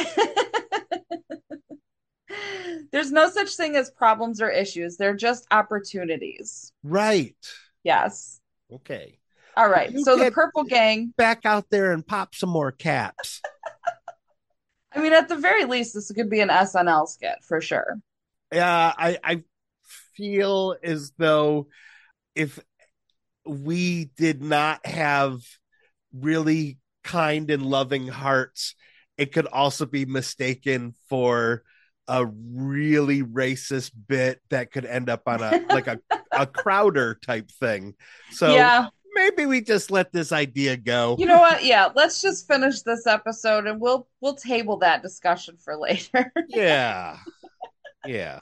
There's 2.92 3.12
no 3.12 3.28
such 3.30 3.54
thing 3.56 3.76
as 3.76 3.90
problems 3.90 4.40
or 4.40 4.50
issues. 4.50 4.96
They're 4.96 5.16
just 5.16 5.46
opportunities. 5.50 6.72
Right. 6.82 7.36
Yes. 7.84 8.40
Okay. 8.72 9.18
All 9.56 9.68
right. 9.68 9.92
You 9.92 10.04
So 10.04 10.16
the 10.16 10.30
purple 10.30 10.64
gang, 10.64 11.12
Back 11.16 11.44
out 11.44 11.66
there 11.70 11.92
and 11.92 12.06
pop 12.06 12.34
some 12.34 12.50
more 12.50 12.72
caps. 12.72 13.40
I 14.92 15.00
mean, 15.00 15.12
at 15.12 15.28
the 15.28 15.36
very 15.36 15.64
least, 15.64 15.94
this 15.94 16.10
could 16.10 16.28
be 16.28 16.40
an 16.40 16.48
SNL 16.48 17.08
skit 17.08 17.36
for 17.42 17.60
sure. 17.60 18.00
Yeah, 18.52 18.92
I 18.96 19.18
I 19.22 19.44
feel 20.14 20.74
as 20.82 21.12
though 21.16 21.68
if 22.34 22.58
we 23.46 24.06
did 24.16 24.42
not 24.42 24.84
have 24.84 25.40
really 26.12 26.78
kind 27.04 27.50
and 27.50 27.64
loving 27.64 28.08
hearts, 28.08 28.74
it 29.16 29.32
could 29.32 29.46
also 29.46 29.86
be 29.86 30.06
mistaken 30.06 30.94
for 31.08 31.62
a 32.10 32.26
really 32.26 33.22
racist 33.22 33.92
bit 34.08 34.40
that 34.50 34.72
could 34.72 34.84
end 34.84 35.08
up 35.08 35.22
on 35.26 35.40
a 35.42 35.64
like 35.70 35.86
a 35.86 36.00
a 36.32 36.44
Crowder 36.60 37.14
type 37.14 37.50
thing. 37.52 37.94
So 38.32 38.52
yeah. 38.52 38.88
maybe 39.14 39.46
we 39.46 39.60
just 39.60 39.92
let 39.92 40.12
this 40.12 40.32
idea 40.32 40.76
go. 40.76 41.14
You 41.18 41.26
know 41.26 41.38
what? 41.38 41.64
Yeah, 41.64 41.88
let's 41.94 42.20
just 42.20 42.48
finish 42.48 42.82
this 42.82 43.06
episode 43.06 43.66
and 43.68 43.80
we'll 43.80 44.08
we'll 44.20 44.34
table 44.34 44.78
that 44.78 45.02
discussion 45.02 45.56
for 45.56 45.76
later. 45.78 46.32
yeah. 46.48 47.18
Yeah. 48.04 48.40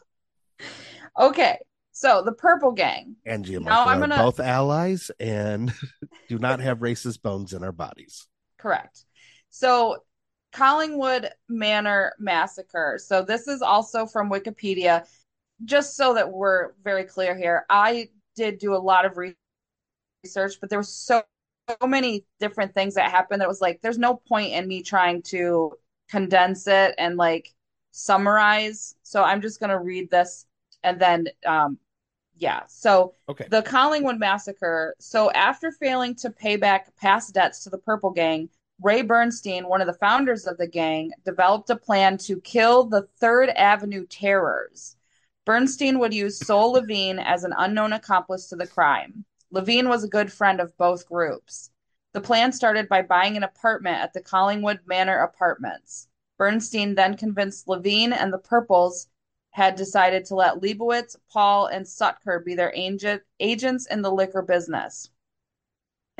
Okay. 1.18 1.58
So 1.92 2.22
the 2.24 2.32
purple 2.32 2.72
gang. 2.72 3.16
Angie 3.26 3.56
and 3.56 3.64
Now 3.66 3.84
I'm 3.86 3.98
are 3.98 4.00
gonna- 4.08 4.16
both 4.22 4.40
allies 4.40 5.10
and 5.20 5.72
do 6.28 6.38
not 6.38 6.60
have 6.60 6.78
racist 6.78 7.20
bones 7.22 7.52
in 7.52 7.62
our 7.64 7.72
bodies. 7.72 8.26
Correct. 8.58 9.04
So 9.50 10.04
Collingwood 10.52 11.30
Manor 11.48 12.14
Massacre. 12.18 12.98
So 13.02 13.22
this 13.22 13.48
is 13.48 13.62
also 13.62 14.06
from 14.06 14.30
Wikipedia. 14.30 15.06
Just 15.64 15.96
so 15.96 16.14
that 16.14 16.30
we're 16.32 16.72
very 16.84 17.04
clear 17.04 17.36
here, 17.36 17.66
I 17.68 18.08
did 18.36 18.58
do 18.58 18.74
a 18.74 18.78
lot 18.78 19.04
of 19.04 19.16
research, 20.24 20.60
but 20.60 20.70
there 20.70 20.78
was 20.78 20.88
so, 20.88 21.22
so 21.68 21.86
many 21.86 22.24
different 22.40 22.74
things 22.74 22.94
that 22.94 23.10
happened 23.10 23.40
that 23.40 23.46
it 23.46 23.48
was 23.48 23.60
like 23.60 23.80
there's 23.82 23.98
no 23.98 24.16
point 24.16 24.52
in 24.52 24.66
me 24.68 24.82
trying 24.82 25.22
to 25.22 25.72
condense 26.08 26.66
it 26.66 26.94
and 26.98 27.16
like 27.16 27.52
summarize. 27.90 28.94
So 29.02 29.22
I'm 29.22 29.40
just 29.40 29.60
gonna 29.60 29.80
read 29.80 30.10
this 30.10 30.46
and 30.82 31.00
then 31.00 31.28
um 31.44 31.78
yeah. 32.36 32.62
So 32.68 33.14
Okay. 33.28 33.46
the 33.48 33.62
Collingwood 33.62 34.18
Massacre. 34.18 34.94
So, 35.00 35.30
after 35.32 35.70
failing 35.72 36.14
to 36.16 36.30
pay 36.30 36.56
back 36.56 36.94
past 36.96 37.34
debts 37.34 37.64
to 37.64 37.70
the 37.70 37.78
Purple 37.78 38.10
Gang, 38.10 38.48
Ray 38.80 39.02
Bernstein, 39.02 39.66
one 39.66 39.80
of 39.80 39.88
the 39.88 39.92
founders 39.94 40.46
of 40.46 40.56
the 40.56 40.68
gang, 40.68 41.10
developed 41.24 41.68
a 41.68 41.76
plan 41.76 42.16
to 42.18 42.40
kill 42.40 42.84
the 42.84 43.08
Third 43.18 43.48
Avenue 43.50 44.06
Terrors. 44.06 44.94
Bernstein 45.44 45.98
would 45.98 46.14
use 46.14 46.38
Sol 46.38 46.72
Levine 46.72 47.18
as 47.18 47.42
an 47.42 47.52
unknown 47.58 47.92
accomplice 47.92 48.48
to 48.48 48.56
the 48.56 48.66
crime. 48.68 49.24
Levine 49.50 49.88
was 49.88 50.04
a 50.04 50.08
good 50.08 50.32
friend 50.32 50.60
of 50.60 50.76
both 50.76 51.08
groups. 51.08 51.70
The 52.12 52.20
plan 52.20 52.52
started 52.52 52.88
by 52.88 53.02
buying 53.02 53.36
an 53.36 53.42
apartment 53.42 53.96
at 53.96 54.12
the 54.12 54.20
Collingwood 54.20 54.80
Manor 54.86 55.22
Apartments. 55.22 56.06
Bernstein 56.36 56.94
then 56.94 57.16
convinced 57.16 57.66
Levine 57.66 58.12
and 58.12 58.32
the 58.32 58.38
Purples 58.38 59.08
had 59.50 59.74
decided 59.74 60.24
to 60.26 60.36
let 60.36 60.60
Leibowitz, 60.62 61.16
Paul, 61.32 61.66
and 61.66 61.84
Sutker 61.84 62.44
be 62.44 62.54
their 62.54 62.72
agent, 62.74 63.22
agents 63.40 63.86
in 63.86 64.02
the 64.02 64.12
liquor 64.12 64.42
business. 64.42 65.10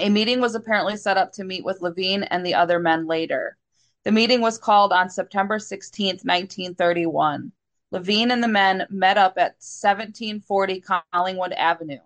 A 0.01 0.11
meeting 0.11 0.41
was 0.41 0.55
apparently 0.55 0.97
set 0.97 1.17
up 1.17 1.33
to 1.33 1.45
meet 1.45 1.65
with 1.65 1.83
Levine 1.83 2.23
and 2.23 2.47
the 2.47 2.55
other 2.55 2.79
men 2.79 3.09
later. 3.09 3.57
The 4.05 4.13
meeting 4.13 4.41
was 4.41 4.57
called 4.57 4.93
on 4.93 5.11
September 5.11 5.59
16th, 5.59 6.25
1931. 6.25 7.51
Levine 7.91 8.31
and 8.31 8.41
the 8.41 8.49
men 8.49 8.87
met 8.91 9.19
up 9.19 9.33
at 9.39 9.57
1740 9.59 10.85
Collingwood 11.13 11.53
Avenue. 11.53 11.99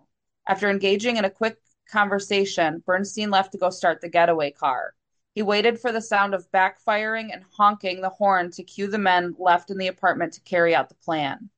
After 0.47 0.71
engaging 0.71 1.17
in 1.17 1.25
a 1.25 1.29
quick 1.29 1.59
conversation, 1.87 2.81
Bernstein 2.83 3.29
left 3.29 3.51
to 3.51 3.59
go 3.59 3.69
start 3.69 4.01
the 4.01 4.09
getaway 4.09 4.49
car. 4.49 4.95
He 5.35 5.43
waited 5.43 5.79
for 5.79 5.91
the 5.91 6.01
sound 6.01 6.33
of 6.33 6.49
backfiring 6.51 7.31
and 7.31 7.43
honking 7.57 8.01
the 8.01 8.09
horn 8.09 8.49
to 8.51 8.63
cue 8.63 8.87
the 8.87 8.97
men 8.97 9.35
left 9.37 9.69
in 9.69 9.77
the 9.77 9.87
apartment 9.87 10.33
to 10.33 10.41
carry 10.41 10.73
out 10.73 10.89
the 10.89 10.95
plan. 10.95 11.51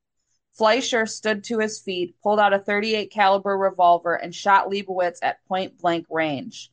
Fleischer 0.58 1.06
stood 1.06 1.44
to 1.44 1.60
his 1.60 1.80
feet, 1.80 2.16
pulled 2.24 2.40
out 2.40 2.54
a 2.54 2.60
38 2.60 3.12
caliber 3.12 3.58
revolver 3.58 4.16
and 4.16 4.34
shot 4.34 4.70
Leibowitz 4.70 5.20
at 5.22 5.46
point 5.48 5.78
blank 5.78 6.06
range. 6.10 6.72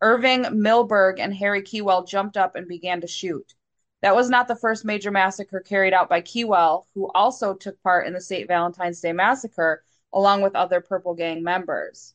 Irving 0.00 0.44
Milberg 0.44 1.18
and 1.18 1.34
Harry 1.34 1.62
Keywell 1.62 2.06
jumped 2.06 2.36
up 2.36 2.54
and 2.54 2.68
began 2.68 3.00
to 3.00 3.08
shoot. 3.08 3.54
That 4.02 4.14
was 4.14 4.30
not 4.30 4.46
the 4.46 4.54
first 4.54 4.84
major 4.84 5.10
massacre 5.10 5.58
carried 5.58 5.92
out 5.92 6.08
by 6.08 6.20
Keywell, 6.20 6.86
who 6.94 7.10
also 7.12 7.54
took 7.54 7.82
part 7.82 8.06
in 8.06 8.12
the 8.12 8.20
St. 8.20 8.46
Valentine's 8.46 9.00
Day 9.00 9.12
massacre 9.12 9.82
along 10.12 10.42
with 10.42 10.54
other 10.54 10.80
Purple 10.80 11.14
Gang 11.14 11.42
members. 11.42 12.14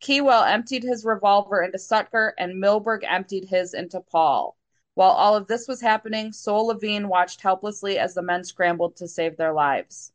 Keywell 0.00 0.42
emptied 0.42 0.82
his 0.82 1.04
revolver 1.04 1.62
into 1.62 1.78
Sutker 1.78 2.32
and 2.38 2.60
Milberg 2.60 3.04
emptied 3.04 3.44
his 3.44 3.72
into 3.72 4.00
Paul. 4.00 4.56
While 4.94 5.12
all 5.12 5.36
of 5.36 5.46
this 5.46 5.68
was 5.68 5.80
happening, 5.80 6.32
Sol 6.32 6.66
Levine 6.66 7.06
watched 7.06 7.40
helplessly 7.40 8.00
as 8.00 8.14
the 8.14 8.22
men 8.22 8.42
scrambled 8.42 8.96
to 8.96 9.06
save 9.06 9.36
their 9.36 9.52
lives. 9.52 10.10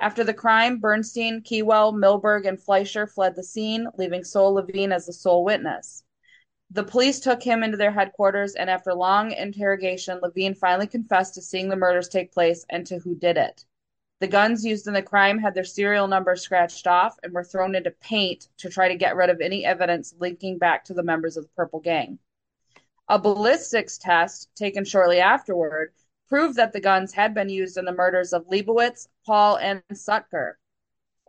After 0.00 0.22
the 0.22 0.34
crime, 0.34 0.78
Bernstein, 0.78 1.42
Keywell, 1.42 1.92
Milberg, 1.92 2.46
and 2.46 2.60
Fleischer 2.60 3.06
fled 3.06 3.34
the 3.34 3.42
scene, 3.42 3.88
leaving 3.96 4.22
Sol 4.22 4.54
Levine 4.54 4.92
as 4.92 5.06
the 5.06 5.12
sole 5.12 5.42
witness. 5.42 6.04
The 6.70 6.84
police 6.84 7.18
took 7.18 7.42
him 7.42 7.64
into 7.64 7.76
their 7.76 7.90
headquarters, 7.90 8.54
and 8.54 8.70
after 8.70 8.94
long 8.94 9.32
interrogation, 9.32 10.20
Levine 10.22 10.54
finally 10.54 10.86
confessed 10.86 11.34
to 11.34 11.42
seeing 11.42 11.68
the 11.68 11.76
murders 11.76 12.08
take 12.08 12.30
place 12.30 12.64
and 12.70 12.86
to 12.86 12.98
who 12.98 13.16
did 13.16 13.36
it. 13.36 13.64
The 14.20 14.28
guns 14.28 14.64
used 14.64 14.86
in 14.86 14.94
the 14.94 15.02
crime 15.02 15.38
had 15.38 15.54
their 15.54 15.64
serial 15.64 16.06
numbers 16.06 16.42
scratched 16.42 16.86
off 16.86 17.18
and 17.22 17.32
were 17.32 17.42
thrown 17.42 17.74
into 17.74 17.90
paint 17.90 18.48
to 18.58 18.68
try 18.68 18.88
to 18.88 18.96
get 18.96 19.16
rid 19.16 19.30
of 19.30 19.40
any 19.40 19.64
evidence 19.64 20.14
linking 20.18 20.58
back 20.58 20.84
to 20.84 20.94
the 20.94 21.02
members 21.02 21.36
of 21.36 21.44
the 21.44 21.50
Purple 21.56 21.80
Gang. 21.80 22.18
A 23.08 23.18
ballistics 23.18 23.98
test 23.98 24.54
taken 24.54 24.84
shortly 24.84 25.18
afterward 25.18 25.92
proved 26.28 26.56
that 26.56 26.72
the 26.72 26.80
guns 26.80 27.12
had 27.12 27.34
been 27.34 27.48
used 27.48 27.76
in 27.76 27.84
the 27.84 27.92
murders 27.92 28.32
of 28.32 28.46
Leibowitz, 28.48 29.08
Paul, 29.24 29.56
and 29.56 29.82
Sutker. 29.92 30.54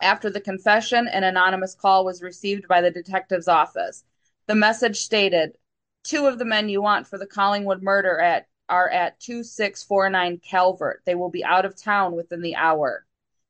After 0.02 0.30
the 0.30 0.42
confession, 0.42 1.08
an 1.08 1.24
anonymous 1.24 1.76
call 1.76 2.06
was 2.06 2.22
received 2.22 2.68
by 2.68 2.82
the 2.82 2.92
detective's 2.92 3.48
office. 3.48 4.04
The 4.48 4.56
message 4.56 4.98
stated, 4.98 5.58
Two 6.04 6.28
of 6.28 6.40
the 6.40 6.46
men 6.46 6.70
you 6.70 6.82
want 6.82 7.08
for 7.08 7.18
the 7.18 7.28
Collingwood 7.28 7.82
murder 7.82 8.20
at 8.20 8.48
are 8.70 8.90
at 8.90 9.20
2649 9.20 10.40
Calvert. 10.40 11.02
They 11.06 11.16
will 11.16 11.30
be 11.30 11.44
out 11.44 11.66
of 11.66 11.76
town 11.76 12.16
within 12.16 12.42
the 12.42 12.56
hour. 12.56 13.06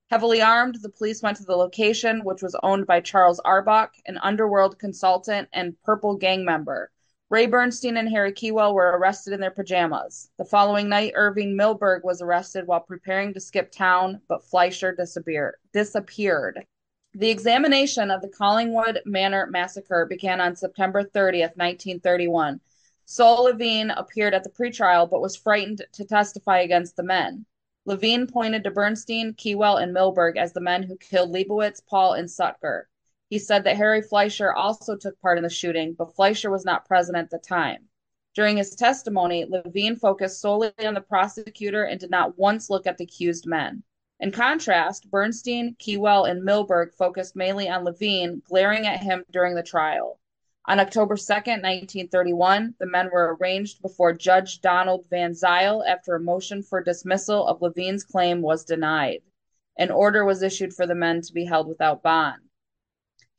Heavily 0.10 0.42
armed, 0.42 0.82
the 0.82 0.90
police 0.90 1.22
went 1.22 1.38
to 1.38 1.44
the 1.44 1.56
location, 1.56 2.24
which 2.24 2.42
was 2.42 2.56
owned 2.64 2.88
by 2.88 3.02
Charles 3.02 3.40
Auerbach, 3.46 3.94
an 4.06 4.18
underworld 4.20 4.80
consultant 4.80 5.50
and 5.54 5.80
Purple 5.84 6.16
Gang 6.16 6.44
member. 6.44 6.90
Ray 7.32 7.46
Bernstein 7.46 7.98
and 7.98 8.10
Harry 8.10 8.34
Keywell 8.34 8.74
were 8.74 8.98
arrested 8.98 9.34
in 9.34 9.40
their 9.40 9.52
pajamas. 9.52 10.32
The 10.40 10.46
following 10.46 10.90
night, 10.90 11.14
Irving 11.14 11.56
Milberg 11.56 12.04
was 12.04 12.24
arrested 12.24 12.66
while 12.66 12.80
preparing 12.80 13.36
to 13.36 13.40
skip 13.40 13.72
town, 13.72 14.20
but 14.28 14.44
Fleischer 14.44 14.96
disappeared. 14.96 16.66
The 17.14 17.30
examination 17.30 18.10
of 18.10 18.24
the 18.24 18.30
Collingwood 18.30 19.02
Manor 19.06 19.46
massacre 19.46 20.08
began 20.08 20.42
on 20.42 20.56
September 20.56 21.04
30th, 21.04 21.56
1931. 21.56 22.62
Sol 23.06 23.44
Levine 23.44 23.92
appeared 23.92 24.34
at 24.34 24.44
the 24.44 24.50
pretrial 24.50 25.08
but 25.08 25.22
was 25.22 25.36
frightened 25.36 25.86
to 25.92 26.06
testify 26.06 26.62
against 26.62 26.96
the 26.96 27.04
men. 27.04 27.46
Levine 27.86 28.26
pointed 28.26 28.64
to 28.64 28.72
Bernstein, 28.72 29.36
Keywell, 29.36 29.78
and 29.78 29.96
Milberg 29.96 30.36
as 30.36 30.54
the 30.54 30.62
men 30.62 30.82
who 30.82 30.98
killed 30.98 31.30
Leibowitz, 31.30 31.80
Paul, 31.80 32.14
and 32.14 32.28
Sutker. 32.28 32.86
He 33.30 33.38
said 33.38 33.64
that 33.64 33.78
Harry 33.78 34.02
Fleischer 34.02 34.52
also 34.52 34.98
took 34.98 35.22
part 35.22 35.38
in 35.38 35.44
the 35.44 35.52
shooting, 35.52 35.94
but 35.94 36.16
Fleischer 36.16 36.50
was 36.50 36.66
not 36.66 36.88
present 36.88 37.16
at 37.16 37.30
the 37.30 37.38
time. 37.38 37.88
During 38.34 38.58
his 38.58 38.76
testimony, 38.76 39.46
Levine 39.46 39.98
focused 39.98 40.42
solely 40.42 40.74
on 40.80 40.96
the 40.96 41.02
prosecutor 41.02 41.84
and 41.84 42.00
did 42.00 42.10
not 42.10 42.40
once 42.40 42.72
look 42.72 42.88
at 42.88 42.98
the 42.98 43.04
accused 43.04 43.46
men. 43.46 43.84
In 44.20 44.32
contrast, 44.32 45.12
Bernstein, 45.12 45.76
Keywell, 45.78 46.26
and 46.26 46.42
Milberg 46.42 46.96
focused 46.96 47.36
mainly 47.36 47.70
on 47.70 47.84
Levine, 47.84 48.42
glaring 48.46 48.88
at 48.88 49.04
him 49.04 49.24
during 49.30 49.54
the 49.54 49.62
trial. 49.62 50.20
On 50.66 50.80
October 50.80 51.16
2nd, 51.16 51.62
1931, 51.62 52.76
the 52.80 52.88
men 52.88 53.12
were 53.14 53.36
arraigned 53.36 53.70
before 53.84 54.12
Judge 54.12 54.60
Donald 54.60 55.06
Van 55.12 55.36
Zile 55.36 55.84
after 55.88 56.16
a 56.16 56.20
motion 56.20 56.64
for 56.64 56.82
dismissal 56.82 57.46
of 57.46 57.62
Levine's 57.62 58.04
claim 58.04 58.42
was 58.42 58.66
denied. 58.66 59.22
An 59.78 59.92
order 59.92 60.26
was 60.26 60.42
issued 60.42 60.74
for 60.74 60.88
the 60.88 60.96
men 60.96 61.22
to 61.22 61.32
be 61.32 61.46
held 61.46 61.68
without 61.68 62.02
bond. 62.02 62.49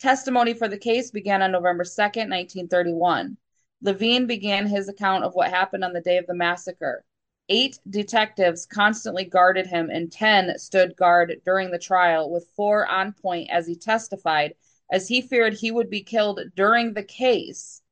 Testimony 0.01 0.55
for 0.55 0.67
the 0.67 0.79
case 0.79 1.11
began 1.11 1.43
on 1.43 1.53
November 1.53 1.85
2nd, 1.85 2.31
1931. 2.31 3.37
Levine 3.83 4.27
began 4.27 4.67
his 4.67 4.89
account 4.89 5.25
of 5.25 5.35
what 5.35 5.51
happened 5.51 5.85
on 5.85 5.93
the 5.93 6.01
day 6.01 6.17
of 6.17 6.27
the 6.27 6.35
massacre. 6.35 7.05
Eight 7.51 7.79
detectives 7.89 8.65
constantly 8.65 9.25
guarded 9.27 9.67
him, 9.67 9.91
and 9.91 10.11
10 10.11 10.59
stood 10.59 10.97
guard 10.97 11.43
during 11.45 11.71
the 11.71 11.79
trial, 11.79 12.31
with 12.31 12.49
four 12.57 12.87
on 12.87 13.13
point 13.13 13.51
as 13.51 13.67
he 13.67 13.77
testified, 13.77 14.55
as 14.91 15.07
he 15.07 15.21
feared 15.21 15.53
he 15.53 15.71
would 15.71 15.91
be 15.91 16.03
killed 16.03 16.41
during 16.57 16.95
the 16.95 17.03
case. 17.03 17.83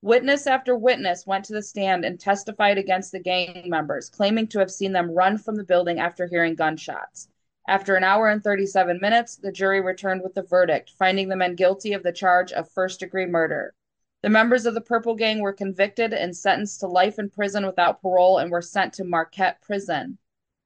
Witness 0.00 0.46
after 0.46 0.74
witness 0.74 1.26
went 1.26 1.44
to 1.46 1.52
the 1.52 1.62
stand 1.62 2.02
and 2.02 2.18
testified 2.18 2.78
against 2.78 3.12
the 3.12 3.20
gang 3.20 3.68
members, 3.68 4.08
claiming 4.08 4.46
to 4.46 4.58
have 4.60 4.70
seen 4.70 4.92
them 4.92 5.10
run 5.10 5.36
from 5.36 5.56
the 5.56 5.64
building 5.64 6.00
after 6.00 6.26
hearing 6.26 6.54
gunshots. 6.54 7.28
After 7.68 7.96
an 7.96 8.02
hour 8.02 8.30
and 8.30 8.42
37 8.42 8.98
minutes, 8.98 9.36
the 9.36 9.52
jury 9.52 9.82
returned 9.82 10.22
with 10.22 10.32
the 10.32 10.42
verdict, 10.42 10.90
finding 10.98 11.28
the 11.28 11.36
men 11.36 11.54
guilty 11.54 11.92
of 11.92 12.02
the 12.02 12.12
charge 12.12 12.50
of 12.50 12.70
first 12.70 12.98
degree 12.98 13.26
murder. 13.26 13.74
The 14.22 14.30
members 14.30 14.64
of 14.64 14.72
the 14.72 14.80
Purple 14.80 15.14
Gang 15.14 15.42
were 15.42 15.52
convicted 15.52 16.14
and 16.14 16.34
sentenced 16.34 16.80
to 16.80 16.86
life 16.86 17.18
in 17.18 17.28
prison 17.28 17.66
without 17.66 18.00
parole 18.00 18.38
and 18.38 18.50
were 18.50 18.62
sent 18.62 18.94
to 18.94 19.04
Marquette 19.04 19.60
Prison. 19.60 20.16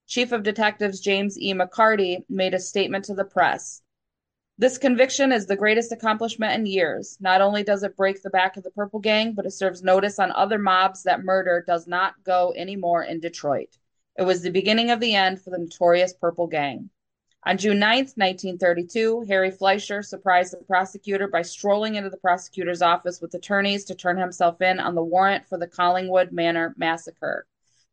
Chief 0.07 0.31
of 0.31 0.45
Detectives 0.45 1.01
James 1.01 1.37
E. 1.41 1.53
McCarty 1.53 2.25
made 2.29 2.55
a 2.55 2.61
statement 2.61 3.05
to 3.07 3.15
the 3.15 3.25
press. 3.25 3.83
This 4.57 4.79
conviction 4.79 5.33
is 5.33 5.47
the 5.47 5.57
greatest 5.57 5.91
accomplishment 5.91 6.55
in 6.55 6.67
years. 6.67 7.19
Not 7.21 7.41
only 7.41 7.65
does 7.65 7.83
it 7.83 7.97
break 7.97 8.23
the 8.23 8.31
back 8.31 8.57
of 8.57 8.63
the 8.63 8.71
Purple 8.71 9.01
Gang, 9.01 9.33
but 9.33 9.45
it 9.45 9.55
serves 9.55 9.83
notice 9.83 10.21
on 10.21 10.31
other 10.31 10.57
mobs 10.57 11.03
that 11.03 11.25
murder 11.25 11.65
does 11.67 11.89
not 11.89 12.23
go 12.23 12.55
anymore 12.57 13.03
in 13.03 13.19
Detroit. 13.19 13.77
It 14.17 14.23
was 14.23 14.43
the 14.43 14.51
beginning 14.51 14.91
of 14.91 15.01
the 15.01 15.15
end 15.15 15.41
for 15.41 15.51
the 15.51 15.59
notorious 15.59 16.13
Purple 16.13 16.47
Gang. 16.47 16.91
On 17.45 17.59
June 17.59 17.81
9, 17.81 17.97
1932, 18.15 19.23
Harry 19.23 19.51
Fleischer 19.51 20.01
surprised 20.01 20.53
the 20.53 20.59
prosecutor 20.59 21.27
by 21.27 21.43
strolling 21.43 21.97
into 21.97 22.09
the 22.09 22.17
prosecutor's 22.17 22.83
office 22.83 23.21
with 23.21 23.35
attorneys 23.35 23.85
to 23.87 23.97
turn 23.97 24.17
himself 24.17 24.63
in 24.63 24.79
on 24.79 24.95
the 24.95 25.03
warrant 25.03 25.49
for 25.49 25.59
the 25.59 25.67
Collingwood 25.67 26.31
Manor 26.31 26.73
massacre. 26.77 27.49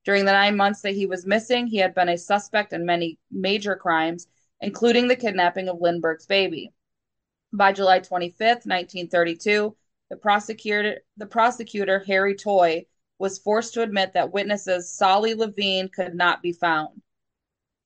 During 0.05 0.25
the 0.25 0.33
nine 0.33 0.55
months 0.55 0.81
that 0.81 0.93
he 0.93 1.07
was 1.07 1.25
missing, 1.25 1.65
he 1.65 1.77
had 1.77 1.95
been 1.95 2.09
a 2.09 2.17
suspect 2.17 2.73
in 2.73 2.85
many 2.85 3.17
major 3.31 3.75
crimes, 3.75 4.27
including 4.61 5.07
the 5.07 5.15
kidnapping 5.15 5.67
of 5.67 5.81
Lindbergh's 5.81 6.27
baby. 6.27 6.71
By 7.51 7.73
July 7.73 8.01
25, 8.01 8.39
1932, 8.39 9.75
the 10.11 10.15
prosecutor, 10.15 10.99
the 11.17 11.25
prosecutor 11.25 12.03
Harry 12.05 12.35
Toy 12.35 12.85
was 13.17 13.39
forced 13.39 13.73
to 13.73 13.81
admit 13.81 14.13
that 14.13 14.31
witnesses 14.31 14.93
Solly 14.93 15.33
Levine 15.33 15.89
could 15.89 16.13
not 16.13 16.43
be 16.43 16.53
found. 16.53 17.01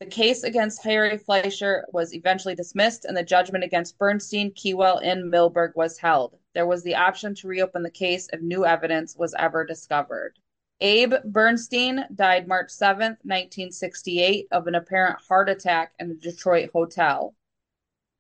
The 0.04 0.10
case 0.10 0.44
against 0.44 0.84
Harry 0.84 1.18
Fleischer 1.18 1.86
was 1.94 2.14
eventually 2.14 2.56
dismissed, 2.56 3.06
and 3.06 3.16
the 3.16 3.24
judgment 3.24 3.64
against 3.64 3.98
Bernstein, 3.98 4.52
Keywell, 4.52 5.00
and 5.02 5.32
Milberg 5.32 5.78
was 5.78 5.98
held. 5.98 6.38
There 6.54 6.68
was 6.68 6.84
the 6.84 6.96
option 6.96 7.34
to 7.36 7.48
reopen 7.48 7.84
the 7.84 7.90
case 7.90 8.28
if 8.34 8.42
new 8.42 8.66
evidence 8.66 9.16
was 9.16 9.34
ever 9.40 9.64
discovered. 9.64 10.38
Abe 10.82 11.14
Bernstein 11.24 12.04
died 12.14 12.50
March 12.50 12.70
7, 12.70 13.12
1968, 13.22 14.50
of 14.52 14.68
an 14.68 14.76
apparent 14.76 15.20
heart 15.26 15.48
attack 15.48 15.94
in 16.00 16.12
a 16.12 16.16
Detroit 16.16 16.72
hotel. 16.74 17.34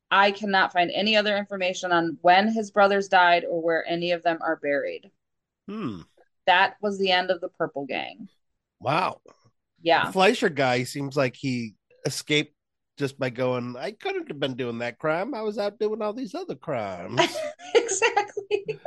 I 0.09 0.31
cannot 0.31 0.71
find 0.71 0.89
any 0.89 1.17
other 1.17 1.35
information 1.35 1.91
on 1.91 2.17
when 2.21 2.47
his 2.47 2.71
brothers 2.71 3.09
died 3.09 3.43
or 3.43 3.61
where 3.61 3.85
any 3.85 4.13
of 4.13 4.23
them 4.23 4.37
are 4.39 4.55
buried. 4.55 5.11
Hmm. 5.67 6.03
That 6.47 6.77
was 6.81 6.97
the 6.97 7.11
end 7.11 7.29
of 7.29 7.41
the 7.41 7.49
Purple 7.49 7.85
Gang. 7.85 8.29
Wow. 8.79 9.19
Yeah. 9.83 10.05
The 10.07 10.13
Fleischer 10.13 10.49
guy 10.49 10.83
seems 10.83 11.15
like 11.15 11.35
he 11.35 11.75
escaped 12.05 12.55
just 12.97 13.19
by 13.19 13.29
going, 13.29 13.75
I 13.77 13.91
couldn't 13.91 14.29
have 14.29 14.39
been 14.39 14.55
doing 14.55 14.79
that 14.79 14.97
crime. 14.97 15.35
I 15.35 15.41
was 15.41 15.57
out 15.57 15.77
doing 15.77 16.01
all 16.01 16.13
these 16.13 16.33
other 16.33 16.55
crimes. 16.55 17.19
exactly. 17.75 18.79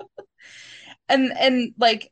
and 1.08 1.32
and 1.38 1.74
like 1.78 2.10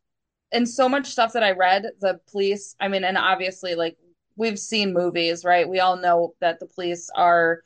and 0.52 0.68
so 0.68 0.88
much 0.88 1.06
stuff 1.06 1.32
that 1.34 1.44
I 1.44 1.52
read, 1.52 1.84
the 2.00 2.20
police, 2.30 2.74
I 2.80 2.88
mean, 2.88 3.04
and 3.04 3.16
obviously 3.16 3.74
like 3.74 3.96
we've 4.36 4.58
seen 4.58 4.92
movies, 4.92 5.44
right? 5.44 5.68
We 5.68 5.80
all 5.80 5.96
know 5.96 6.34
that 6.40 6.58
the 6.58 6.66
police 6.66 7.10
are, 7.14 7.62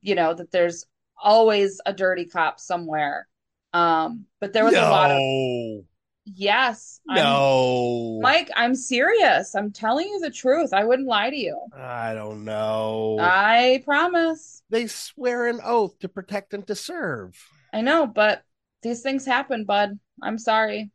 you 0.00 0.14
know, 0.14 0.32
that 0.32 0.50
there's 0.50 0.86
always 1.22 1.80
a 1.84 1.92
dirty 1.92 2.24
cop 2.24 2.58
somewhere. 2.58 3.28
Um, 3.72 4.24
but 4.40 4.52
there 4.52 4.64
was 4.64 4.74
no. 4.74 4.88
a 4.88 4.90
lot 4.90 5.10
of 5.10 5.84
yes. 6.24 7.00
I'm- 7.08 7.16
No. 7.24 8.18
Mike, 8.22 8.50
I'm 8.54 8.74
serious. 8.74 9.54
I'm 9.54 9.72
telling 9.72 10.06
you 10.08 10.20
the 10.20 10.30
truth. 10.30 10.72
I 10.72 10.84
wouldn't 10.84 11.08
lie 11.08 11.30
to 11.30 11.36
you. 11.36 11.58
I 11.76 12.14
don't 12.14 12.44
know. 12.44 13.16
I 13.20 13.82
promise. 13.84 14.62
they 14.70 14.86
swear 14.86 15.46
an 15.48 15.60
oath 15.64 15.98
to 16.00 16.08
protect 16.08 16.54
and 16.54 16.66
to 16.66 16.74
serve. 16.74 17.36
I 17.72 17.80
know, 17.80 18.06
but 18.06 18.42
these 18.82 19.02
things 19.02 19.24
happen, 19.26 19.64
bud. 19.64 19.98
I'm 20.22 20.38
sorry. 20.38 20.90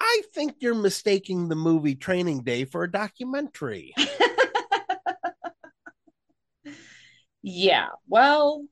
I 0.00 0.22
think 0.34 0.56
you're 0.60 0.74
mistaking 0.74 1.48
the 1.48 1.54
movie 1.54 1.94
Training 1.94 2.42
Day 2.42 2.64
for 2.64 2.82
a 2.84 2.90
documentary. 2.90 3.94
yeah, 7.42 7.88
well, 8.08 8.64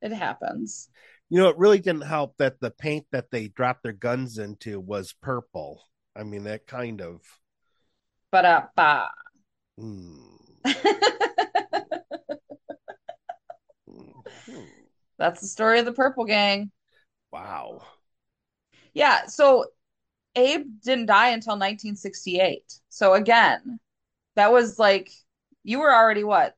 it 0.00 0.12
happens. 0.12 0.88
You 1.32 1.38
know, 1.38 1.48
it 1.48 1.56
really 1.56 1.78
didn't 1.78 2.02
help 2.02 2.36
that 2.36 2.60
the 2.60 2.70
paint 2.70 3.06
that 3.10 3.30
they 3.30 3.48
dropped 3.48 3.84
their 3.84 3.94
guns 3.94 4.36
into 4.36 4.78
was 4.78 5.14
purple. 5.14 5.82
I 6.14 6.24
mean, 6.24 6.44
that 6.44 6.66
kind 6.66 7.00
of. 7.00 7.22
Hmm. 9.80 10.18
Hmm. 13.88 14.10
That's 15.18 15.40
the 15.40 15.48
story 15.48 15.78
of 15.78 15.86
the 15.86 15.94
Purple 15.94 16.26
Gang. 16.26 16.70
Wow. 17.32 17.80
Yeah, 18.92 19.24
so 19.24 19.64
Abe 20.36 20.66
didn't 20.84 21.06
die 21.06 21.28
until 21.28 21.54
1968. 21.54 22.62
So 22.90 23.14
again, 23.14 23.80
that 24.36 24.52
was 24.52 24.78
like 24.78 25.10
you 25.64 25.78
were 25.78 25.94
already 25.94 26.24
what? 26.24 26.54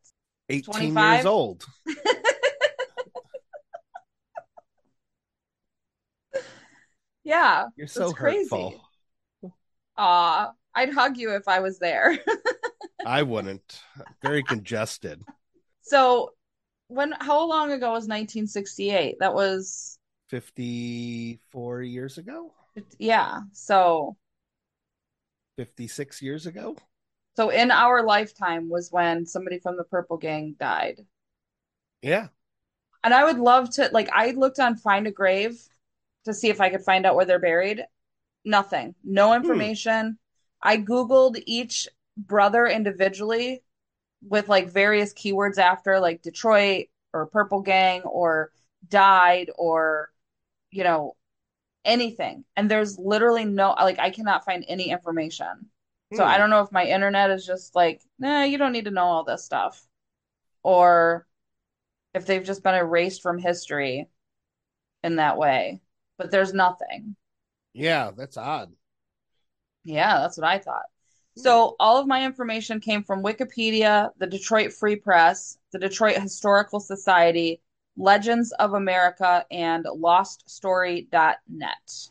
18 0.49 0.75
25? 0.75 1.15
years 1.15 1.27
old. 1.27 1.65
Yeah, 7.25 7.67
You're 7.77 7.87
so 7.87 8.13
crazy. 8.13 8.41
hurtful. 8.43 8.81
aw, 9.97 10.53
I'd 10.75 10.93
hug 10.93 11.17
you 11.17 11.35
if 11.35 11.49
I 11.49 11.61
was 11.61 11.79
there. 11.79 12.19
I 13.07 13.23
wouldn't. 13.23 13.81
Very 14.23 14.43
congested. 14.43 15.23
So 15.83 16.33
when 16.89 17.13
how 17.21 17.47
long 17.47 17.73
ago 17.73 17.89
was 17.93 18.05
1968? 18.05 19.17
That 19.21 19.35
was 19.35 19.99
54 20.29 21.83
years 21.83 22.19
ago? 22.19 22.53
yeah. 22.99 23.41
So 23.53 24.17
56 25.57 26.21
years 26.23 26.47
ago? 26.47 26.77
so 27.37 27.49
in 27.51 27.71
our 27.71 28.03
lifetime 28.05 28.69
was 28.69 28.93
when 28.93 29.27
somebody 29.27 29.59
from 29.59 29.77
the 29.77 29.85
Purple 29.85 30.17
Gang 30.17 30.55
died. 30.59 31.05
Yeah. 32.03 32.29
And 33.03 33.13
I 33.13 33.25
would 33.25 33.39
love 33.39 33.71
to 33.75 33.89
like 33.93 34.09
I 34.13 34.31
looked 34.33 34.59
on 34.61 34.77
Find 34.77 35.07
a 35.07 35.11
Grave 35.11 35.61
to 36.25 36.35
see 36.35 36.49
if 36.51 36.61
I 36.61 36.71
could 36.71 36.83
find 36.85 37.07
out 37.07 37.17
where 37.17 37.25
they're 37.27 37.39
buried. 37.39 37.85
Nothing. 38.45 38.95
No 39.05 39.35
information. 39.35 40.19
I 40.63 40.79
Googled 40.79 41.43
each 41.47 41.89
brother 42.17 42.67
individually 42.67 43.63
with 44.23 44.49
like 44.49 44.71
various 44.71 45.15
keywords 45.15 45.59
after 45.59 46.01
like 46.01 46.23
Detroit 46.23 46.87
or 47.13 47.27
Purple 47.27 47.61
Gang 47.63 48.03
or 48.03 48.53
died 48.89 49.51
or 49.57 50.11
you 50.71 50.85
know 50.85 51.17
anything. 51.85 52.45
And 52.57 52.71
there's 52.71 52.99
literally 52.99 53.45
no 53.45 53.73
like 53.73 53.99
I 53.99 54.11
cannot 54.11 54.45
find 54.45 54.65
any 54.69 54.91
information. 54.91 55.71
So 56.13 56.25
Hmm. 56.25 56.27
I 56.27 56.39
don't 56.39 56.51
know 56.51 56.63
if 56.63 56.73
my 56.73 56.87
internet 56.87 57.31
is 57.31 57.47
just 57.47 57.75
like, 57.75 58.03
nah, 58.19 58.45
you 58.45 58.59
don't 58.59 58.73
need 58.73 58.87
to 58.87 58.91
know 58.93 59.05
all 59.05 59.25
this 59.25 59.45
stuff. 59.45 59.87
Or 60.65 61.27
if 62.15 62.27
they've 62.27 62.45
just 62.45 62.63
been 62.63 62.75
erased 62.75 63.23
from 63.23 63.39
history 63.39 64.09
in 65.05 65.17
that 65.17 65.39
way. 65.39 65.81
But 66.19 66.31
there's 66.31 66.55
nothing. 66.55 67.17
Yeah, 67.73 68.13
that's 68.17 68.37
odd. 68.37 68.73
Yeah, 69.85 70.21
that's 70.21 70.39
what 70.39 70.47
I 70.47 70.59
thought. 70.59 70.85
So 71.37 71.75
all 71.81 72.01
of 72.01 72.07
my 72.07 72.25
information 72.25 72.81
came 72.81 73.03
from 73.03 73.25
Wikipedia, 73.25 74.11
the 74.19 74.27
Detroit 74.27 74.73
Free 74.73 74.97
Press, 74.97 75.59
the 75.73 75.81
Detroit 75.81 76.17
Historical 76.17 76.79
Society, 76.79 77.61
Legends 77.97 78.53
of 78.53 78.75
America, 78.75 79.45
and 79.51 79.85
loststory.net. 79.85 82.09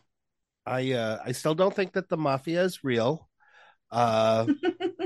I 0.66 0.92
uh 0.92 1.20
I 1.26 1.32
still 1.32 1.56
don't 1.56 1.76
think 1.76 1.94
that 1.94 2.10
the 2.10 2.18
mafia 2.18 2.64
is 2.64 2.84
real. 2.84 3.30
Uh 3.92 4.48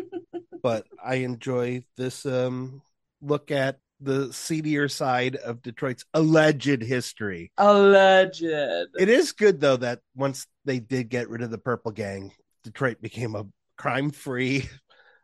but 0.64 0.86
I 1.04 1.16
enjoy 1.16 1.84
this 1.95 2.26
um 2.26 2.82
look 3.22 3.52
at 3.52 3.80
the 4.00 4.32
seedier 4.32 4.88
side 4.88 5.36
of 5.36 5.62
Detroit's 5.62 6.06
alleged 6.14 6.82
history. 6.82 7.52
Alleged. 7.58 8.43
It 8.43 9.10
is 9.10 9.32
good 9.32 9.60
though 9.60 9.78
that 9.78 10.02
once 10.16 10.48
they 10.66 10.80
did 10.80 11.10
get 11.10 11.30
rid 11.30 11.41
of 11.41 11.52
the 11.52 11.58
Purple 11.58 11.91
Gang, 11.91 12.32
Detroit 12.64 13.02
became 13.02 13.36
a 13.36 13.45
crime-free. 13.78 14.70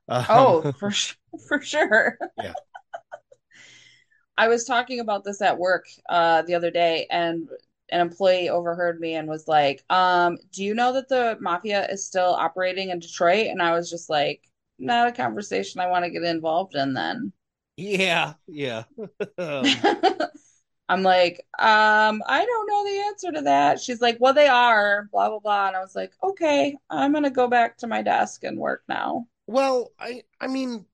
Um, 0.09 0.26
Oh, 0.28 0.74
for 0.80 0.91
su- 0.91 1.15
for 1.47 1.61
sure. 1.61 2.17
Yeah. 2.38 2.51
I 4.38 4.49
was 4.49 4.65
talking 4.65 4.99
about 4.99 5.24
this 5.24 5.41
at 5.41 5.57
work 5.57 5.86
uh 6.09 6.41
the 6.41 6.55
other 6.55 6.71
day 6.71 7.07
and 7.09 7.47
an 7.89 8.01
employee 8.01 8.49
overheard 8.49 8.99
me 8.99 9.15
and 9.15 9.30
was 9.30 9.47
like, 9.47 9.82
um, 9.89 10.38
do 10.51 10.61
you 10.63 10.74
know 10.74 10.91
that 10.91 11.07
the 11.07 11.38
mafia 11.39 11.88
is 11.89 12.05
still 12.05 12.34
operating 12.34 12.89
in 12.89 12.99
Detroit? 12.99 13.47
And 13.47 13.61
I 13.61 13.71
was 13.71 13.89
just 13.89 14.09
like, 14.09 14.41
not 14.80 15.07
a 15.07 15.11
conversation 15.11 15.80
I 15.80 15.88
want 15.88 16.03
to 16.03 16.11
get 16.11 16.24
involved 16.24 16.76
in 16.76 16.93
then. 16.93 17.32
Yeah, 17.78 18.34
yeah. 18.47 18.84
Um, 19.38 19.65
I'm 20.89 21.01
like, 21.01 21.39
um, 21.57 22.21
I 22.28 22.45
don't 22.45 22.67
know 22.67 22.84
the 22.84 23.03
answer 23.07 23.32
to 23.32 23.41
that. 23.43 23.80
She's 23.80 24.01
like, 24.01 24.17
well, 24.19 24.34
they 24.34 24.47
are, 24.47 25.07
blah, 25.11 25.30
blah, 25.30 25.39
blah. 25.39 25.67
And 25.67 25.76
I 25.76 25.80
was 25.80 25.95
like, 25.95 26.13
okay, 26.21 26.76
I'm 26.89 27.13
gonna 27.13 27.30
go 27.32 27.47
back 27.47 27.78
to 27.78 27.88
my 27.88 28.01
desk 28.01 28.43
and 28.43 28.57
work 28.57 28.84
now. 28.88 29.28
Well, 29.47 29.91
I 29.99 30.24
I 30.39 30.47
mean, 30.47 30.86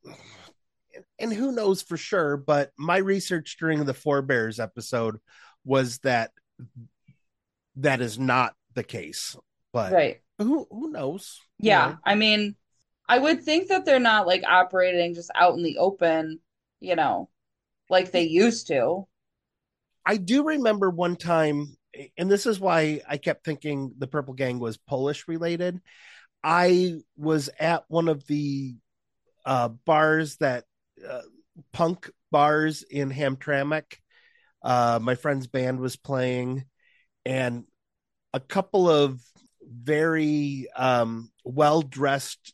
and 1.17 1.33
who 1.33 1.51
knows 1.51 1.81
for 1.81 1.97
sure, 1.97 2.37
but 2.37 2.71
my 2.77 2.97
research 2.97 3.57
during 3.59 3.83
the 3.85 3.93
Forebears 3.93 4.59
episode 4.59 5.19
was 5.65 5.99
that 5.99 6.31
that 7.77 8.01
is 8.01 8.17
not 8.17 8.55
the 8.75 8.83
case. 8.83 9.35
But 9.73 9.91
Right. 9.93 10.21
who 10.37 10.67
who 10.71 10.91
knows? 10.91 11.39
You 11.59 11.69
Yeah. 11.69 11.87
know? 11.89 11.97
I 12.05 12.15
mean, 12.15 12.55
I 13.07 13.17
would 13.17 13.43
think 13.43 13.69
that 13.69 13.85
they're 13.85 13.99
not 13.99 14.27
like 14.27 14.43
operating 14.47 15.13
just 15.13 15.31
out 15.35 15.55
in 15.55 15.63
the 15.63 15.77
open, 15.77 16.39
you 16.79 16.95
know, 16.95 17.29
like 17.89 18.11
they 18.11 18.23
used 18.23 18.67
to. 18.67 19.07
I 20.05 20.17
do 20.17 20.43
remember 20.43 20.89
one 20.89 21.15
time, 21.15 21.77
and 22.17 22.31
this 22.31 22.45
is 22.45 22.59
why 22.59 23.01
I 23.07 23.17
kept 23.17 23.45
thinking 23.45 23.93
the 23.97 24.07
Purple 24.07 24.33
Gang 24.33 24.59
was 24.59 24.77
Polish 24.77 25.27
related. 25.27 25.81
I 26.43 26.95
was 27.17 27.49
at 27.59 27.83
one 27.89 28.07
of 28.07 28.25
the 28.27 28.75
uh, 29.45 29.69
bars 29.69 30.37
that 30.37 30.65
uh, 31.07 31.21
punk 31.73 32.09
bars 32.31 32.83
in 32.83 33.11
Hamtramck. 33.11 33.97
Uh, 34.63 34.99
my 35.01 35.15
friend's 35.15 35.47
band 35.47 35.79
was 35.79 35.95
playing, 35.95 36.65
and 37.25 37.65
a 38.33 38.39
couple 38.39 38.89
of 38.89 39.21
very 39.61 40.67
um, 40.75 41.31
well 41.43 41.81
dressed 41.81 42.53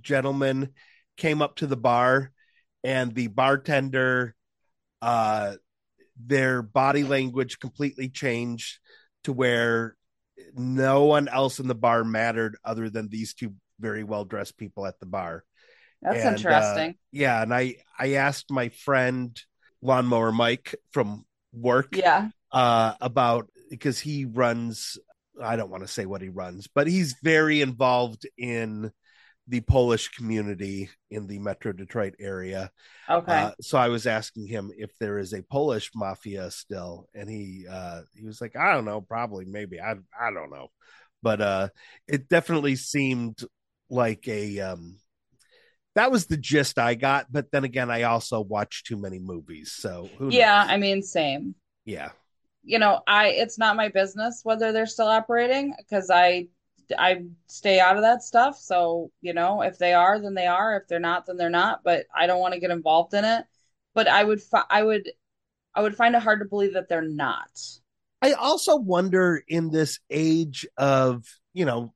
gentlemen 0.00 0.70
came 1.16 1.42
up 1.42 1.56
to 1.56 1.66
the 1.66 1.76
bar, 1.76 2.32
and 2.84 3.14
the 3.14 3.28
bartender, 3.28 4.34
uh, 5.02 5.54
their 6.22 6.62
body 6.62 7.02
language 7.04 7.58
completely 7.58 8.08
changed 8.08 8.78
to 9.24 9.32
where 9.32 9.96
no 10.54 11.04
one 11.04 11.28
else 11.28 11.58
in 11.60 11.68
the 11.68 11.74
bar 11.74 12.04
mattered 12.04 12.56
other 12.64 12.90
than 12.90 13.08
these 13.08 13.34
two 13.34 13.54
very 13.78 14.04
well 14.04 14.24
dressed 14.24 14.56
people 14.56 14.86
at 14.86 14.98
the 15.00 15.06
bar. 15.06 15.44
That's 16.02 16.16
And, 16.16 16.34
uh, 16.34 16.36
interesting. 16.36 16.94
yeah, 17.12 17.42
and 17.42 17.52
I 17.54 17.76
I 17.98 18.14
asked 18.14 18.50
my 18.50 18.70
friend 18.70 19.38
Lawnmower 19.82 20.32
Mike 20.32 20.74
from 20.92 21.24
work 21.52 21.96
Yeah. 21.96 22.28
uh 22.52 22.94
about 23.00 23.50
because 23.70 23.98
he 23.98 24.24
runs 24.24 24.98
I 25.42 25.56
don't 25.56 25.70
want 25.70 25.82
to 25.82 25.88
say 25.88 26.06
what 26.06 26.20
he 26.22 26.28
runs, 26.28 26.68
but 26.74 26.86
he's 26.86 27.16
very 27.22 27.60
involved 27.60 28.26
in 28.36 28.92
the 29.50 29.60
Polish 29.62 30.08
community 30.10 30.90
in 31.10 31.26
the 31.28 31.40
Metro 31.40 31.72
Detroit 31.72 32.14
area. 32.20 32.70
Okay. 33.10 33.32
Uh, 33.32 33.52
so 33.60 33.78
I 33.78 33.88
was 33.88 34.06
asking 34.06 34.46
him 34.48 34.72
if 34.78 34.96
there 34.98 35.18
is 35.18 35.34
a 35.34 35.42
Polish 35.42 35.90
mafia 35.94 36.50
still, 36.52 37.08
and 37.14 37.28
he 37.28 37.66
uh, 37.70 38.02
he 38.14 38.24
was 38.24 38.40
like, 38.40 38.56
I 38.56 38.72
don't 38.74 38.86
know, 38.86 39.02
probably, 39.02 39.46
maybe, 39.46 39.80
I 39.80 39.92
I 40.18 40.32
don't 40.32 40.50
know, 40.50 40.68
but 41.22 41.40
uh, 41.42 41.68
it 42.08 42.28
definitely 42.28 42.76
seemed 42.76 43.40
like 43.90 44.28
a 44.28 44.60
um, 44.60 44.98
that 45.94 46.10
was 46.10 46.26
the 46.26 46.36
gist 46.36 46.78
I 46.78 46.94
got. 46.94 47.26
But 47.30 47.50
then 47.52 47.64
again, 47.64 47.90
I 47.90 48.04
also 48.04 48.40
watched 48.40 48.86
too 48.86 48.96
many 48.96 49.18
movies, 49.18 49.72
so 49.72 50.12
who 50.18 50.30
yeah, 50.30 50.64
knows? 50.64 50.66
I 50.68 50.76
mean, 50.78 51.02
same. 51.02 51.54
yeah, 51.84 52.10
You 52.62 52.78
know, 52.78 53.02
I 53.06 53.28
it's 53.28 53.58
not 53.58 53.76
my 53.76 53.88
business 53.88 54.40
whether 54.44 54.72
they're 54.72 54.86
still 54.86 55.08
operating 55.08 55.74
because 55.78 56.10
I 56.10 56.48
I 56.98 57.24
stay 57.46 57.80
out 57.80 57.96
of 57.96 58.02
that 58.02 58.22
stuff. 58.22 58.58
So, 58.58 59.10
you 59.20 59.32
know, 59.32 59.62
if 59.62 59.78
they 59.78 59.92
are, 59.92 60.20
then 60.20 60.34
they 60.34 60.46
are. 60.46 60.76
If 60.76 60.88
they're 60.88 61.00
not, 61.00 61.26
then 61.26 61.36
they're 61.36 61.50
not. 61.50 61.80
But 61.84 62.06
I 62.14 62.26
don't 62.26 62.40
want 62.40 62.54
to 62.54 62.60
get 62.60 62.70
involved 62.70 63.14
in 63.14 63.24
it. 63.24 63.44
But 63.94 64.08
I 64.08 64.22
would 64.22 64.42
fi 64.42 64.62
I 64.68 64.82
would 64.82 65.10
I 65.74 65.82
would 65.82 65.96
find 65.96 66.14
it 66.14 66.22
hard 66.22 66.40
to 66.40 66.46
believe 66.46 66.74
that 66.74 66.88
they're 66.88 67.02
not. 67.02 67.50
I 68.22 68.32
also 68.32 68.76
wonder 68.76 69.42
in 69.48 69.70
this 69.70 69.98
age 70.10 70.66
of, 70.76 71.24
you 71.54 71.64
know, 71.64 71.92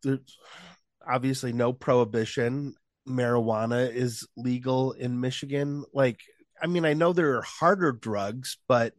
obviously 1.07 1.53
no 1.53 1.73
prohibition, 1.73 2.75
marijuana 3.07 3.93
is 3.93 4.27
legal 4.37 4.93
in 4.93 5.21
Michigan. 5.21 5.85
Like, 5.93 6.21
I 6.63 6.67
mean, 6.67 6.85
I 6.85 6.95
know 6.95 7.13
there 7.13 7.37
are 7.37 7.43
harder 7.43 7.93
drugs, 7.93 8.59
but 8.69 8.95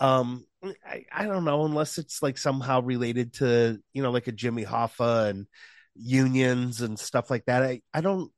um 0.00 0.44
I, 0.86 1.04
I 1.12 1.26
don't 1.26 1.44
know 1.44 1.64
unless 1.64 1.98
it's 1.98 2.22
like 2.22 2.38
somehow 2.38 2.80
related 2.82 3.34
to, 3.34 3.80
you 3.92 4.02
know, 4.02 4.10
like 4.10 4.28
a 4.28 4.32
Jimmy 4.32 4.64
Hoffa 4.64 5.30
and 5.30 5.46
unions 5.94 6.80
and 6.80 6.98
stuff 6.98 7.30
like 7.30 7.44
that. 7.46 7.62
I, 7.62 7.82
I 7.92 8.00
don't 8.00 8.30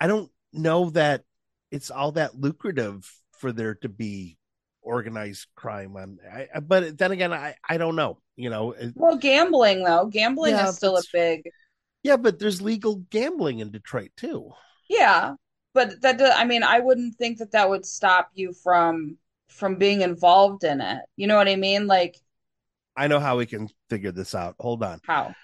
I 0.00 0.06
don't 0.06 0.30
know 0.52 0.90
that 0.90 1.24
it's 1.70 1.90
all 1.90 2.12
that 2.12 2.34
lucrative 2.34 3.10
for 3.38 3.52
there 3.52 3.74
to 3.76 3.88
be 3.88 4.38
organized 4.80 5.46
crime 5.54 5.96
on 5.96 6.18
I, 6.32 6.60
but 6.60 6.96
then 6.96 7.12
again 7.12 7.32
I 7.32 7.56
I 7.68 7.76
don't 7.76 7.96
know 7.96 8.18
you 8.36 8.48
know 8.48 8.74
Well, 8.94 9.16
gambling 9.16 9.84
though, 9.84 10.06
gambling 10.06 10.54
Yeah, 10.54 10.68
is 10.68 10.76
still 10.76 10.96
a 10.96 11.02
big 11.12 11.50
yeah 12.02 12.16
but 12.16 12.38
there's 12.38 12.62
legal 12.62 12.96
gambling 13.10 13.58
in 13.58 13.70
Detroit 13.70 14.12
too 14.16 14.50
Yeah, 14.88 15.34
but 15.74 16.00
that 16.00 16.20
I 16.36 16.44
mean, 16.44 16.62
I 16.62 16.80
wouldn't 16.80 17.16
think 17.16 17.38
that 17.38 17.52
that 17.52 17.68
would 17.68 17.84
stop 17.84 18.30
you 18.34 18.52
from 18.52 19.18
from 19.48 19.76
being 19.76 20.02
involved 20.02 20.64
in 20.64 20.80
it. 20.80 20.98
You 21.16 21.26
know 21.26 21.36
what 21.36 21.48
I 21.48 21.56
mean? 21.56 21.86
Like 21.86 22.16
I 22.96 23.06
know 23.08 23.20
how 23.20 23.36
we 23.38 23.46
can 23.46 23.68
figure 23.90 24.12
this 24.12 24.34
out 24.34 24.54
hold 24.58 24.82
on 24.82 25.00
how? 25.04 25.34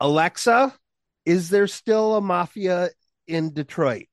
Alexa 0.00 0.74
is 1.24 1.50
there 1.50 1.66
still 1.66 2.16
a 2.16 2.20
mafia 2.20 2.90
in 3.28 3.52
Detroit 3.54 4.06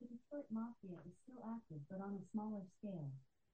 The 0.00 0.06
Detroit 0.08 0.46
Mafia 0.50 0.96
is 1.06 1.12
still 1.24 1.42
active 1.46 1.80
but 1.90 2.00
on 2.00 2.14
a 2.14 2.24
smaller 2.32 2.62
scale. 2.78 3.10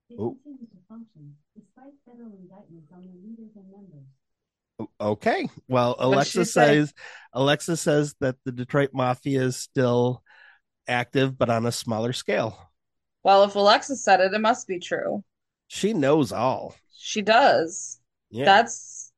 They 0.09 0.17
Oh. 0.19 0.37
continue 0.45 0.67
to 0.69 0.77
function 0.89 1.35
despite 1.57 1.93
federal 2.07 2.33
indictments 2.39 2.93
on 2.95 3.03
their 3.03 3.17
leaders 3.25 3.51
and 3.57 3.65
members. 3.71 4.89
okay 5.01 5.49
well 5.69 5.97
Alexa 5.99 6.31
she 6.41 6.45
say? 6.45 6.67
says 6.85 6.95
Alexa 7.33 7.77
says 7.77 8.15
that 8.21 8.37
the 8.45 8.53
Detroit 8.53 8.91
mafia 8.93 9.43
is 9.43 9.57
still 9.57 10.23
active 10.87 11.37
but 11.37 11.51
on 11.51 11.67
a 11.67 11.73
smaller 11.73 12.13
scale 12.13 12.71
Well, 13.27 13.43
if 13.43 13.57
Alexa 13.57 13.97
said 13.97 14.21
it, 14.21 14.33
it 14.33 14.41
must 14.41 14.69
be 14.69 14.79
true. 14.79 15.25
she 15.67 15.93
knows 15.93 16.31
all 16.31 16.77
She 16.97 17.23
does. 17.23 17.99
yeah 18.31 18.45
That's 18.45 19.11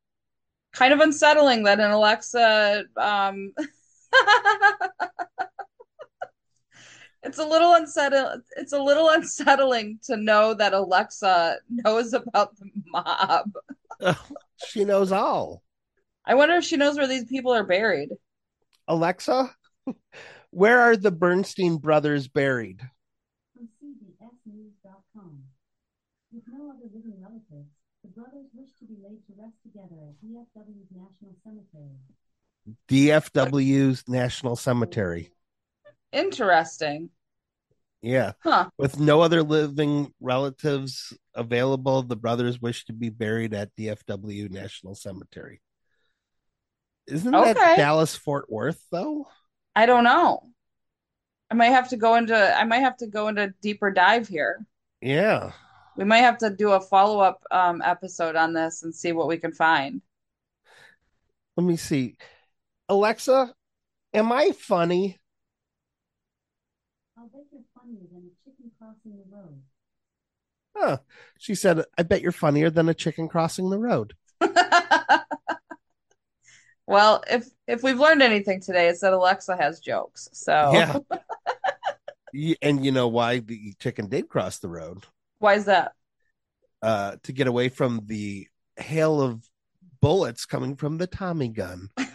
kind 0.72 0.94
of 0.94 1.00
unsettling 1.00 1.64
that 1.64 1.78
an 1.78 1.90
Alexa 1.90 2.84
um 2.96 3.52
It's 7.22 7.38
a 7.38 7.44
little 7.44 7.74
unsettling. 7.74 8.42
It's 8.56 8.72
a 8.72 8.80
little 8.80 9.11
unsettling 9.16 9.98
to 10.04 10.16
know 10.16 10.54
that 10.54 10.72
Alexa 10.72 11.59
knows 11.68 12.14
about 12.14 12.56
the 12.56 12.70
mob. 12.86 13.50
she 14.66 14.86
knows 14.86 15.12
all 15.12 15.62
I 16.24 16.34
wonder 16.34 16.54
if 16.54 16.64
she 16.64 16.78
knows 16.78 16.96
where 16.96 17.06
these 17.06 17.24
people 17.24 17.52
are 17.52 17.64
buried. 17.64 18.11
Alexa, 18.86 19.54
where 20.50 20.80
are 20.80 20.96
the 20.96 21.11
Bernstein 21.11 21.76
brothers 21.76 22.28
buried? 22.28 22.80
From 23.54 23.68
CBSNews.com. 23.82 25.42
With 26.33 26.45
no 26.53 26.70
other 26.70 26.85
living 26.93 27.14
relatives, 27.20 27.70
the 28.03 28.09
brothers 28.09 28.49
wish 28.55 28.68
to 28.79 28.85
be 28.85 28.97
laid 29.03 29.24
to 29.26 29.33
rest 29.39 29.57
together 29.62 29.97
at 30.09 30.20
DFW's 30.22 30.91
National 30.91 31.35
Cemetery. 31.43 31.97
DFW's 32.89 34.05
National 34.09 34.57
Cemetery. 34.57 35.31
Interesting. 36.12 37.11
Yeah. 38.03 38.33
Huh. 38.41 38.68
With 38.76 39.01
no 39.01 39.22
other 39.22 39.43
living 39.43 40.12
relatives 40.20 41.16
available, 41.35 42.03
the 42.03 42.16
brothers 42.16 42.61
wish 42.61 42.85
to 42.87 42.93
be 42.93 43.09
buried 43.09 43.55
at 43.55 43.74
DFW 43.76 44.51
National 44.51 44.95
Cemetery. 44.95 45.61
Isn't 47.07 47.33
that 47.33 47.76
Dallas 47.76 48.14
Fort 48.14 48.51
Worth 48.51 48.85
though? 48.93 49.26
I 49.74 49.87
don't 49.87 50.05
know. 50.05 50.43
I 51.51 51.55
might 51.55 51.66
have 51.66 51.89
to 51.89 51.97
go 51.97 52.16
into 52.16 52.37
I 52.37 52.64
might 52.64 52.81
have 52.81 52.99
to 52.99 53.07
go 53.07 53.29
into 53.29 53.55
deeper 53.62 53.91
dive 53.91 54.29
here. 54.29 54.64
Yeah. 55.01 55.53
We 55.99 56.05
might 56.05 56.18
have 56.18 56.38
to 56.38 56.51
do 56.51 56.70
a 56.70 56.80
follow-up 56.80 57.42
um 57.51 57.82
episode 57.84 58.36
on 58.36 58.53
this 58.53 58.84
and 58.84 58.94
see 58.94 59.11
what 59.11 59.26
we 59.26 59.36
can 59.36 59.53
find. 59.53 60.01
Let 61.57 61.66
me 61.66 61.76
see. 61.76 62.16
Alexa, 62.88 63.53
am 64.14 64.30
I 64.30 64.53
funny? 64.53 65.18
I'll 67.18 67.26
bet 67.26 67.42
you're 67.53 67.62
funnier 67.74 68.07
than 68.12 68.30
a 68.30 68.44
chicken 68.44 68.70
crossing 68.78 69.18
the 69.18 69.36
road. 69.36 69.61
Huh. 70.76 70.99
She 71.40 71.57
said, 71.57 71.84
I 71.99 72.05
bet 72.05 72.22
you're 72.22 72.30
funnier 72.30 72.70
than 72.70 72.88
a 72.88 72.94
chicken 72.94 73.28
crossing 73.28 73.68
the 73.68 73.78
road. 73.78 74.14
Well, 76.86 77.22
if 77.30 77.46
if 77.66 77.82
we've 77.82 77.99
learned 78.01 78.22
anything 78.22 78.62
today, 78.62 78.88
it's 78.88 79.03
that 79.03 79.12
Alexa 79.12 79.55
has 79.59 79.78
jokes. 79.78 80.30
So 80.32 80.70
Yeah. 80.72 80.99
Y- 82.32 82.57
And 82.62 82.82
you 82.82 82.92
know 82.92 83.09
why 83.09 83.40
the 83.40 83.74
chicken 83.78 84.09
did 84.09 84.30
cross 84.30 84.59
the 84.59 84.70
road? 84.70 85.05
Why 85.39 85.55
is 85.55 85.66
that? 85.66 85.93
Uh, 86.82 87.16
to 87.24 87.32
get 87.32 87.47
away 87.47 87.68
from 87.68 88.03
the 88.07 88.47
hail 88.76 89.20
of 89.20 89.43
bullets 90.01 90.47
coming 90.47 90.76
from 90.76 90.99
the 90.99 91.07
Tommy 91.07 91.49
gun. 91.49 91.91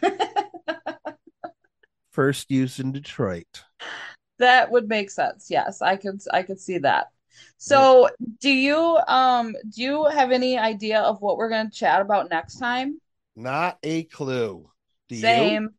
First 2.11 2.51
used 2.51 2.79
in 2.79 2.91
Detroit. 2.91 3.63
That 4.39 4.71
would 4.71 4.87
make 4.87 5.09
sense. 5.09 5.47
Yes, 5.49 5.81
I 5.81 5.95
could 5.95 6.21
I 6.31 6.43
could 6.43 6.59
see 6.59 6.77
that. 6.79 7.07
So, 7.57 8.09
do 8.39 8.49
you 8.49 8.99
um 9.07 9.55
do 9.69 9.81
you 9.81 10.05
have 10.05 10.31
any 10.31 10.57
idea 10.57 10.99
of 10.99 11.21
what 11.21 11.37
we're 11.37 11.49
going 11.49 11.69
to 11.69 11.75
chat 11.75 12.01
about 12.01 12.29
next 12.29 12.59
time? 12.59 12.99
Not 13.35 13.77
a 13.83 14.03
clue. 14.03 14.69
Do 15.09 15.15
you? 15.15 15.21
Same. 15.21 15.69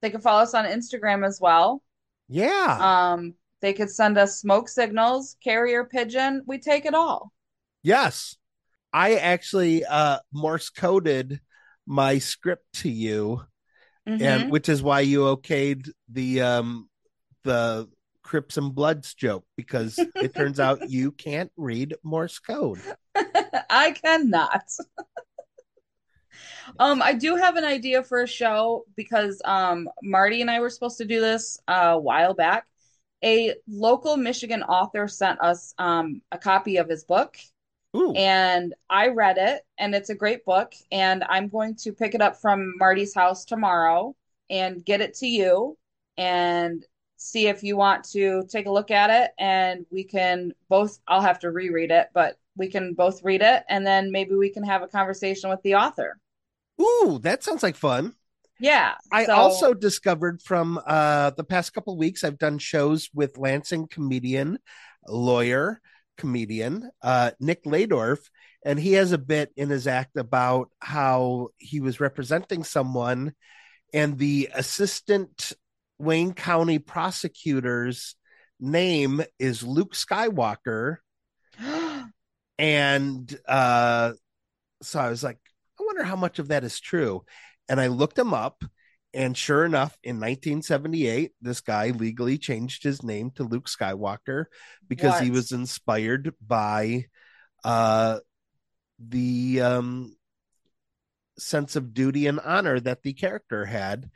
They 0.02 0.10
could 0.12 0.22
follow 0.22 0.44
us 0.44 0.54
on 0.54 0.66
Instagram 0.66 1.26
as 1.26 1.42
well. 1.42 1.82
Yeah. 2.30 2.78
Um, 3.14 3.34
they 3.62 3.74
could 3.74 3.90
send 3.90 4.18
us 4.18 4.40
smoke 4.40 4.70
signals, 4.70 5.36
carrier 5.44 5.86
pigeon. 5.86 6.44
We 6.46 6.60
take 6.60 6.86
it 6.86 6.94
all. 6.94 7.32
yes. 7.84 8.36
I 8.92 9.16
actually 9.16 9.86
uh 9.86 10.18
Morse 10.34 10.72
coded 10.72 11.40
my 11.86 12.18
script 12.18 12.66
to 12.82 12.90
you 12.90 13.44
Mhm. 14.08 14.22
and 14.22 14.52
which 14.52 14.70
is 14.70 14.82
why 14.82 15.02
you 15.02 15.22
okayed 15.22 15.90
the 16.12 16.42
um 16.42 16.90
the 17.44 17.88
Crips 18.24 18.58
and 18.58 18.74
Bloods 18.74 19.14
joke 19.14 19.46
because 19.56 20.00
it 20.20 20.36
turns 20.36 20.60
out 20.60 20.80
you 20.90 21.12
can't 21.12 21.52
read 21.58 21.96
Morse 22.04 22.40
code. 22.40 22.80
I 23.70 23.92
cannot. 23.92 24.64
um, 26.80 27.02
I 27.02 27.14
do 27.14 27.36
have 27.36 27.56
an 27.58 27.66
idea 27.66 28.04
for 28.04 28.22
a 28.22 28.28
show 28.28 28.86
because 28.96 29.42
um 29.46 29.90
Marty 30.04 30.42
and 30.42 30.50
I 30.50 30.60
were 30.62 30.70
supposed 30.70 30.98
to 31.00 31.06
do 31.06 31.20
this 31.22 31.60
uh, 31.68 31.92
a 31.94 32.00
while 32.00 32.34
back. 32.34 32.66
A 33.24 33.56
local 33.68 34.18
Michigan 34.18 34.64
author 34.64 35.08
sent 35.08 35.42
us 35.42 35.74
um 35.78 36.22
a 36.32 36.38
copy 36.38 36.78
of 36.78 36.90
his 36.90 37.04
book 37.04 37.38
Ooh. 37.96 38.14
and 38.16 38.74
I 38.90 39.08
read 39.08 39.38
it 39.38 39.66
and 39.78 39.94
it's 39.96 40.10
a 40.10 40.16
great 40.16 40.46
book 40.46 40.74
and 40.92 41.24
I'm 41.28 41.48
going 41.48 41.76
to 41.78 41.92
pick 41.92 42.16
it 42.16 42.22
up 42.22 42.40
from 42.40 42.74
Marty's 42.78 43.14
house 43.14 43.46
tomorrow 43.46 44.16
and 44.50 44.84
get 44.86 45.02
it 45.02 45.16
to 45.16 45.28
you 45.28 45.78
and 46.18 46.86
see 47.18 47.48
if 47.48 47.64
you 47.64 47.76
want 47.76 48.06
to 48.06 48.44
take 48.50 48.66
a 48.66 48.72
look 48.72 48.92
at 48.92 49.10
it 49.10 49.32
and 49.40 49.86
we 49.92 50.04
can 50.04 50.54
both 50.70 51.00
I'll 51.08 51.22
have 51.22 51.40
to 51.40 51.52
reread 51.52 51.92
it 51.92 52.08
but 52.14 52.38
we 52.56 52.68
can 52.68 52.94
both 52.94 53.24
read 53.24 53.42
it 53.42 53.64
and 53.70 53.86
then 53.86 54.12
maybe 54.12 54.36
we 54.36 54.50
can 54.50 54.64
have 54.64 54.82
a 54.84 54.88
conversation 54.88 55.50
with 55.50 55.62
the 55.64 55.76
author. 55.76 56.18
Ooh, 56.82 57.20
that 57.24 57.44
sounds 57.44 57.64
like 57.64 57.76
fun. 57.76 58.16
Yeah. 58.60 58.96
I 59.12 59.26
so- 59.26 59.34
also 59.34 59.74
discovered 59.74 60.42
from 60.42 60.80
uh, 60.86 61.32
the 61.32 61.44
past 61.44 61.74
couple 61.74 61.98
weeks, 61.98 62.24
I've 62.24 62.38
done 62.38 62.58
shows 62.58 63.10
with 63.14 63.38
Lansing 63.38 63.88
comedian, 63.88 64.60
lawyer, 65.08 65.82
comedian, 66.18 66.90
uh, 67.02 67.32
Nick 67.40 67.64
Ladorf, 67.64 68.20
and 68.66 68.80
he 68.80 68.94
has 68.94 69.12
a 69.12 69.18
bit 69.18 69.52
in 69.56 69.70
his 69.70 69.88
act 69.88 70.18
about 70.18 70.70
how 70.80 71.50
he 71.58 71.80
was 71.80 72.00
representing 72.00 72.64
someone, 72.64 73.34
and 73.94 74.18
the 74.18 74.50
assistant 74.54 75.54
Wayne 75.98 76.34
County 76.34 76.80
prosecutor's 76.80 78.16
name 78.60 79.22
is 79.40 79.64
Luke 79.64 79.94
Skywalker. 79.94 80.98
And 82.58 83.40
uh, 83.48 84.12
so 84.82 85.00
I 85.00 85.10
was 85.10 85.24
like, 85.24 85.38
I 85.80 85.84
wonder 85.86 86.04
how 86.04 86.18
much 86.18 86.40
of 86.40 86.50
that 86.50 86.66
is 86.66 86.78
true. 86.78 87.24
And 87.70 87.80
I 87.80 87.88
looked 87.88 88.18
him 88.18 88.34
up, 88.34 88.64
and 89.14 89.38
sure 89.38 89.64
enough, 89.64 89.98
in 90.04 90.18
1978, 90.18 91.32
this 91.42 91.62
guy 91.62 91.92
legally 91.92 92.38
changed 92.38 92.84
his 92.84 93.04
name 93.04 93.32
to 93.36 93.44
Luke 93.44 93.68
Skywalker 93.68 94.46
because 94.88 95.20
he 95.20 95.32
was 95.32 95.52
inspired 95.52 96.34
by 96.46 97.06
uh, 97.64 98.20
the 99.00 99.62
um, 99.62 100.16
sense 101.38 101.76
of 101.76 101.94
duty 101.94 102.28
and 102.28 102.40
honor 102.40 102.80
that 102.80 103.04
the 103.04 103.14
character 103.14 103.66
had. 103.66 104.10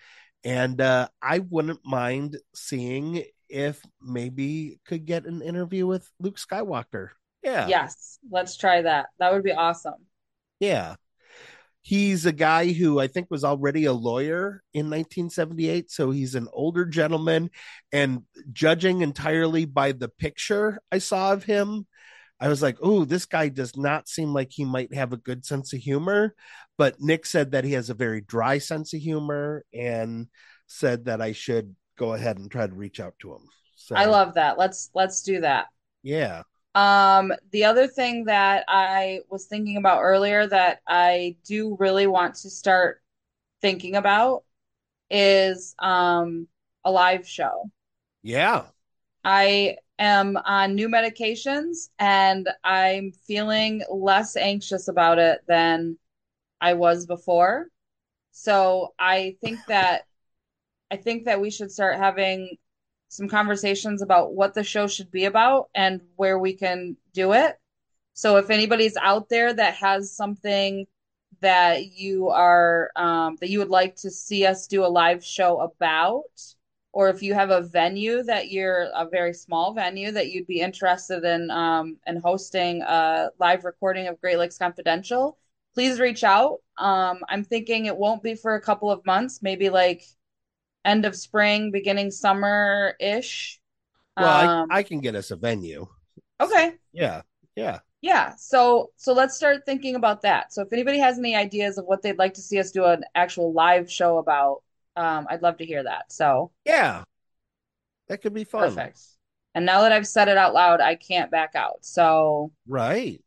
And 0.43 0.82
uh, 0.82 1.08
I 1.22 1.39
wouldn't 1.39 1.86
mind 1.86 2.38
seeing 2.54 3.24
if 3.49 3.82
maybe 4.01 4.80
could 4.86 5.06
get 5.06 5.26
an 5.26 5.41
interview 5.41 5.88
with 5.88 6.10
Luke 6.20 6.38
Skywalker. 6.38 7.10
Yeah. 7.43 7.68
Yes, 7.68 8.20
let's 8.30 8.58
try 8.58 8.82
that. 8.82 9.08
That 9.20 9.34
would 9.34 9.43
be 9.43 9.51
awesome. 9.51 10.06
Yeah. 10.60 10.95
He's 11.86 12.25
a 12.25 12.31
guy 12.31 12.71
who 12.71 12.99
I 12.99 13.07
think 13.07 13.27
was 13.29 13.43
already 13.43 13.86
a 13.86 13.93
lawyer 13.93 14.63
in 14.73 14.86
1978. 14.86 15.91
So 15.91 16.11
he's 16.11 16.34
an 16.34 16.47
older 16.53 16.86
gentleman. 16.86 17.49
And 17.91 18.23
judging 18.53 19.01
entirely 19.01 19.65
by 19.65 19.91
the 19.91 20.07
picture 20.07 20.79
I 20.93 20.99
saw 20.99 21.34
of 21.34 21.43
him, 21.43 21.86
I 22.39 22.47
was 22.47 22.61
like, 22.61 22.77
oh, 22.81 23.03
this 23.03 23.25
guy 23.25 23.49
does 23.49 23.75
not 23.75 24.07
seem 24.07 24.34
like 24.34 24.51
he 24.51 24.63
might 24.63 24.93
have 24.93 25.11
a 25.11 25.17
good 25.17 25.45
sense 25.45 25.73
of 25.73 25.79
humor. 25.79 26.34
But 26.77 27.01
Nick 27.01 27.25
said 27.25 27.51
that 27.51 27.65
he 27.65 27.73
has 27.73 27.89
a 27.89 27.93
very 27.93 28.21
dry 28.21 28.59
sense 28.59 28.93
of 28.93 29.01
humor 29.01 29.65
and 29.73 30.27
said 30.67 31.05
that 31.05 31.21
I 31.21 31.34
should 31.34 31.75
go 31.97 32.13
ahead 32.13 32.38
and 32.38 32.49
try 32.49 32.65
to 32.65 32.73
reach 32.73 33.01
out 33.01 33.15
to 33.19 33.34
him. 33.34 33.47
So 33.75 33.95
I 33.95 34.05
love 34.05 34.36
that. 34.36 34.57
Let's 34.57 34.89
let's 34.93 35.21
do 35.21 35.41
that. 35.41 35.67
yeah. 36.01 36.43
Um, 36.76 37.34
the 37.51 37.65
other 37.65 37.88
thing 37.88 38.26
that 38.26 38.65
I 38.67 39.21
was 39.30 39.45
thinking 39.45 39.78
about 39.78 40.01
earlier 40.01 40.47
that 40.47 40.82
I 40.88 41.36
do 41.45 41.76
really 41.80 42.07
want 42.07 42.36
to 42.36 42.49
start 42.49 43.01
thinking 43.61 43.95
about 43.95 44.43
is 45.09 45.76
um 45.80 46.47
a 46.86 46.91
live 46.91 47.28
show. 47.28 47.69
Yeah. 48.24 48.65
I 49.24 49.78
am 49.99 50.38
on 50.38 50.76
new 50.76 50.89
medications 50.89 51.89
and 51.99 52.49
I'm 52.63 53.11
feeling 53.11 53.84
less 53.89 54.36
anxious 54.36 54.88
about 54.88 55.19
it 55.19 55.41
than 55.47 55.97
I 56.61 56.74
was 56.74 57.05
before. 57.05 57.67
So 58.32 58.93
I 58.99 59.38
think 59.41 59.59
that 59.67 60.03
I 60.91 60.97
think 60.97 61.26
that 61.26 61.41
we 61.41 61.51
should 61.51 61.71
start 61.71 61.97
having 61.97 62.57
some 63.14 63.30
conversations 63.30 64.01
about 64.01 64.34
what 64.34 64.55
the 64.55 64.64
show 64.64 64.88
should 64.88 65.11
be 65.11 65.26
about 65.26 65.70
and 65.76 66.01
where 66.16 66.39
we 66.39 66.53
can 66.53 66.97
do 67.14 67.34
it. 67.34 67.55
So 68.14 68.38
if 68.38 68.49
anybody's 68.49 68.97
out 68.97 69.30
there 69.30 69.53
that 69.53 69.76
has 69.76 70.16
something 70.16 70.88
that 71.39 71.86
you 71.91 72.30
are 72.30 72.89
um, 72.95 73.38
that 73.39 73.49
you 73.49 73.59
would 73.59 73.70
like 73.70 73.95
to 73.97 74.09
see 74.09 74.47
us 74.47 74.66
do 74.66 74.84
a 74.84 74.88
live 74.88 75.24
show 75.24 75.59
about, 75.59 76.24
or 76.91 77.09
if 77.09 77.22
you 77.22 77.36
have 77.36 77.51
a 77.51 77.61
venue 77.61 78.24
that 78.24 78.49
you're 78.49 78.88
a 78.95 79.07
very 79.07 79.34
small 79.34 79.74
venue 79.74 80.11
that 80.11 80.32
you'd 80.32 80.47
be 80.47 80.61
interested 80.61 81.24
in 81.24 81.51
um, 81.51 81.97
in 82.07 82.18
hosting 82.18 82.82
a 82.82 83.30
live 83.39 83.64
recording 83.64 84.07
of 84.07 84.20
Great 84.22 84.39
Lakes 84.39 84.57
Confidential, 84.57 85.38
please 85.76 85.99
reach 85.99 86.24
out. 86.24 86.61
Um, 86.80 87.20
I'm 87.30 87.43
thinking 87.43 87.86
it 87.86 87.97
won't 87.97 88.24
be 88.24 88.34
for 88.34 88.55
a 88.55 88.61
couple 88.61 88.89
of 88.89 89.05
months, 89.05 89.43
maybe 89.43 89.70
like 89.70 90.03
end 90.86 91.05
of 91.05 91.15
spring, 91.15 91.71
beginning 91.71 92.11
summer 92.11 92.95
ish. 92.99 93.59
Well, 94.17 94.31
Um, 94.31 94.71
I, 94.71 94.79
I 94.79 94.84
can 94.84 95.01
get 95.01 95.15
us 95.15 95.31
a 95.31 95.36
venue. 95.36 95.88
okay. 96.39 96.77
Yeah. 96.93 97.21
Yeah. 97.55 97.79
Yeah, 98.01 98.36
so 98.36 98.91
so 98.97 99.13
let's 99.13 99.36
start 99.36 99.65
thinking 99.65 99.95
about 99.95 100.21
that. 100.23 100.51
So 100.53 100.61
if 100.61 100.73
anybody 100.73 100.99
has 100.99 101.17
any 101.17 101.36
ideas 101.36 101.77
of 101.77 101.86
what 101.86 102.01
they'd 102.01 102.17
like 102.17 102.34
to 102.36 102.41
see 102.41 102.59
us 102.59 102.71
do 102.71 102.84
an 102.86 103.03
actual 103.15 103.53
live 103.53 103.89
show 103.89 104.17
about, 104.17 104.61
um, 104.97 105.25
I'd 105.29 105.41
love 105.41 105.57
to 105.57 105.65
hear 105.65 105.84
that. 105.84 106.11
So 106.11 106.51
Yeah. 106.65 107.03
That 108.07 108.21
could 108.21 108.34
be 108.34 108.45
fun. 108.45 108.86
perfect. 108.86 108.99
And 109.55 109.65
now 109.65 109.81
that 109.81 109.91
I've 109.91 110.07
said 110.07 110.27
it 110.27 110.38
out 110.38 110.53
loud, 110.53 110.81
I 110.81 110.95
can't 110.95 111.31
back 111.31 111.55
out. 111.55 111.86
So 111.86 112.51
Right. 112.67 113.21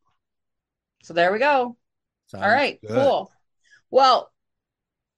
so 1.02 1.14
there 1.14 1.32
we 1.32 1.38
go. 1.38 1.76
Sounds 2.26 2.36
All 2.42 2.50
right, 2.50 2.82
good. 2.82 2.86
cool. 2.92 3.32
Well, 3.90 4.32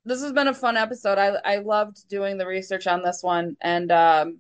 this 0.09 0.23
has 0.23 0.33
been 0.33 0.49
a 0.49 0.55
fun 0.55 0.77
episode. 0.77 1.19
I 1.19 1.37
I 1.45 1.57
loved 1.59 2.09
doing 2.09 2.39
the 2.39 2.47
research 2.47 2.87
on 2.87 3.03
this 3.03 3.23
one, 3.23 3.57
and 3.61 3.93
um, 3.93 4.39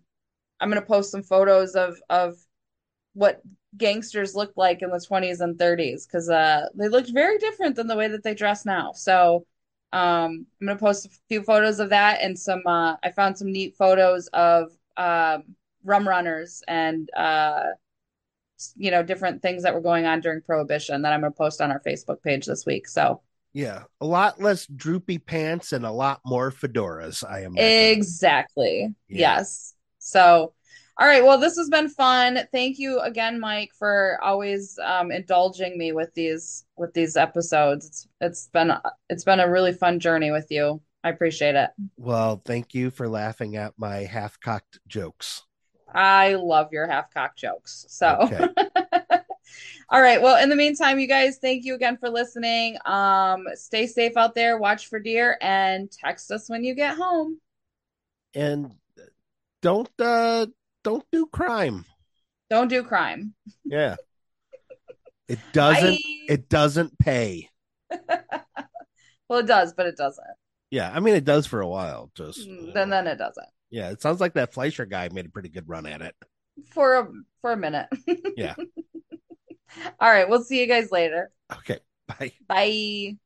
I'm 0.61 0.69
gonna 0.69 0.83
post 0.83 1.11
some 1.11 1.23
photos 1.23 1.75
of 1.75 1.97
of 2.11 2.37
what 3.15 3.43
gangsters 3.77 4.35
looked 4.35 4.57
like 4.57 4.83
in 4.83 4.91
the 4.91 4.99
20s 4.99 5.41
and 5.41 5.59
30s 5.59 6.07
because 6.07 6.31
uh, 6.31 6.67
they 6.75 6.89
looked 6.89 7.11
very 7.13 7.39
different 7.39 7.77
than 7.77 7.87
the 7.87 7.97
way 7.97 8.09
that 8.09 8.23
they 8.23 8.35
dress 8.35 8.65
now. 8.65 8.93
So 8.93 9.47
um, 9.93 10.47
I'm 10.61 10.67
gonna 10.67 10.79
post 10.79 11.07
a 11.07 11.11
few 11.29 11.43
photos 11.43 11.81
of 11.81 11.91
that 11.91 12.21
and 12.23 12.39
some. 12.39 12.63
Uh, 12.67 12.97
I 13.03 13.11
found 13.13 13.39
some 13.39 13.53
neat 13.53 13.77
photos 13.77 14.29
of 14.29 14.73
um, 14.97 15.55
rum 15.85 16.09
runners 16.09 16.63
and 16.69 17.09
uh, 17.17 17.65
you 18.77 18.91
know 18.91 19.03
different 19.03 19.43
things 19.43 19.63
that 19.63 19.75
were 19.75 19.81
going 19.81 20.07
on 20.07 20.21
during 20.21 20.43
Prohibition 20.43 21.03
that 21.03 21.13
I'm 21.13 21.21
gonna 21.21 21.33
post 21.33 21.61
on 21.61 21.71
our 21.71 21.81
Facebook 21.81 22.23
page 22.23 22.47
this 22.47 22.67
week. 22.67 22.89
So. 22.89 23.23
Yeah. 23.59 23.83
A 24.01 24.07
lot 24.07 24.41
less 24.41 24.67
droopy 24.67 25.19
pants 25.19 25.73
and 25.73 25.85
a 25.85 25.91
lot 25.91 26.21
more 26.25 26.53
fedoras, 26.53 27.29
I 27.29 27.41
am 27.43 27.59
Exactly. 27.59 28.95
Yeah. 29.09 29.19
Yes. 29.19 29.75
So, 29.99 30.53
all 30.97 31.07
right. 31.09 31.25
Well, 31.25 31.39
this 31.39 31.57
has 31.57 31.69
been 31.69 31.89
fun. 31.89 32.39
Thank 32.53 32.79
you 32.79 33.01
again, 33.01 33.41
Mike, 33.41 33.73
for 33.77 34.17
always 34.23 34.79
um, 34.79 35.11
indulging 35.11 35.77
me 35.77 35.91
with 35.91 36.15
these 36.15 36.67
with 36.77 36.95
these 36.95 37.17
episodes. 37.17 37.87
It's 37.87 38.09
it's 38.21 38.47
been 38.47 38.73
it's 39.11 39.25
been 39.25 39.41
a 39.41 39.51
really 39.51 39.73
fun 39.73 39.99
journey 39.99 40.31
with 40.31 40.47
you. 40.53 40.81
I 41.03 41.09
appreciate 41.09 41.57
it. 41.57 41.71
Well, 41.97 42.41
thank 42.45 42.75
you 42.75 42.93
for 42.93 43.09
laughing 43.09 43.57
at 43.57 43.75
my 43.77 44.05
half 44.05 44.39
cocked 44.39 44.79
jokes. 44.87 45.43
I 45.93 46.35
love 46.35 46.69
your 46.71 46.87
half 46.87 47.13
cock 47.13 47.35
jokes. 47.37 47.87
So, 47.89 48.19
Okay. 48.23 48.47
all 49.91 50.01
right. 50.01 50.21
Well, 50.21 50.43
in 50.43 50.49
the 50.49 50.57
meantime, 50.57 50.99
you 50.99 51.07
guys, 51.09 51.39
thank 51.39 51.65
you 51.65 51.75
again 51.75 51.97
for 51.97 52.11
listening. 52.11 52.77
Um, 52.85 53.47
stay 53.55 53.87
safe 53.87 54.17
out 54.17 54.35
there. 54.35 54.59
Watch 54.59 54.89
for 54.89 55.01
deer, 55.01 55.39
and 55.41 55.91
text 55.91 56.31
us 56.31 56.49
when 56.49 56.65
you 56.65 56.75
get 56.75 56.97
home. 56.97 57.41
And 58.35 58.73
don't 59.63 59.91
uh 59.99 60.47
don't 60.85 61.05
do 61.11 61.27
crime. 61.27 61.85
Don't 62.51 62.69
do 62.69 62.83
crime. 62.83 63.35
Yeah. 63.65 63.97
It 65.29 65.39
doesn't 65.53 65.97
Bye. 65.97 65.99
it 66.29 66.49
doesn't 66.49 66.99
pay. 66.99 67.51
Well, 69.29 69.41
it 69.41 69.47
does, 69.47 69.75
but 69.75 69.85
it 69.85 69.99
doesn't. 69.99 70.27
Yeah, 70.71 70.91
I 70.91 71.01
mean 71.01 71.15
it 71.15 71.25
does 71.27 71.47
for 71.47 71.61
a 71.61 71.69
while. 71.69 72.11
Just 72.15 72.49
Mm, 72.49 72.73
Then 72.73 72.89
then 72.89 73.07
it 73.07 73.17
doesn't. 73.17 73.47
yeah, 73.71 73.91
it 73.91 74.01
sounds 74.01 74.21
like 74.23 74.33
that 74.35 74.55
Fleischer 74.55 74.87
guy 74.87 75.11
made 75.13 75.27
a 75.27 75.29
pretty 75.29 75.51
good 75.51 75.69
run 75.69 75.85
at 75.85 76.01
it. 76.01 76.15
For 76.71 76.95
a 76.97 77.09
for 77.43 77.53
a 77.53 77.57
minute. 77.57 77.89
Yeah. 78.39 78.55
All 80.01 80.11
right, 80.11 80.29
we'll 80.29 80.43
see 80.43 80.61
you 80.61 80.67
guys 80.67 80.91
later. 80.91 81.31
Okay. 81.53 81.81
Bye. 82.07 82.33
Bye. 82.47 83.19